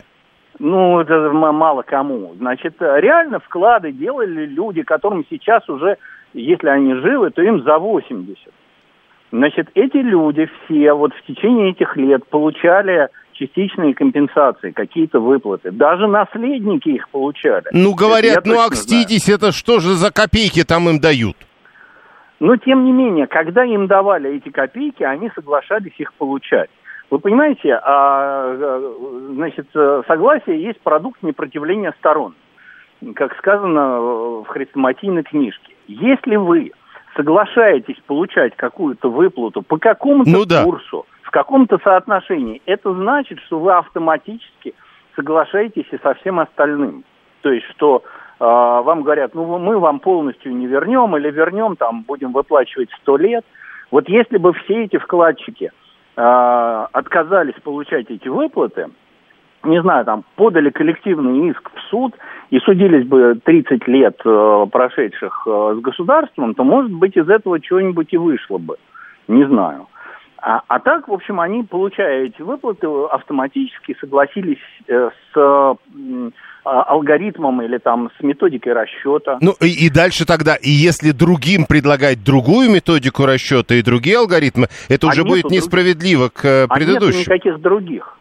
Ну, 0.61 1.01
это 1.01 1.33
мало 1.33 1.83
кому. 1.83 2.35
Значит, 2.37 2.77
реально 2.81 3.41
вклады 3.41 3.91
делали 3.91 4.47
люди, 4.47 4.83
которым 4.83 5.25
сейчас 5.29 5.69
уже, 5.69 5.97
если 6.33 6.69
они 6.69 6.95
живы, 6.95 7.31
то 7.31 7.43
им 7.43 7.63
за 7.65 7.79
80. 7.79 8.39
Значит, 9.33 9.69
эти 9.75 9.97
люди 9.97 10.49
все 10.65 10.93
вот 10.93 11.13
в 11.13 11.27
течение 11.27 11.71
этих 11.71 11.97
лет 11.97 12.27
получали 12.29 13.09
частичные 13.33 13.95
компенсации, 13.95 14.71
какие-то 14.71 15.21
выплаты. 15.21 15.71
Даже 15.71 16.07
наследники 16.07 16.89
их 16.89 17.09
получали. 17.11 17.65
Ну, 17.73 17.95
говорят, 17.95 18.47
ну, 18.47 18.65
окститесь, 18.65 19.25
знаю. 19.25 19.39
это 19.39 19.53
что 19.53 19.81
же 19.81 19.95
за 19.95 20.11
копейки 20.11 20.65
там 20.65 20.89
им 20.89 21.01
дают? 21.01 21.37
Но, 22.39 22.57
тем 22.57 22.85
не 22.85 22.93
менее, 22.93 23.27
когда 23.27 23.65
им 23.65 23.87
давали 23.87 24.37
эти 24.37 24.51
копейки, 24.51 25.03
они 25.03 25.31
соглашались 25.35 25.95
их 25.99 26.13
получать. 26.15 26.71
Вы 27.11 27.19
понимаете, 27.19 27.75
а, 27.75 27.83
а 27.85 28.95
значит, 29.35 29.69
согласие 30.07 30.63
есть 30.63 30.81
продукт 30.81 31.23
непротивления 31.23 31.95
сторон, 31.99 32.35
как 33.15 33.37
сказано 33.39 34.01
в 34.01 34.47
хрестоматийной 34.49 35.23
книжке. 35.23 35.75
Если 35.87 36.37
вы 36.37 36.73
соглашаетесь 37.17 37.97
получать 38.07 38.55
какую-то 38.57 39.11
выплату 39.11 39.63
по 39.63 39.79
какому-то 39.79 40.31
ну, 40.31 40.45
да. 40.45 40.65
курсу, 40.65 41.07
в 41.23 41.31
каком-то 41.31 41.79
соотношении, 41.83 42.63
это 42.67 42.93
значит, 42.95 43.41
что 43.41 43.59
вы 43.59 43.73
автоматически 43.73 44.75
соглашаетесь 45.17 45.87
и 45.91 45.99
со 45.99 46.15
всем 46.15 46.39
остальным. 46.39 47.05
То 47.43 47.51
есть, 47.51 47.67
что 47.71 48.03
э, 48.39 48.45
вам 48.45 49.03
говорят, 49.03 49.35
ну 49.35 49.59
мы 49.59 49.79
вам 49.79 49.99
полностью 49.99 50.55
не 50.55 50.67
вернем 50.67 51.17
или 51.17 51.31
вернем, 51.31 51.77
там 51.77 52.03
будем 52.03 52.33
выплачивать 52.33 52.91
сто 53.01 53.17
лет. 53.17 53.45
Вот 53.91 54.09
если 54.09 54.37
бы 54.37 54.53
все 54.53 54.85
эти 54.85 54.99
вкладчики 54.99 55.73
э, 56.17 56.87
отказались 56.93 57.61
получать 57.63 58.11
эти 58.11 58.29
выплаты, 58.29 58.89
не 59.67 59.81
знаю, 59.83 60.05
там 60.05 60.25
подали 60.37 60.71
коллективный 60.71 61.51
иск 61.51 61.71
в 61.75 61.81
суд 61.91 62.15
и 62.51 62.59
судились 62.61 63.07
бы 63.07 63.39
30 63.45 63.87
лет 63.89 64.17
э, 64.25 64.67
прошедших 64.71 65.43
э, 65.47 65.75
с 65.79 65.81
государством, 65.81 66.55
то, 66.55 66.65
может 66.65 66.93
быть, 66.93 67.17
из 67.17 67.29
этого 67.29 67.61
чего-нибудь 67.61 68.13
и 68.13 68.17
вышло 68.17 68.59
бы. 68.59 68.77
Не 69.29 69.45
знаю. 69.47 69.87
А, 70.39 70.61
а 70.69 70.79
так, 70.79 71.09
в 71.09 71.13
общем, 71.13 71.41
они, 71.41 71.65
получая 71.65 72.27
эти 72.27 72.41
выплаты, 72.43 72.87
автоматически 73.11 73.97
согласились 74.01 74.59
э, 74.87 75.11
с 75.33 75.37
э, 75.37 76.31
алгоритмом 76.65 77.63
или 77.63 77.79
там 77.79 78.11
с 78.19 78.23
методикой 78.23 78.73
расчета. 78.75 79.39
Ну 79.41 79.55
и, 79.61 79.87
и 79.87 79.91
дальше 79.91 80.27
тогда, 80.27 80.57
и 80.57 80.69
если 80.71 81.11
другим 81.13 81.65
предлагать 81.67 82.23
другую 82.25 82.71
методику 82.71 83.25
расчета 83.27 83.75
и 83.75 83.83
другие 83.83 84.19
алгоритмы, 84.19 84.67
это 84.89 85.07
А 85.07 85.11
уже 85.11 85.25
будет 85.25 85.43
друг- 85.43 85.53
несправедливо 85.53 86.29
к 86.29 86.45
э, 86.45 86.67
А 86.69 86.79
нет 86.79 86.87
предыдущим. 86.87 87.21
никаких 87.21 87.61
других. 87.61 88.17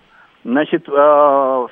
Значит, 0.45 0.87
э, 0.87 1.67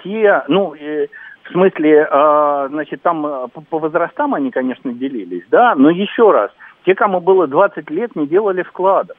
все, 0.00 0.44
ну, 0.48 0.74
в 0.74 1.52
смысле, 1.52 2.06
э, 2.10 2.68
значит, 2.68 3.00
там 3.00 3.24
э, 3.24 3.46
по, 3.70 3.78
возрастам 3.78 4.34
они, 4.34 4.50
конечно, 4.50 4.92
делились, 4.92 5.44
да, 5.50 5.74
но 5.74 5.88
еще 5.88 6.30
раз, 6.30 6.50
те, 6.84 6.94
кому 6.94 7.20
было 7.20 7.46
20 7.46 7.90
лет, 7.90 8.14
не 8.16 8.26
делали 8.26 8.62
вкладов. 8.62 9.16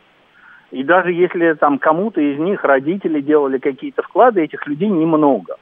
И 0.69 0.83
даже 0.83 1.11
если 1.13 1.53
там 1.53 1.79
кому-то 1.79 2.21
из 2.21 2.37
них 2.37 2.63
родители 2.63 3.21
делали 3.21 3.57
какие-то 3.57 4.03
вклады, 4.03 4.43
этих 4.43 4.67
людей 4.67 4.87
немного. 4.87 5.55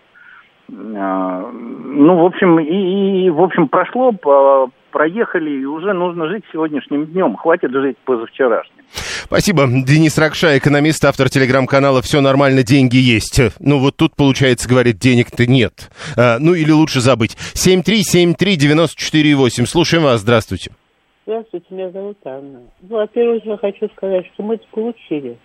Ну, 0.68 2.16
в 2.18 2.26
общем, 2.26 2.60
и, 2.60 3.24
и, 3.26 3.30
в 3.30 3.42
общем, 3.42 3.70
прошло, 3.70 4.12
проехали, 4.90 5.62
и 5.62 5.66
уже 5.66 5.94
нужно 5.94 6.28
жить 6.28 6.44
сегодняшним 6.52 7.06
днем. 7.08 7.36
Хватит 7.36 7.72
жить 7.72 7.98
позавчерашним. 8.06 8.80
Спасибо. 9.26 9.68
Денис 9.68 10.18
Ракша, 10.18 10.58
экономист, 10.58 11.04
автор 11.06 11.30
телеграм-канала 11.30 12.02
«Все 12.02 12.22
нормально, 12.22 12.64
деньги 12.64 12.98
есть». 12.98 13.40
Ну 13.60 13.78
вот 13.80 13.98
тут, 13.98 14.16
получается, 14.16 14.68
говорит, 14.68 14.98
денег-то 14.98 15.46
нет. 15.46 15.92
А, 16.18 16.40
ну 16.40 16.54
или 16.54 16.72
лучше 16.72 17.00
забыть. 17.00 17.38
7373948. 17.54 19.66
Слушаем 19.66 20.04
вас, 20.04 20.22
здравствуйте. 20.22 20.72
Здравствуйте, 21.26 21.66
меня 21.70 21.92
зовут 21.92 22.18
Анна. 22.26 22.62
Ну, 22.82 22.96
во-первых, 22.96 23.46
я 23.46 23.58
хочу 23.58 23.88
сказать, 23.96 24.26
что 24.34 24.42
мы 24.42 24.56
это 24.56 24.66
получили. 24.72 25.38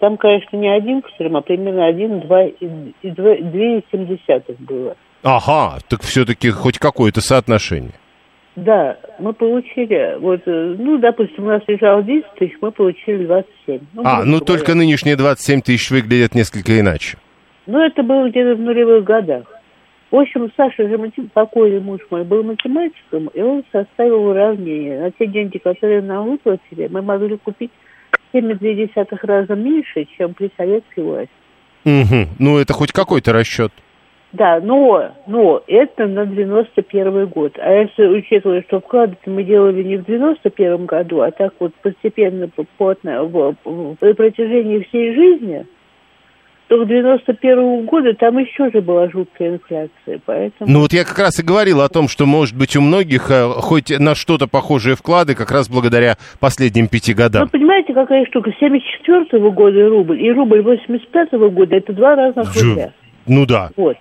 Там, 0.00 0.16
конечно, 0.16 0.56
не 0.56 0.68
один 0.68 1.02
к 1.02 1.06
а 1.18 1.40
примерно 1.40 1.86
один, 1.86 2.20
два 2.20 2.44
и, 2.44 2.54
и 3.02 3.10
два, 3.10 3.36
две 3.36 3.78
и 3.78 3.84
семь 3.92 4.08
десятых 4.08 4.58
было. 4.58 4.96
Ага, 5.22 5.78
так 5.88 6.02
все-таки 6.02 6.50
хоть 6.50 6.78
какое-то 6.78 7.20
соотношение. 7.20 7.92
Да, 8.56 8.96
мы 9.18 9.32
получили, 9.32 10.16
вот, 10.20 10.42
э, 10.46 10.76
ну, 10.78 10.98
допустим, 10.98 11.44
у 11.44 11.48
нас 11.48 11.62
лежало 11.66 12.04
10 12.04 12.24
тысяч, 12.38 12.54
мы 12.60 12.70
получили 12.70 13.26
27. 13.26 13.80
Ну, 13.94 14.02
А, 14.04 14.18
ну 14.20 14.38
говоря. 14.38 14.44
только 14.44 14.74
нынешние 14.74 15.16
27 15.16 15.60
тысяч 15.60 15.90
выглядят 15.90 16.36
несколько 16.36 16.78
иначе. 16.78 17.18
Ну, 17.66 17.80
это 17.80 18.02
было 18.04 18.28
где-то 18.28 18.54
в 18.54 18.60
нулевых 18.60 19.02
годах. 19.04 19.44
В 20.12 20.16
общем, 20.16 20.52
Саша 20.56 20.88
же, 20.88 20.96
покойный 21.32 21.80
муж 21.80 22.00
мой, 22.10 22.22
был 22.22 22.44
математиком, 22.44 23.26
и 23.34 23.40
он 23.40 23.64
составил 23.72 24.26
уравнение. 24.26 25.00
На 25.00 25.10
те 25.10 25.26
деньги, 25.26 25.58
которые 25.58 26.02
нам 26.02 26.30
выплатили, 26.30 26.86
мы 26.88 27.02
могли 27.02 27.36
купить 27.36 27.72
в 28.30 28.36
7,2 28.36 29.18
раза 29.22 29.54
меньше, 29.54 30.06
чем 30.16 30.34
при 30.34 30.52
советской 30.56 31.02
власти. 31.02 31.32
Угу. 31.84 32.28
Ну 32.38 32.58
это 32.58 32.72
хоть 32.72 32.92
какой-то 32.92 33.32
расчет. 33.32 33.72
Да, 34.34 34.58
но, 34.60 35.12
но 35.28 35.62
это 35.68 36.06
на 36.06 36.26
91 36.26 37.26
год. 37.28 37.52
А 37.56 37.70
если 37.72 38.04
учитывать, 38.06 38.64
что 38.66 38.80
вклады 38.80 39.16
мы 39.26 39.44
делали 39.44 39.82
не 39.84 39.96
в 39.96 40.04
91 40.04 40.86
году, 40.86 41.20
а 41.20 41.30
так 41.30 41.54
вот 41.60 41.72
постепенно, 41.82 42.48
по- 42.48 42.64
плотно, 42.76 43.22
в, 43.22 43.54
в- 43.64 43.96
на 44.00 44.14
протяжении 44.14 44.80
всей 44.88 45.14
жизни, 45.14 45.64
то 46.66 46.84
к 46.84 46.88
91 46.88 47.84
году 47.86 48.12
там 48.14 48.38
еще 48.38 48.72
же 48.72 48.80
была 48.80 49.08
жуткая 49.08 49.50
инфляция. 49.50 50.20
Поэтому... 50.26 50.68
Ну 50.68 50.80
вот 50.80 50.92
я 50.92 51.04
как 51.04 51.18
раз 51.20 51.38
и 51.38 51.44
говорил 51.46 51.80
о 51.80 51.88
том, 51.88 52.08
что 52.08 52.26
может 52.26 52.56
быть 52.58 52.74
у 52.74 52.80
многих 52.80 53.30
э, 53.30 53.48
хоть 53.58 53.90
на 53.96 54.16
что-то 54.16 54.48
похожие 54.48 54.96
вклады 54.96 55.36
как 55.36 55.52
раз 55.52 55.68
благодаря 55.68 56.16
последним 56.40 56.88
пяти 56.88 57.12
Ну, 57.12 57.18
годам. 57.18 57.48
понимаете, 57.50 57.94
какая 57.94 58.26
штука? 58.26 58.50
74 58.58 59.50
года 59.50 59.88
рубль 59.88 60.20
и 60.20 60.32
рубль 60.32 60.60
85 60.62 61.30
года– 61.52 61.76
это 61.76 61.92
два 61.92 62.16
разных 62.16 62.52
рубля. 62.60 62.92
Ну 63.28 63.46
да. 63.46 63.70
Вот. 63.76 63.96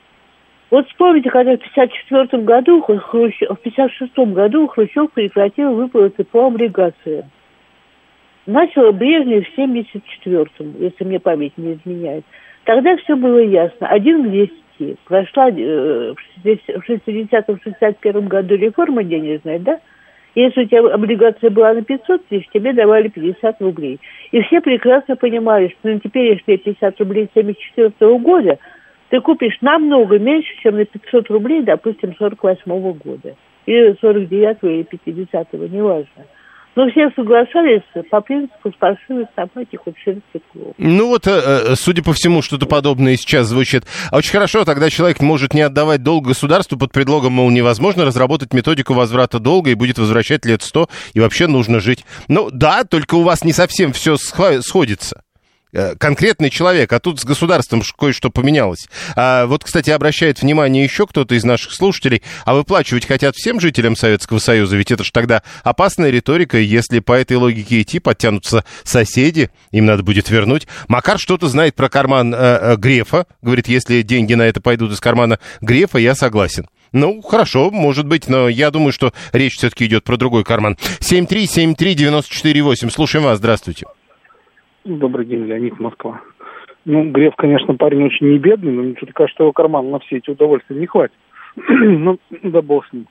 Вот 0.74 0.88
вспомните, 0.88 1.30
когда 1.30 1.56
в 1.56 1.60
54 1.60 2.42
году, 2.42 2.82
в 2.82 3.56
56 3.58 4.18
году 4.34 4.66
Хрущев 4.66 5.12
прекратил 5.12 5.76
выплаты 5.76 6.24
по 6.24 6.48
облигациям. 6.48 7.26
Начал 8.48 8.92
Брежнев 8.92 9.48
в 9.48 9.56
74-м, 9.56 10.74
если 10.80 11.04
мне 11.04 11.20
память 11.20 11.56
не 11.60 11.74
изменяет. 11.74 12.26
Тогда 12.64 12.98
все 12.98 13.16
было 13.16 13.38
ясно. 13.38 13.86
Один 13.86 14.24
к 14.24 14.32
10. 14.32 14.98
Прошла 15.06 15.52
э, 15.52 16.16
в 16.44 16.90
60-61 16.90 18.28
году 18.28 18.56
реформа 18.56 19.04
денежная, 19.04 19.60
да? 19.60 19.80
Если 20.34 20.64
у 20.64 20.66
тебя 20.66 20.92
облигация 20.92 21.52
была 21.52 21.76
на 21.76 21.84
500 21.84 22.26
тысяч, 22.30 22.50
тебе 22.52 22.74
давали 22.74 23.10
50 23.10 23.62
рублей. 23.62 24.00
И 24.32 24.42
все 24.42 24.60
прекрасно 24.60 25.18
понимали, 25.18 25.68
что 25.68 25.90
на 25.90 26.00
теперешние 26.00 26.58
50 26.58 27.00
рублей 27.00 27.30
74 27.36 28.18
года 28.18 28.58
ты 29.14 29.22
купишь 29.22 29.60
намного 29.62 30.18
меньше, 30.18 30.50
чем 30.64 30.76
на 30.76 30.86
500 30.86 31.30
рублей, 31.30 31.62
допустим, 31.62 32.16
48 32.18 32.94
года. 32.94 33.36
Или 33.68 33.96
49 34.02 34.58
или 34.64 34.82
50 34.82 35.54
неважно. 35.54 36.26
Но 36.76 36.90
все 36.90 37.12
соглашались 37.16 37.84
по 38.10 38.22
принципу 38.22 38.72
спаршивой 38.72 39.28
собаки 39.36 39.76
хоть 39.76 39.94
шерсть 40.04 40.24
стекло. 40.32 40.74
Ну 40.80 41.10
вот, 41.10 41.28
э, 41.28 41.30
э, 41.30 41.76
судя 41.76 42.02
по 42.02 42.14
всему, 42.14 42.42
что-то 42.42 42.66
подобное 42.66 43.16
сейчас 43.16 43.46
звучит. 43.46 43.84
А 44.10 44.18
очень 44.18 44.32
хорошо, 44.32 44.66
тогда 44.66 44.90
человек 44.90 45.22
может 45.22 45.54
не 45.54 45.62
отдавать 45.62 46.02
долг 46.02 46.26
государству 46.26 46.80
под 46.80 46.92
предлогом, 46.92 47.34
мол, 47.34 47.52
невозможно 47.52 48.06
разработать 48.06 48.52
методику 48.52 48.96
возврата 48.96 49.38
долга 49.38 49.70
и 49.70 49.76
будет 49.76 50.00
возвращать 50.00 50.44
лет 50.44 50.64
сто, 50.64 50.88
и 51.14 51.20
вообще 51.20 51.46
нужно 51.46 51.80
жить. 51.80 52.04
Ну 52.28 52.50
да, 52.52 52.84
только 52.84 53.14
у 53.14 53.22
вас 53.22 53.44
не 53.44 53.54
совсем 53.54 53.94
все 53.94 54.16
сходится. 54.18 55.22
Э, 55.74 55.96
Конкретный 55.98 56.52
человек, 56.52 56.94
а 56.94 57.00
тут 57.00 57.20
с 57.20 57.26
государством 57.26 57.82
кое-что 57.98 58.30
поменялось. 58.30 58.88
А 59.16 59.48
вот, 59.48 59.64
кстати, 59.64 59.90
обращает 59.90 60.42
внимание 60.42 60.84
еще 60.84 61.08
кто-то 61.08 61.34
из 61.34 61.44
наших 61.44 61.74
слушателей, 61.74 62.22
а 62.46 62.54
выплачивать 62.54 63.08
хотят 63.08 63.36
всем 63.36 63.60
жителям 63.60 63.96
Советского 63.96 64.38
Союза, 64.38 64.76
ведь 64.78 64.92
это 64.92 65.04
ж 65.04 65.10
тогда 65.12 65.42
опасная 65.64 66.12
риторика, 66.12 66.60
если 66.60 67.00
по 67.00 67.14
этой 67.14 67.38
логике 67.38 67.82
идти, 67.82 67.98
подтянутся 68.00 68.64
соседи, 68.84 69.50
им 69.72 69.86
надо 69.86 70.04
будет 70.04 70.30
вернуть. 70.30 70.68
Макар 70.88 71.18
что-то 71.18 71.48
знает 71.48 71.74
про 71.76 71.90
карман 71.90 72.36
э, 72.36 72.38
э, 72.38 72.76
Грефа, 72.78 73.26
говорит, 73.42 73.68
если 73.68 74.04
деньги 74.04 74.36
на 74.36 74.44
это 74.44 74.62
пойдут 74.62 74.92
из 74.92 75.00
кармана 75.00 75.40
Грефа, 75.62 75.98
я 75.98 76.14
согласен. 76.14 76.68
Ну, 76.92 77.24
хорошо, 77.24 77.72
может 77.72 78.06
быть, 78.06 78.28
но 78.28 78.48
я 78.48 78.70
думаю, 78.70 78.94
что 78.94 79.12
речь 79.32 79.56
все-таки 79.58 79.88
идет 79.88 80.04
про 80.04 80.18
другой 80.18 80.44
карман. 80.44 80.78
7373948, 81.00 82.92
слушаем 82.92 83.26
вас, 83.26 83.40
здравствуйте. 83.40 83.88
Добрый 84.86 85.26
день, 85.26 85.46
Леонид, 85.46 85.80
Москва. 85.80 86.20
Ну, 86.84 87.10
Греф, 87.10 87.36
конечно, 87.38 87.74
парень 87.76 88.04
очень 88.04 88.30
не 88.30 88.38
бедный, 88.38 88.74
но 88.74 88.84
мне 88.84 88.96
что-то 88.98 89.14
кажется, 89.14 89.36
что 89.36 89.44
его 89.46 89.54
карман 89.54 89.90
на 89.90 90.00
все 90.00 90.18
эти 90.18 90.30
удовольствия 90.30 90.76
не 90.76 90.88
хватит. 90.88 91.16
ну, 91.56 92.20
да 92.44 92.62
бог 92.62 92.86
с 92.88 92.92
ним. 92.92 93.08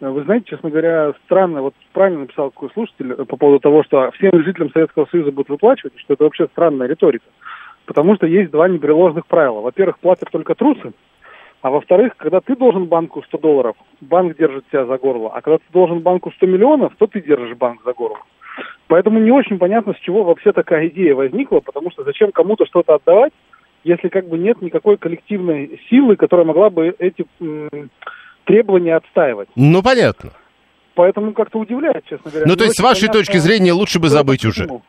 Вы 0.00 0.24
знаете, 0.24 0.46
честно 0.50 0.70
говоря, 0.70 1.12
странно, 1.24 1.62
вот 1.62 1.74
правильно 1.92 2.22
написал 2.22 2.50
такой 2.50 2.70
слушатель 2.74 3.12
э, 3.12 3.24
по 3.24 3.36
поводу 3.36 3.60
того, 3.60 3.84
что 3.84 4.10
всем 4.12 4.32
жителям 4.42 4.72
Советского 4.72 5.06
Союза 5.12 5.30
будут 5.30 5.50
выплачивать, 5.50 5.92
что 5.98 6.14
это 6.14 6.24
вообще 6.24 6.48
странная 6.48 6.88
риторика. 6.88 7.26
Потому 7.86 8.16
что 8.16 8.26
есть 8.26 8.50
два 8.50 8.68
непреложных 8.68 9.26
правила. 9.26 9.60
Во-первых, 9.60 10.00
платят 10.00 10.28
только 10.32 10.56
трусы, 10.56 10.92
а 11.60 11.70
во-вторых, 11.70 12.16
когда 12.16 12.40
ты 12.40 12.56
должен 12.56 12.86
банку 12.86 13.22
100 13.22 13.38
долларов, 13.38 13.76
банк 14.00 14.36
держит 14.36 14.64
тебя 14.70 14.86
за 14.86 14.98
горло, 14.98 15.30
а 15.32 15.40
когда 15.40 15.58
ты 15.58 15.64
должен 15.72 16.00
банку 16.00 16.32
100 16.32 16.46
миллионов, 16.46 16.94
то 16.98 17.06
ты 17.06 17.22
держишь 17.22 17.56
банк 17.56 17.84
за 17.84 17.92
горло. 17.92 18.18
Поэтому 18.92 19.18
не 19.20 19.30
очень 19.30 19.56
понятно, 19.56 19.94
с 19.94 20.00
чего 20.00 20.22
вообще 20.22 20.52
такая 20.52 20.88
идея 20.88 21.14
возникла, 21.14 21.60
потому 21.60 21.90
что 21.90 22.04
зачем 22.04 22.30
кому-то 22.30 22.66
что-то 22.66 22.96
отдавать, 22.96 23.32
если 23.84 24.08
как 24.08 24.28
бы 24.28 24.36
нет 24.36 24.60
никакой 24.60 24.98
коллективной 24.98 25.80
силы, 25.88 26.16
которая 26.16 26.44
могла 26.44 26.68
бы 26.68 26.94
эти 26.98 27.24
м, 27.40 27.70
требования 28.44 28.96
отстаивать. 28.96 29.48
Ну, 29.56 29.82
понятно. 29.82 30.32
Поэтому 30.94 31.32
как-то 31.32 31.58
удивляет, 31.58 32.04
честно 32.04 32.30
говоря. 32.30 32.46
Ну, 32.46 32.54
то 32.54 32.64
есть, 32.64 32.76
с 32.76 32.80
вашей 32.80 33.08
понятно, 33.08 33.20
точки 33.20 33.38
зрения, 33.38 33.72
лучше 33.72 33.98
бы 33.98 34.08
что 34.08 34.16
забыть 34.18 34.44
уже. 34.44 34.64
почему. 34.64 34.82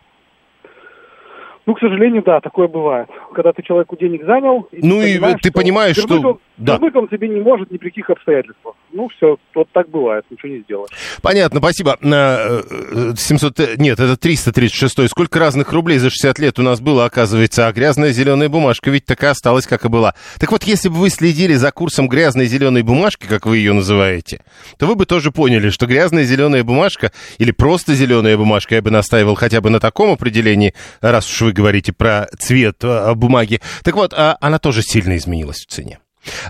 Ну, 1.65 1.73
к 1.75 1.79
сожалению, 1.79 2.23
да, 2.23 2.41
такое 2.41 2.67
бывает. 2.67 3.07
Когда 3.33 3.53
ты 3.53 3.61
человеку 3.63 3.95
денег 3.95 4.25
занял... 4.25 4.67
и 4.73 4.85
Ну, 4.85 4.99
и 5.01 5.13
понимаешь, 5.13 5.39
ты 5.41 5.51
понимаешь, 5.53 5.95
что- 5.95 6.19
Он, 6.19 6.39
да. 6.57 6.73
вернуть 6.73 6.95
он 6.97 7.07
тебе 7.07 7.29
не 7.29 7.39
может 7.39 7.71
ни 7.71 7.77
при 7.77 7.87
каких 7.87 8.09
обстоятельствах. 8.09 8.75
Ну, 8.95 9.09
все, 9.09 9.37
вот 9.55 9.67
так 9.73 9.89
бывает, 9.89 10.23
ничего 10.29 10.49
не 10.49 10.59
сделаешь. 10.61 10.91
Понятно, 11.23 11.59
спасибо. 11.59 11.97
Э, 11.99 12.61
э, 12.69 13.13
700, 13.17 13.59
э, 13.59 13.75
нет, 13.77 13.99
это 13.99 14.17
336. 14.17 15.09
Сколько 15.09 15.39
разных 15.39 15.73
рублей 15.73 15.97
за 15.97 16.11
60 16.11 16.37
лет 16.37 16.59
у 16.59 16.61
нас 16.61 16.79
было, 16.79 17.05
оказывается, 17.05 17.67
а 17.67 17.73
грязная 17.73 18.11
зеленая 18.11 18.49
бумажка 18.49 18.91
ведь 18.91 19.05
такая 19.05 19.31
осталась, 19.31 19.65
как 19.65 19.85
и 19.85 19.89
была. 19.89 20.13
Так 20.39 20.51
вот, 20.51 20.63
если 20.63 20.89
бы 20.89 20.95
вы 20.95 21.09
следили 21.09 21.55
за 21.55 21.71
курсом 21.71 22.07
грязной 22.07 22.45
зеленой 22.45 22.83
бумажки, 22.83 23.25
как 23.25 23.47
вы 23.47 23.57
ее 23.57 23.73
называете, 23.73 24.41
то 24.77 24.85
вы 24.85 24.93
бы 24.93 25.07
тоже 25.07 25.31
поняли, 25.31 25.69
что 25.71 25.87
грязная 25.87 26.25
зеленая 26.25 26.63
бумажка 26.63 27.11
или 27.39 27.49
просто 27.49 27.95
зеленая 27.95 28.37
бумажка, 28.37 28.75
я 28.75 28.83
бы 28.83 28.91
настаивал 28.91 29.33
хотя 29.33 29.59
бы 29.59 29.71
на 29.71 29.79
таком 29.79 30.11
определении, 30.11 30.75
раз 31.01 31.27
уж 31.27 31.41
вы 31.41 31.51
говорите 31.51 31.93
про 31.93 32.27
цвет 32.37 32.83
э, 32.83 33.15
бумаги. 33.15 33.59
Так 33.83 33.95
вот, 33.95 34.13
а 34.13 34.37
она 34.39 34.59
тоже 34.59 34.83
сильно 34.83 35.17
изменилась 35.17 35.65
в 35.65 35.65
цене. 35.65 35.99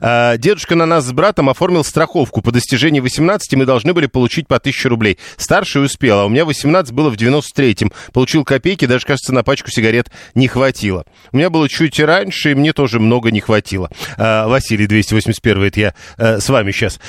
А, 0.02 0.38
Дедушка 0.38 0.76
на 0.76 0.86
нас 0.86 1.06
с 1.06 1.12
братом 1.12 1.50
оформил 1.50 1.84
страховку. 1.84 2.42
По 2.42 2.52
достижении 2.52 3.00
18 3.00 3.56
мы 3.56 3.66
должны 3.66 3.94
были 3.94 4.08
получить 4.08 4.48
по 4.48 4.58
1000 4.58 4.90
рублей. 4.90 5.18
Старший 5.38 5.84
успел, 5.86 6.20
а 6.20 6.26
у 6.26 6.30
меня 6.30 6.46
18 6.46 6.94
было 6.94 7.10
в 7.10 7.16
93-м. 7.16 7.92
Получил 8.14 8.44
копейки, 8.44 8.86
даже, 8.86 9.06
кажется, 9.06 9.34
на 9.34 9.44
пачку 9.44 9.70
сигарет 9.72 10.12
не 10.36 10.48
хватило. 10.48 11.06
У 11.32 11.38
меня 11.38 11.50
было 11.50 11.70
чуть 11.70 12.00
раньше, 12.00 12.52
и 12.52 12.56
мне 12.56 12.74
тоже 12.74 13.00
много 13.00 13.32
не 13.32 13.42
хватило. 13.42 13.90
А, 14.18 14.48
Василий, 14.48 14.88
281 14.88 15.64
это 15.64 15.80
я 15.80 15.94
а, 16.18 16.40
с 16.40 16.50
вами 16.50 16.72
сейчас. 16.72 17.00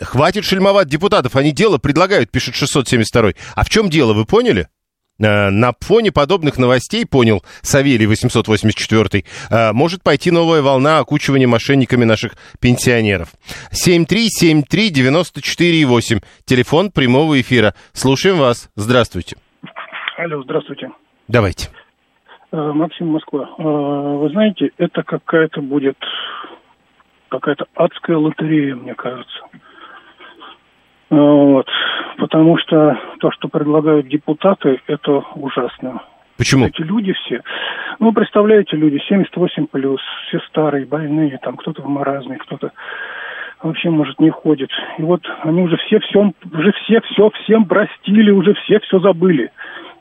Хватит 0.00 0.44
шельмовать 0.44 0.88
депутатов, 0.88 1.36
они 1.36 1.52
дело 1.52 1.78
предлагают, 1.78 2.30
пишет 2.30 2.54
672 2.54 3.32
А 3.54 3.64
в 3.64 3.70
чем 3.70 3.90
дело, 3.90 4.12
вы 4.12 4.24
поняли? 4.24 4.68
Э, 5.20 5.50
на 5.50 5.72
фоне 5.80 6.12
подобных 6.12 6.58
новостей, 6.58 7.04
понял 7.04 7.42
Савелий 7.62 8.06
884, 8.06 9.24
э, 9.50 9.72
может 9.72 10.04
пойти 10.04 10.30
новая 10.30 10.62
волна 10.62 10.98
окучивания 10.98 11.48
мошенниками 11.48 12.04
наших 12.04 12.34
пенсионеров. 12.60 13.30
7373948, 13.72 16.22
телефон 16.44 16.92
прямого 16.92 17.40
эфира. 17.40 17.74
Слушаем 17.92 18.38
вас. 18.38 18.70
Здравствуйте. 18.76 19.36
Алло, 20.16 20.40
здравствуйте. 20.44 20.92
Давайте. 21.26 21.70
Э, 22.52 22.56
Максим 22.56 23.08
Москва. 23.08 23.50
Вы 23.58 24.30
знаете, 24.30 24.70
это 24.78 25.02
какая-то 25.02 25.62
будет 25.62 25.98
какая-то 27.28 27.64
адская 27.74 28.16
лотерея, 28.16 28.76
мне 28.76 28.94
кажется. 28.94 29.40
Вот. 31.10 31.66
Потому 32.18 32.58
что 32.58 32.98
то, 33.20 33.30
что 33.32 33.48
предлагают 33.48 34.08
депутаты, 34.08 34.80
это 34.86 35.24
ужасно. 35.34 36.02
Почему? 36.36 36.66
Эти 36.66 36.82
люди 36.82 37.12
все. 37.12 37.40
Ну, 37.98 38.12
представляете, 38.12 38.76
люди 38.76 38.98
78 39.08 39.66
плюс, 39.66 40.00
все 40.28 40.38
старые, 40.48 40.86
больные, 40.86 41.38
там 41.42 41.56
кто-то 41.56 41.82
в 41.82 41.88
маразме, 41.88 42.36
кто-то 42.38 42.70
вообще, 43.62 43.90
может, 43.90 44.20
не 44.20 44.30
ходит. 44.30 44.70
И 44.98 45.02
вот 45.02 45.22
они 45.42 45.62
уже 45.62 45.76
все 45.78 45.98
все, 46.00 46.20
уже 46.20 46.72
все 46.84 47.00
все 47.00 47.30
всем 47.42 47.64
простили, 47.64 48.30
уже 48.30 48.54
все 48.54 48.78
все 48.80 49.00
забыли. 49.00 49.50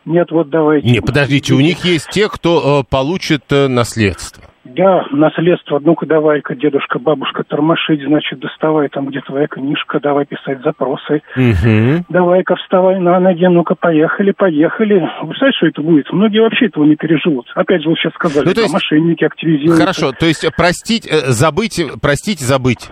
Нет, 0.05 0.31
вот 0.31 0.49
давайте. 0.49 0.87
Не, 0.87 1.01
подождите, 1.01 1.53
у 1.53 1.59
них 1.59 1.83
есть 1.83 2.09
те, 2.11 2.29
кто 2.29 2.81
э, 2.81 2.83
получит 2.89 3.51
э, 3.51 3.67
наследство. 3.67 4.43
Да, 4.75 5.05
наследство. 5.11 5.79
Ну-ка, 5.83 6.05
давай-ка, 6.05 6.55
дедушка, 6.55 6.99
бабушка, 6.99 7.43
тормошить, 7.43 8.01
значит, 8.03 8.39
доставай 8.39 8.89
там, 8.89 9.07
где 9.07 9.21
твоя 9.21 9.47
книжка, 9.47 9.99
давай 9.99 10.25
писать 10.25 10.61
запросы. 10.63 11.21
Угу. 11.35 12.05
Давай-ка 12.09 12.55
вставай 12.57 12.99
на 12.99 13.19
ноги, 13.19 13.45
ну-ка, 13.45 13.75
поехали, 13.75 14.31
поехали. 14.31 15.09
Вы 15.23 15.35
знаете, 15.37 15.57
что 15.57 15.67
это 15.67 15.81
будет? 15.81 16.11
Многие 16.11 16.39
вообще 16.41 16.67
этого 16.67 16.83
не 16.85 16.95
переживут. 16.95 17.47
Опять 17.55 17.83
же, 17.83 17.89
вы 17.89 17.95
сейчас 17.95 18.13
сказали, 18.13 18.45
Ну, 18.47 18.53
то 18.53 18.61
есть- 18.61 18.73
мошенники 18.73 19.23
активизируются. 19.23 19.81
Хорошо, 19.81 20.11
то 20.11 20.25
есть 20.25 20.45
простить, 20.55 21.07
э, 21.07 21.31
забыть, 21.31 21.81
простить, 22.01 22.39
забыть. 22.39 22.89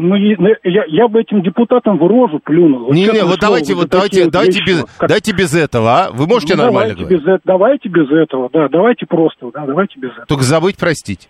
Ну, 0.00 0.16
ну, 0.16 0.48
я, 0.64 0.84
я 0.88 1.08
бы 1.08 1.20
этим 1.20 1.42
депутатам 1.42 1.98
в 1.98 2.06
рожу 2.06 2.40
плюнул. 2.44 2.92
Не, 2.92 3.06
не, 3.06 3.24
вот 3.24 3.40
давайте, 3.40 3.74
вот 3.74 3.88
давайте, 3.88 4.24
вот 4.24 4.32
давайте 4.32 4.60
вещи. 4.60 4.68
без, 4.70 4.84
Как- 4.98 5.08
давайте 5.08 5.32
без 5.32 5.54
этого, 5.54 5.90
а? 5.90 6.10
Вы 6.10 6.26
можете 6.26 6.56
Ну, 6.56 6.62
нормально 6.64 6.94
давайте 6.94 7.14
говорить? 7.16 7.26
без, 7.26 7.34
э- 7.34 7.40
давайте 7.44 7.88
без 7.88 8.10
этого, 8.10 8.50
да, 8.52 8.68
давайте 8.68 9.06
просто, 9.06 9.50
да, 9.52 9.66
давайте 9.66 9.98
без 9.98 10.10
этого. 10.12 10.26
Только 10.26 10.44
забыть, 10.44 10.76
простить. 10.76 11.28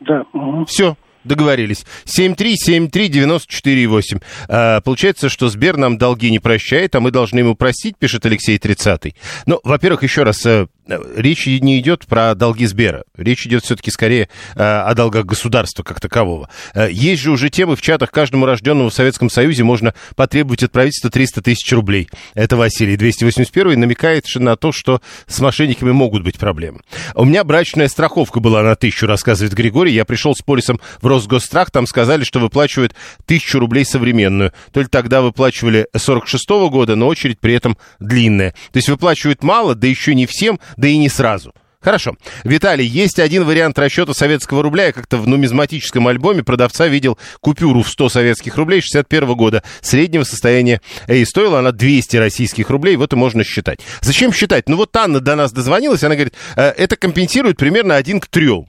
Да. 0.00 0.24
мгм. 0.32 0.64
Все, 0.66 0.96
договорились. 1.24 1.84
7373948. 2.06 4.20
А, 4.48 4.80
получается, 4.80 5.28
что 5.28 5.48
Сбер 5.48 5.76
нам 5.76 5.98
долги 5.98 6.30
не 6.30 6.38
прощает, 6.38 6.94
а 6.94 7.00
мы 7.00 7.10
должны 7.10 7.38
ему 7.40 7.54
простить, 7.54 7.96
пишет 7.98 8.24
Алексей 8.26 8.58
30. 8.58 9.14
Ну, 9.46 9.60
во-первых, 9.64 10.02
еще 10.02 10.22
раз, 10.22 10.44
э, 10.46 10.66
речь 10.86 11.46
не 11.46 11.78
идет 11.78 12.06
про 12.06 12.34
долги 12.34 12.66
Сбера. 12.66 13.04
Речь 13.16 13.46
идет 13.46 13.64
все-таки 13.64 13.90
скорее 13.90 14.28
э, 14.54 14.62
о 14.62 14.94
долгах 14.94 15.24
государства 15.24 15.82
как 15.82 16.00
такового. 16.00 16.48
Э, 16.74 16.88
Есть 16.90 17.22
же 17.22 17.30
уже 17.30 17.50
темы 17.50 17.76
в 17.76 17.82
чатах, 17.82 18.10
каждому 18.10 18.46
рожденному 18.46 18.90
в 18.90 18.94
Советском 18.94 19.30
Союзе 19.30 19.64
можно 19.64 19.94
потребовать 20.16 20.62
от 20.62 20.72
правительства 20.72 21.10
300 21.10 21.42
тысяч 21.42 21.72
рублей. 21.72 22.08
Это 22.34 22.56
Василий 22.56 22.96
281 22.96 23.78
намекает 23.78 24.24
на 24.36 24.56
то, 24.56 24.72
что 24.72 25.00
с 25.26 25.40
мошенниками 25.40 25.90
могут 25.90 26.22
быть 26.22 26.38
проблемы. 26.38 26.80
У 27.14 27.24
меня 27.24 27.44
брачная 27.44 27.88
страховка 27.88 28.40
была 28.40 28.62
на 28.62 28.76
тысячу, 28.76 29.06
рассказывает 29.06 29.54
Григорий. 29.54 29.92
Я 29.92 30.04
пришел 30.04 30.34
с 30.34 30.42
полисом 30.42 30.80
в 31.00 31.06
Росгосстрах, 31.06 31.70
там 31.70 31.86
сказали, 31.86 32.24
что 32.24 32.40
выплачивают 32.40 32.94
тысячу 33.26 33.58
рублей 33.58 33.84
современную. 33.84 34.52
То 34.72 34.80
ли 34.80 34.86
тогда 34.86 35.22
выплачивали 35.22 35.86
46 35.96 36.48
года, 36.70 36.96
но 36.96 37.06
очередь 37.06 37.40
при 37.40 37.54
этом 37.54 37.76
длинная. 37.98 38.50
То 38.72 38.76
есть 38.76 38.88
выплачивают 38.88 39.42
мало, 39.42 39.74
да 39.74 39.86
еще 39.86 40.14
не 40.14 40.26
всем, 40.26 40.60
да 40.76 40.88
и 40.88 40.96
не 40.96 41.08
сразу. 41.08 41.52
Хорошо. 41.82 42.14
Виталий, 42.44 42.84
есть 42.84 43.18
один 43.18 43.44
вариант 43.44 43.78
расчета 43.78 44.12
советского 44.12 44.62
рубля. 44.62 44.86
Я 44.86 44.92
как-то 44.92 45.16
в 45.16 45.26
нумизматическом 45.26 46.08
альбоме 46.08 46.44
продавца 46.44 46.86
видел 46.88 47.18
купюру 47.40 47.82
в 47.82 47.88
100 47.88 48.10
советских 48.10 48.56
рублей 48.56 48.82
61 48.82 49.34
года 49.34 49.62
среднего 49.80 50.24
состояния. 50.24 50.82
И 51.08 51.24
стоила 51.24 51.60
она 51.60 51.72
200 51.72 52.18
российских 52.18 52.68
рублей. 52.68 52.96
Вот 52.96 53.14
и 53.14 53.16
можно 53.16 53.44
считать. 53.44 53.80
Зачем 54.02 54.30
считать? 54.30 54.68
Ну 54.68 54.76
вот 54.76 54.94
Анна 54.94 55.20
до 55.20 55.36
нас 55.36 55.52
дозвонилась, 55.52 56.04
она 56.04 56.16
говорит, 56.16 56.34
«Э, 56.54 56.68
это 56.68 56.96
компенсирует 56.96 57.56
примерно 57.56 57.96
один 57.96 58.20
к 58.20 58.26
трем 58.26 58.66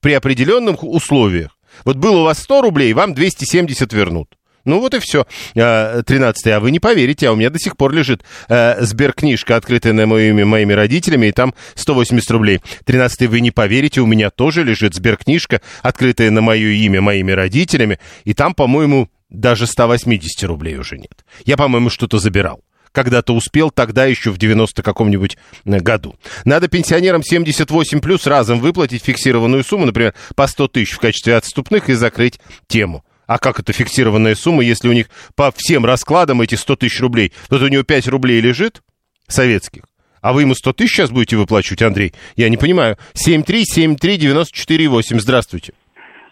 при 0.00 0.14
определенных 0.14 0.82
условиях. 0.82 1.58
Вот 1.84 1.96
было 1.96 2.20
у 2.20 2.24
вас 2.24 2.38
100 2.38 2.62
рублей, 2.62 2.94
вам 2.94 3.12
270 3.12 3.92
вернут. 3.92 4.28
Ну 4.64 4.80
вот 4.80 4.94
и 4.94 4.98
все. 4.98 5.26
13 5.54 6.46
а 6.46 6.60
вы 6.60 6.70
не 6.70 6.80
поверите, 6.80 7.28
а 7.28 7.32
у 7.32 7.36
меня 7.36 7.50
до 7.50 7.58
сих 7.58 7.76
пор 7.76 7.92
лежит 7.92 8.22
э, 8.48 8.82
сберкнижка, 8.84 9.56
открытая 9.56 9.92
на 9.92 10.06
мое 10.06 10.30
имя 10.30 10.46
моими 10.46 10.72
родителями, 10.72 11.26
и 11.26 11.32
там 11.32 11.54
180 11.74 12.30
рублей. 12.30 12.60
13 12.84 13.28
вы 13.28 13.40
не 13.40 13.50
поверите, 13.50 14.00
у 14.00 14.06
меня 14.06 14.30
тоже 14.30 14.64
лежит 14.64 14.94
сберкнижка, 14.94 15.60
открытая 15.82 16.30
на 16.30 16.40
мое 16.40 16.70
имя 16.70 17.00
моими 17.00 17.32
родителями, 17.32 17.98
и 18.24 18.34
там, 18.34 18.54
по-моему, 18.54 19.08
даже 19.28 19.66
180 19.66 20.44
рублей 20.44 20.76
уже 20.76 20.96
нет. 20.96 21.24
Я, 21.44 21.56
по-моему, 21.56 21.90
что-то 21.90 22.18
забирал 22.18 22.60
когда-то 22.94 23.34
успел, 23.34 23.70
тогда 23.70 24.06
еще 24.06 24.30
в 24.30 24.38
90 24.38 24.82
каком-нибудь 24.82 25.36
э, 25.64 25.80
году. 25.80 26.14
Надо 26.44 26.68
пенсионерам 26.68 27.22
78 27.22 28.00
плюс 28.00 28.26
разом 28.26 28.60
выплатить 28.60 29.04
фиксированную 29.04 29.64
сумму, 29.64 29.86
например, 29.86 30.14
по 30.36 30.46
100 30.46 30.68
тысяч 30.68 30.92
в 30.92 31.00
качестве 31.00 31.36
отступных 31.36 31.90
и 31.90 31.94
закрыть 31.94 32.38
тему. 32.68 33.03
А 33.26 33.38
как 33.38 33.60
это 33.60 33.72
фиксированная 33.72 34.34
сумма, 34.34 34.62
если 34.62 34.88
у 34.88 34.92
них 34.92 35.06
по 35.36 35.50
всем 35.54 35.84
раскладам 35.84 36.40
эти 36.40 36.54
100 36.54 36.76
тысяч 36.76 37.00
рублей? 37.00 37.32
Вот 37.50 37.62
у 37.62 37.68
него 37.68 37.82
5 37.82 38.08
рублей 38.08 38.40
лежит 38.40 38.82
советских, 39.26 39.82
а 40.20 40.32
вы 40.32 40.42
ему 40.42 40.54
100 40.54 40.72
тысяч 40.72 40.94
сейчас 40.94 41.10
будете 41.10 41.36
выплачивать, 41.36 41.82
Андрей? 41.82 42.12
Я 42.36 42.48
не 42.48 42.56
понимаю. 42.56 42.96
7373948, 43.14 45.18
здравствуйте. 45.18 45.72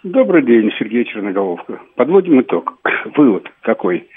Добрый 0.02 0.44
день, 0.44 0.70
Сергей 0.78 1.04
Черноголовка. 1.04 1.80
Подводим 1.94 2.40
итог. 2.40 2.78
Вывод 3.16 3.48
какой? 3.62 4.08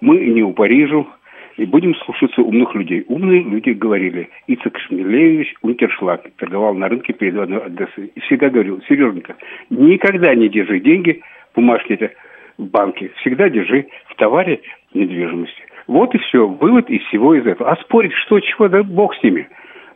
Мы 0.00 0.18
не 0.18 0.42
у 0.42 0.52
Парижу 0.52 1.08
и 1.56 1.64
будем 1.64 1.94
слушаться 1.96 2.42
умных 2.42 2.74
людей. 2.74 3.04
Умные 3.08 3.42
люди 3.42 3.70
говорили. 3.70 4.28
Ицек 4.46 4.78
Шмелевич 4.78 5.54
Унтершлаг 5.62 6.22
торговал 6.36 6.74
на 6.74 6.88
рынке 6.88 7.12
перед 7.12 7.38
Одессой. 7.38 8.12
И 8.14 8.20
всегда 8.20 8.50
говорил, 8.50 8.82
Сереженька, 8.88 9.36
никогда 9.70 10.34
не 10.34 10.48
держи 10.48 10.80
деньги, 10.80 11.22
бумажки 11.56 11.94
это 11.94 12.10
в 12.58 12.64
банке. 12.64 13.10
Всегда 13.20 13.48
держи 13.48 13.86
в 14.10 14.16
товаре 14.16 14.60
недвижимости. 14.94 15.62
Вот 15.86 16.14
и 16.14 16.18
все. 16.18 16.46
Вывод 16.46 16.88
из 16.90 17.02
всего 17.08 17.34
из 17.34 17.46
этого. 17.46 17.70
А 17.70 17.76
спорить 17.82 18.12
что, 18.26 18.38
чего, 18.40 18.68
да 18.68 18.82
бог 18.82 19.14
с 19.16 19.22
ними. 19.22 19.48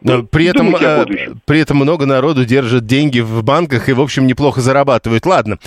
Но 0.02 0.22
при 0.22 0.46
этом, 0.46 0.74
э, 0.74 1.04
при 1.46 1.60
этом 1.60 1.76
много 1.76 2.06
народу 2.06 2.46
держит 2.46 2.86
деньги 2.86 3.20
в 3.20 3.44
банках 3.44 3.88
и, 3.88 3.92
в 3.92 4.00
общем, 4.00 4.26
неплохо 4.26 4.60
зарабатывают. 4.60 5.26
Ладно, 5.26 5.58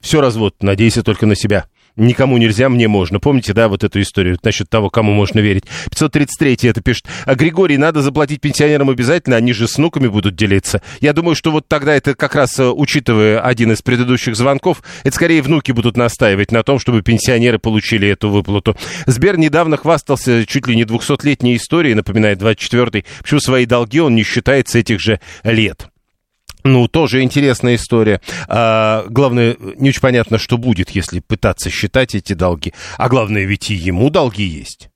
все 0.00 0.20
развод, 0.20 0.54
надейся 0.60 1.02
только 1.02 1.24
на 1.24 1.34
себя. 1.34 1.64
Никому 1.96 2.38
нельзя, 2.38 2.68
мне 2.68 2.88
можно. 2.88 3.20
Помните, 3.20 3.52
да, 3.52 3.68
вот 3.68 3.84
эту 3.84 4.00
историю 4.00 4.36
насчет 4.42 4.68
того, 4.68 4.90
кому 4.90 5.12
можно 5.12 5.38
верить? 5.38 5.64
533 5.90 6.58
это 6.68 6.80
пишет. 6.80 7.06
А 7.24 7.36
Григорий, 7.36 7.76
надо 7.76 8.02
заплатить 8.02 8.40
пенсионерам 8.40 8.90
обязательно, 8.90 9.36
они 9.36 9.52
же 9.52 9.68
с 9.68 9.76
внуками 9.76 10.08
будут 10.08 10.34
делиться. 10.34 10.82
Я 11.00 11.12
думаю, 11.12 11.36
что 11.36 11.52
вот 11.52 11.68
тогда 11.68 11.94
это 11.94 12.14
как 12.16 12.34
раз, 12.34 12.58
э, 12.58 12.68
учитывая 12.68 13.40
один 13.40 13.72
из 13.72 13.82
предыдущих 13.82 14.34
звонков, 14.34 14.82
это 15.04 15.14
скорее 15.14 15.40
внуки 15.40 15.70
будут 15.70 15.96
настаивать 15.96 16.50
на 16.50 16.64
том, 16.64 16.80
чтобы 16.80 17.02
пенсионеры 17.02 17.58
получили 17.58 18.08
эту 18.08 18.28
выплату. 18.28 18.76
Сбер 19.06 19.38
недавно 19.38 19.76
хвастался 19.76 20.44
чуть 20.46 20.66
ли 20.66 20.74
не 20.74 20.82
200-летней 20.82 21.56
историей, 21.56 21.94
напоминает 21.94 22.42
24-й. 22.42 23.04
Почему 23.22 23.40
свои 23.40 23.66
долги 23.66 24.00
он 24.00 24.16
не 24.16 24.24
считает 24.24 24.68
с 24.68 24.74
этих 24.74 25.00
же 25.00 25.20
лет. 25.44 25.88
Ну, 26.64 26.88
тоже 26.88 27.22
интересная 27.22 27.74
история. 27.74 28.22
А, 28.48 29.04
главное, 29.08 29.56
не 29.76 29.90
очень 29.90 30.00
понятно, 30.00 30.38
что 30.38 30.56
будет, 30.56 30.90
если 30.90 31.20
пытаться 31.20 31.68
считать 31.68 32.14
эти 32.14 32.32
долги. 32.32 32.72
А 32.96 33.10
главное, 33.10 33.44
ведь 33.44 33.70
и 33.70 33.74
ему 33.74 34.08
долги 34.08 34.44
есть. 34.44 34.88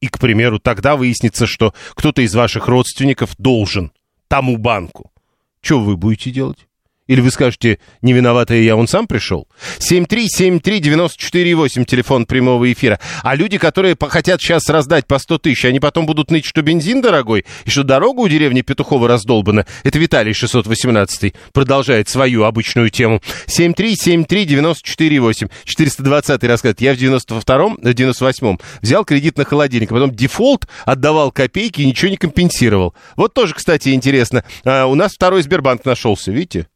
И, 0.00 0.08
к 0.08 0.18
примеру, 0.18 0.58
тогда 0.58 0.96
выяснится, 0.96 1.46
что 1.46 1.74
кто-то 1.94 2.22
из 2.22 2.34
ваших 2.34 2.68
родственников 2.68 3.36
должен 3.36 3.92
тому 4.28 4.56
банку. 4.56 5.12
Что 5.60 5.80
вы 5.80 5.98
будете 5.98 6.30
делать? 6.30 6.66
Или 7.10 7.20
вы 7.22 7.30
скажете, 7.32 7.80
не 8.02 8.12
виноватая 8.12 8.60
я, 8.60 8.76
он 8.76 8.86
сам 8.86 9.08
пришел? 9.08 9.48
7373948, 9.80 11.84
телефон 11.84 12.24
прямого 12.24 12.72
эфира. 12.72 13.00
А 13.24 13.34
люди, 13.34 13.58
которые 13.58 13.96
хотят 14.00 14.40
сейчас 14.40 14.68
раздать 14.68 15.08
по 15.08 15.18
100 15.18 15.38
тысяч, 15.38 15.64
они 15.64 15.80
потом 15.80 16.06
будут 16.06 16.30
ныть, 16.30 16.44
что 16.44 16.62
бензин 16.62 17.00
дорогой, 17.00 17.44
и 17.64 17.70
что 17.70 17.82
дорога 17.82 18.20
у 18.20 18.28
деревни 18.28 18.62
Петухова 18.62 19.08
раздолбана. 19.08 19.66
Это 19.82 19.98
Виталий 19.98 20.32
618 20.32 21.34
продолжает 21.52 22.08
свою 22.08 22.44
обычную 22.44 22.90
тему. 22.90 23.20
7373948, 23.48 25.50
420 25.64 26.44
рассказывает. 26.44 26.80
Я 26.80 26.94
в 26.94 26.96
92-м, 26.96 27.78
98-м 27.82 28.60
взял 28.82 29.04
кредит 29.04 29.36
на 29.36 29.44
холодильник, 29.44 29.90
а 29.90 29.94
потом 29.94 30.14
дефолт 30.14 30.68
отдавал 30.84 31.32
копейки 31.32 31.80
и 31.80 31.86
ничего 31.86 32.08
не 32.08 32.16
компенсировал. 32.16 32.94
Вот 33.16 33.34
тоже, 33.34 33.54
кстати, 33.54 33.88
интересно. 33.88 34.44
А, 34.64 34.86
у 34.86 34.94
нас 34.94 35.12
второй 35.12 35.42
Сбербанк 35.42 35.84
нашелся, 35.84 36.30
видите? 36.30 36.68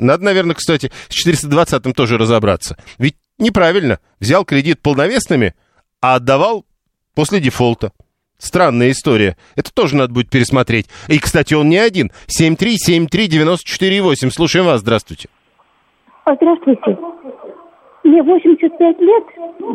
Надо, 0.00 0.24
наверное, 0.24 0.54
кстати, 0.54 0.90
с 1.08 1.26
420-м 1.26 1.92
тоже 1.92 2.18
разобраться. 2.18 2.76
Ведь 2.98 3.16
неправильно. 3.38 3.98
Взял 4.20 4.44
кредит 4.44 4.80
полновесными, 4.80 5.54
а 6.00 6.16
отдавал 6.16 6.64
после 7.14 7.40
дефолта. 7.40 7.92
Странная 8.38 8.90
история. 8.90 9.36
Это 9.54 9.72
тоже 9.72 9.96
надо 9.96 10.12
будет 10.12 10.28
пересмотреть. 10.28 10.88
И, 11.06 11.18
кстати, 11.18 11.54
он 11.54 11.68
не 11.68 11.78
один. 11.78 12.10
7373948. 12.26 14.30
Слушаем 14.30 14.66
вас. 14.66 14.80
Здравствуйте. 14.80 15.28
А, 16.24 16.34
здравствуйте. 16.34 16.98
Мне 18.02 18.22
85 18.22 19.00
лет, 19.00 19.24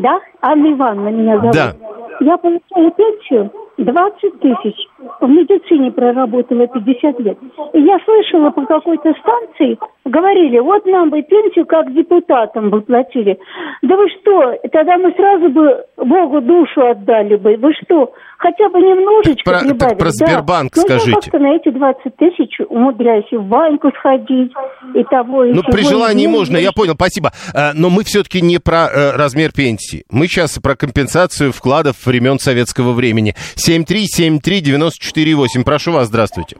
да? 0.02 0.20
Анна 0.42 0.74
Ивановна 0.74 1.10
меня 1.10 1.38
зовут. 1.38 1.54
Да. 1.54 1.76
Я 2.20 2.38
получаю 2.38 2.92
пенсию 2.92 3.52
20 3.78 4.40
тысяч. 4.40 4.76
В 5.22 5.28
медицине 5.28 5.92
проработала 5.92 6.68
50 6.68 7.20
лет. 7.20 7.38
И 7.74 7.82
я 7.82 7.98
слышала 8.06 8.50
по 8.50 8.66
какой-то 8.66 9.14
станции, 9.14 9.78
говорили, 10.06 10.60
вот 10.60 10.86
нам 10.86 11.10
бы 11.10 11.22
пенсию 11.22 11.66
как 11.66 11.94
депутатам 11.94 12.70
бы 12.70 12.82
платили. 12.82 13.38
Да 13.84 13.96
вы 13.96 14.10
что, 14.10 14.56
тогда 14.72 14.98
мы 14.98 15.12
сразу 15.14 15.50
бы 15.50 15.86
Богу 15.98 16.42
душу 16.42 16.82
отдали 16.82 17.36
бы. 17.36 17.56
Вы 17.58 17.74
что, 17.84 18.12
хотя 18.38 18.70
бы 18.70 18.80
немножечко 18.80 19.52
про, 19.52 19.60
прибавили. 19.60 19.78
Так 19.78 19.98
про 19.98 20.10
Сбербанк 20.10 20.74
да. 20.74 20.82
скажите. 20.82 21.12
Ну, 21.12 21.16
я 21.16 21.22
как-то 21.22 21.40
на 21.40 21.56
эти 21.56 21.70
20 21.70 22.16
тысяч 22.16 22.60
умудряюсь 22.70 23.28
и 23.32 23.38
в 23.38 23.44
баньку 23.44 23.92
сходить, 24.00 24.52
и 24.96 25.04
того, 25.04 25.46
и 25.46 25.54
Ну, 25.54 25.64
при 25.64 25.82
и 25.82 25.84
желании 25.84 26.24
деньги. 26.24 26.38
можно, 26.38 26.58
я 26.58 26.72
понял, 26.72 26.94
спасибо. 26.96 27.32
Э, 27.54 27.74
Но 27.74 27.90
мы 27.90 28.04
все-таки 28.04 28.42
не 28.42 28.60
про 28.60 28.88
э, 28.88 29.12
размер 29.16 29.52
пенсии. 29.52 30.06
Мы 30.10 30.28
сейчас 30.28 30.58
про 30.60 30.76
компенсацию 30.76 31.52
вкладов 31.52 32.06
времен 32.06 32.40
советского 32.40 32.94
времени. 32.94 33.36
7373948. 33.68 35.66
Прошу 35.66 35.92
вас, 35.92 36.08
здравствуйте. 36.08 36.56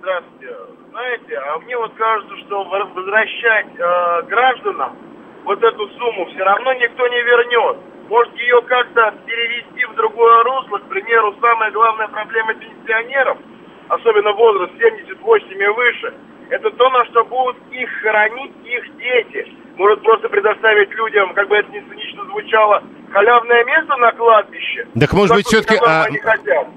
Здравствуйте. 0.00 0.50
Знаете, 0.90 1.38
а 1.38 1.58
мне 1.60 1.78
вот 1.78 1.94
кажется, 1.94 2.36
что 2.46 2.64
возвращать 2.64 3.68
э, 3.78 4.22
гражданам 4.26 4.98
вот 5.44 5.62
эту 5.62 5.88
сумму 5.90 6.26
все 6.26 6.42
равно 6.42 6.72
никто 6.74 7.06
не 7.06 7.22
вернет. 7.22 7.76
Может 8.08 8.34
ее 8.34 8.60
как-то 8.62 9.14
перевести 9.26 9.84
в 9.84 9.94
другое 9.94 10.42
русло, 10.42 10.78
к 10.78 10.88
примеру, 10.88 11.36
самая 11.40 11.70
главная 11.70 12.08
проблема 12.08 12.54
пенсионеров, 12.54 13.38
особенно 13.88 14.32
возраст 14.32 14.72
78 14.76 15.62
и 15.62 15.66
выше, 15.68 16.14
это 16.50 16.70
то, 16.70 16.90
на 16.90 17.04
что 17.06 17.24
будут 17.24 17.56
их 17.70 17.88
хоронить 18.02 18.54
их 18.64 18.96
дети. 18.96 19.46
Может 19.78 20.02
просто 20.02 20.28
предоставить 20.28 20.90
людям, 20.90 21.32
как 21.34 21.48
бы 21.48 21.56
это 21.56 21.70
ни 21.70 21.78
цинично 21.78 22.24
звучало, 22.24 22.82
халявное 23.12 23.64
место 23.64 23.96
на 23.96 24.10
кладбище. 24.12 24.84
Так 24.98 25.12
может 25.12 25.36
быть 25.36 25.46
все-таки... 25.46 25.76
А, 25.76 26.06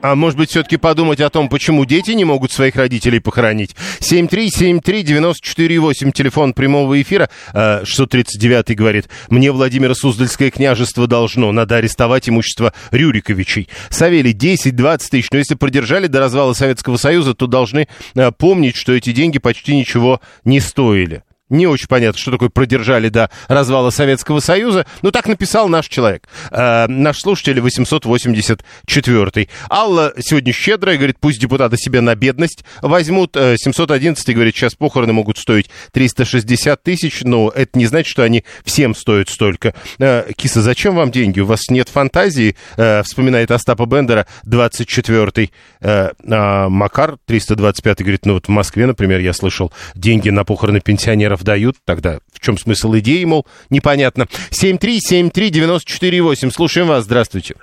а 0.04 0.16
может 0.16 0.38
быть 0.38 0.52
все-таки 0.52 0.78
подумать 0.78 1.20
о 1.20 1.32
том, 1.32 1.50
почему 1.50 1.86
дети 1.86 2.12
не 2.12 2.26
могут 2.26 2.52
своих 2.52 2.76
родителей 2.76 3.20
похоронить? 3.20 3.76
7373948, 4.02 6.12
телефон 6.12 6.54
прямого 6.54 7.02
эфира. 7.02 7.28
Э, 7.56 7.84
639 7.86 8.78
говорит, 8.78 9.10
мне 9.30 9.52
Владимир 9.52 9.96
Суздальское 9.96 10.52
княжество 10.52 11.08
должно, 11.08 11.52
надо 11.52 11.78
арестовать 11.78 12.30
имущество 12.30 12.72
Рюриковичей. 12.92 13.68
Савелий, 13.90 14.34
10-20 14.34 14.98
тысяч, 15.10 15.30
но 15.32 15.40
если 15.40 15.56
продержали 15.56 16.06
до 16.06 16.20
развала 16.20 16.54
Советского 16.54 16.98
Союза, 16.98 17.34
то 17.34 17.48
должны 17.48 17.88
э, 18.16 18.32
помнить, 18.32 18.76
что 18.76 18.94
эти 18.94 19.12
деньги 19.12 19.40
почти 19.40 19.76
ничего 19.76 20.22
не 20.46 20.60
стоили. 20.60 21.24
Не 21.52 21.68
очень 21.68 21.88
понятно, 21.88 22.18
что 22.18 22.32
такое 22.32 22.50
продержали 22.50 23.10
до 23.10 23.30
развала 23.50 23.90
Советского 23.90 24.40
Союза. 24.40 24.86
Но 25.02 25.12
так 25.12 25.28
написал 25.28 25.68
наш 25.68 25.90
человек. 25.90 26.28
Э, 26.50 26.88
наш 26.88 27.20
слушатель 27.20 27.60
884. 27.60 29.50
Алла 29.70 30.14
сегодня 30.18 30.54
щедрая, 30.54 30.96
говорит, 30.96 31.18
пусть 31.20 31.42
депутаты 31.42 31.76
себе 31.78 32.00
на 32.00 32.16
бедность 32.16 32.64
возьмут. 32.82 33.36
Э, 33.36 33.58
711 33.58 34.34
говорит, 34.34 34.56
сейчас 34.56 34.76
похороны 34.76 35.12
могут 35.12 35.38
стоить 35.38 35.70
360 35.92 36.82
тысяч, 36.82 37.22
но 37.24 37.52
это 37.54 37.78
не 37.78 37.86
значит, 37.86 38.10
что 38.10 38.24
они 38.24 38.46
всем 38.64 38.96
стоят 38.96 39.28
столько. 39.28 39.74
Э, 40.00 40.32
Киса, 40.38 40.62
зачем 40.62 40.96
вам 40.96 41.12
деньги? 41.12 41.42
У 41.42 41.46
вас 41.46 41.70
нет 41.70 41.90
фантазии? 41.90 42.56
Э, 42.78 43.04
вспоминает 43.04 43.52
Остапа 43.52 43.86
Бендера, 43.86 44.26
24-й. 44.48 45.52
Э, 45.82 46.12
а 46.30 46.70
Макар, 46.70 47.18
325 47.26 48.00
говорит, 48.00 48.26
ну 48.26 48.36
вот 48.36 48.48
в 48.48 48.52
Москве, 48.52 48.86
например, 48.86 49.20
я 49.20 49.34
слышал, 49.34 49.74
деньги 49.96 50.30
на 50.30 50.46
похороны 50.46 50.80
пенсионеров 50.80 51.41
дают. 51.44 51.76
Тогда 51.86 52.20
в 52.34 52.40
чем 52.40 52.58
смысл 52.58 52.94
идеи, 52.96 53.24
мол, 53.24 53.46
непонятно. 53.70 54.26
7373948. 54.52 56.50
Слушаем 56.52 56.88
вас. 56.88 57.04
Здравствуйте. 57.06 57.56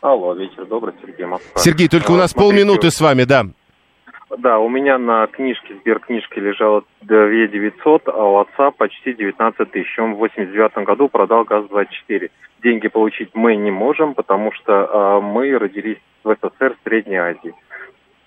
Алло, 0.00 0.34
вечер 0.34 0.66
добрый, 0.66 0.94
Сергей 1.00 1.24
Москва. 1.26 1.60
Сергей, 1.60 1.88
только 1.88 2.10
у 2.10 2.14
А, 2.14 2.18
нас 2.18 2.32
смотрите, 2.32 2.56
полминуты 2.56 2.90
с 2.90 3.00
вами, 3.00 3.24
да. 3.24 3.46
Да, 4.38 4.58
у 4.58 4.68
меня 4.68 4.98
на 4.98 5.26
книжке, 5.28 5.76
сберкнижке 5.80 6.40
лежало 6.40 6.84
2 7.02 7.46
900, 7.46 8.08
а 8.08 8.24
у 8.24 8.38
отца 8.38 8.70
почти 8.70 9.14
19 9.14 9.70
тысяч. 9.70 9.98
Он 9.98 10.14
в 10.14 10.18
89 10.18 10.84
году 10.84 11.08
продал 11.08 11.44
ГАЗ-24. 11.44 12.30
Деньги 12.62 12.88
получить 12.88 13.30
мы 13.34 13.56
не 13.56 13.70
можем, 13.70 14.14
потому 14.14 14.52
что 14.52 14.88
а, 14.90 15.20
мы 15.20 15.56
родились 15.58 15.98
в 16.22 16.34
СССР, 16.34 16.74
в 16.74 16.88
Средней 16.88 17.16
Азии. 17.16 17.54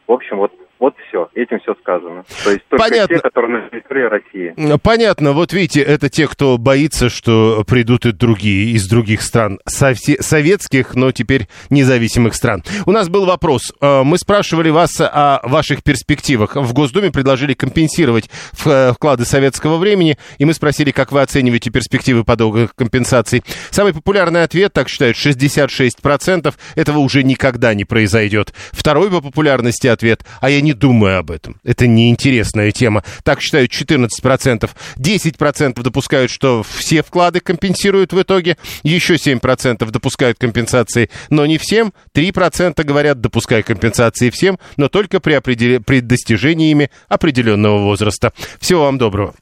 В 0.08 0.12
общем, 0.14 0.38
вот, 0.38 0.53
вот 0.80 0.95
все, 1.07 1.30
этим 1.34 1.59
все 1.59 1.75
сказано. 1.82 2.23
То 2.43 2.51
есть 2.51 2.63
только 2.69 2.84
Понятно. 2.84 3.15
те, 3.15 3.21
которые 3.21 3.63
на 3.63 3.69
территории 3.69 4.03
России. 4.03 4.78
Понятно, 4.78 5.34
вот 5.34 5.53
видите, 5.53 5.82
это 5.82 6.09
те, 6.09 6.28
кто 6.28 6.57
боится, 6.57 7.09
что 7.09 7.63
придут 7.65 8.05
и 8.05 8.11
другие 8.11 8.71
из 8.75 8.88
других 8.88 9.21
стран, 9.21 9.59
советских, 9.65 10.95
но 10.95 11.11
теперь 11.11 11.47
независимых 11.69 12.36
стран. 12.36 12.63
У 12.86 12.91
нас 12.91 13.09
был 13.09 13.25
вопрос. 13.25 13.73
Э, 13.82 14.03
Мы 14.03 14.17
спрашивали 14.17 14.69
вас 14.69 14.99
о 14.99 15.39
ваших 15.43 15.84
перспективах. 15.84 16.55
В 16.55 16.73
Госдуме 16.73 17.11
предложили 17.11 17.53
компенсировать 17.53 18.30
э, 18.65 18.93
вклады 18.93 19.25
советского 19.25 19.78
времени, 19.78 20.17
и 20.38 20.45
мы 20.45 20.53
спросили, 20.53 20.91
как 20.91 21.11
вы 21.11 21.21
оцениваете 21.21 21.71
перспективы 21.71 22.23
по 22.23 22.36
долгу 22.36 22.69
компенсаций. 22.75 23.43
Самый 23.71 23.93
популярный 23.93 24.43
ответ, 24.43 24.73
так 24.73 24.89
считают, 24.89 25.17
66%. 25.17 26.53
Этого 26.75 26.99
уже 26.99 27.23
никогда 27.23 27.73
не 27.73 27.86
произойдет. 27.86 28.53
Второй 28.71 29.09
по 29.09 29.21
популярности 29.21 29.88
ответ, 29.88 30.23
а 30.41 30.49
я 30.49 30.61
не 30.68 30.74
думаю 30.74 31.20
об 31.20 31.32
этом. 31.32 31.55
Это 31.63 31.88
неинтересная 31.88 32.72
тема. 32.72 33.03
Так 33.24 33.41
считают 33.41 33.72
14%. 33.72 34.70
10% 34.97 35.82
допускают, 35.82 36.30
что 36.30 36.61
все 36.63 37.01
вклады 37.01 37.39
компенсируют 37.39 38.11
в 38.11 38.22
итоге. 38.22 38.57
Еще 38.84 39.15
7% 39.15 39.89
допускают 39.89 40.38
компенсации, 40.38 41.09
но 41.30 41.45
не 41.45 41.57
всем. 41.57 41.93
3% 42.13 42.84
говорят, 42.84 43.22
допускай 43.22 43.63
компенсации 43.63 44.30
всем, 44.30 44.59
но 44.76 44.89
только 44.89 45.22
при, 45.22 45.36
определ- 45.36 45.82
при 45.82 46.01
достижении 46.01 46.72
ими 46.72 46.89
определенного 47.07 47.82
возраста. 47.84 48.34
Всего 48.59 48.84
вам 48.84 48.97
доброго. 48.97 49.34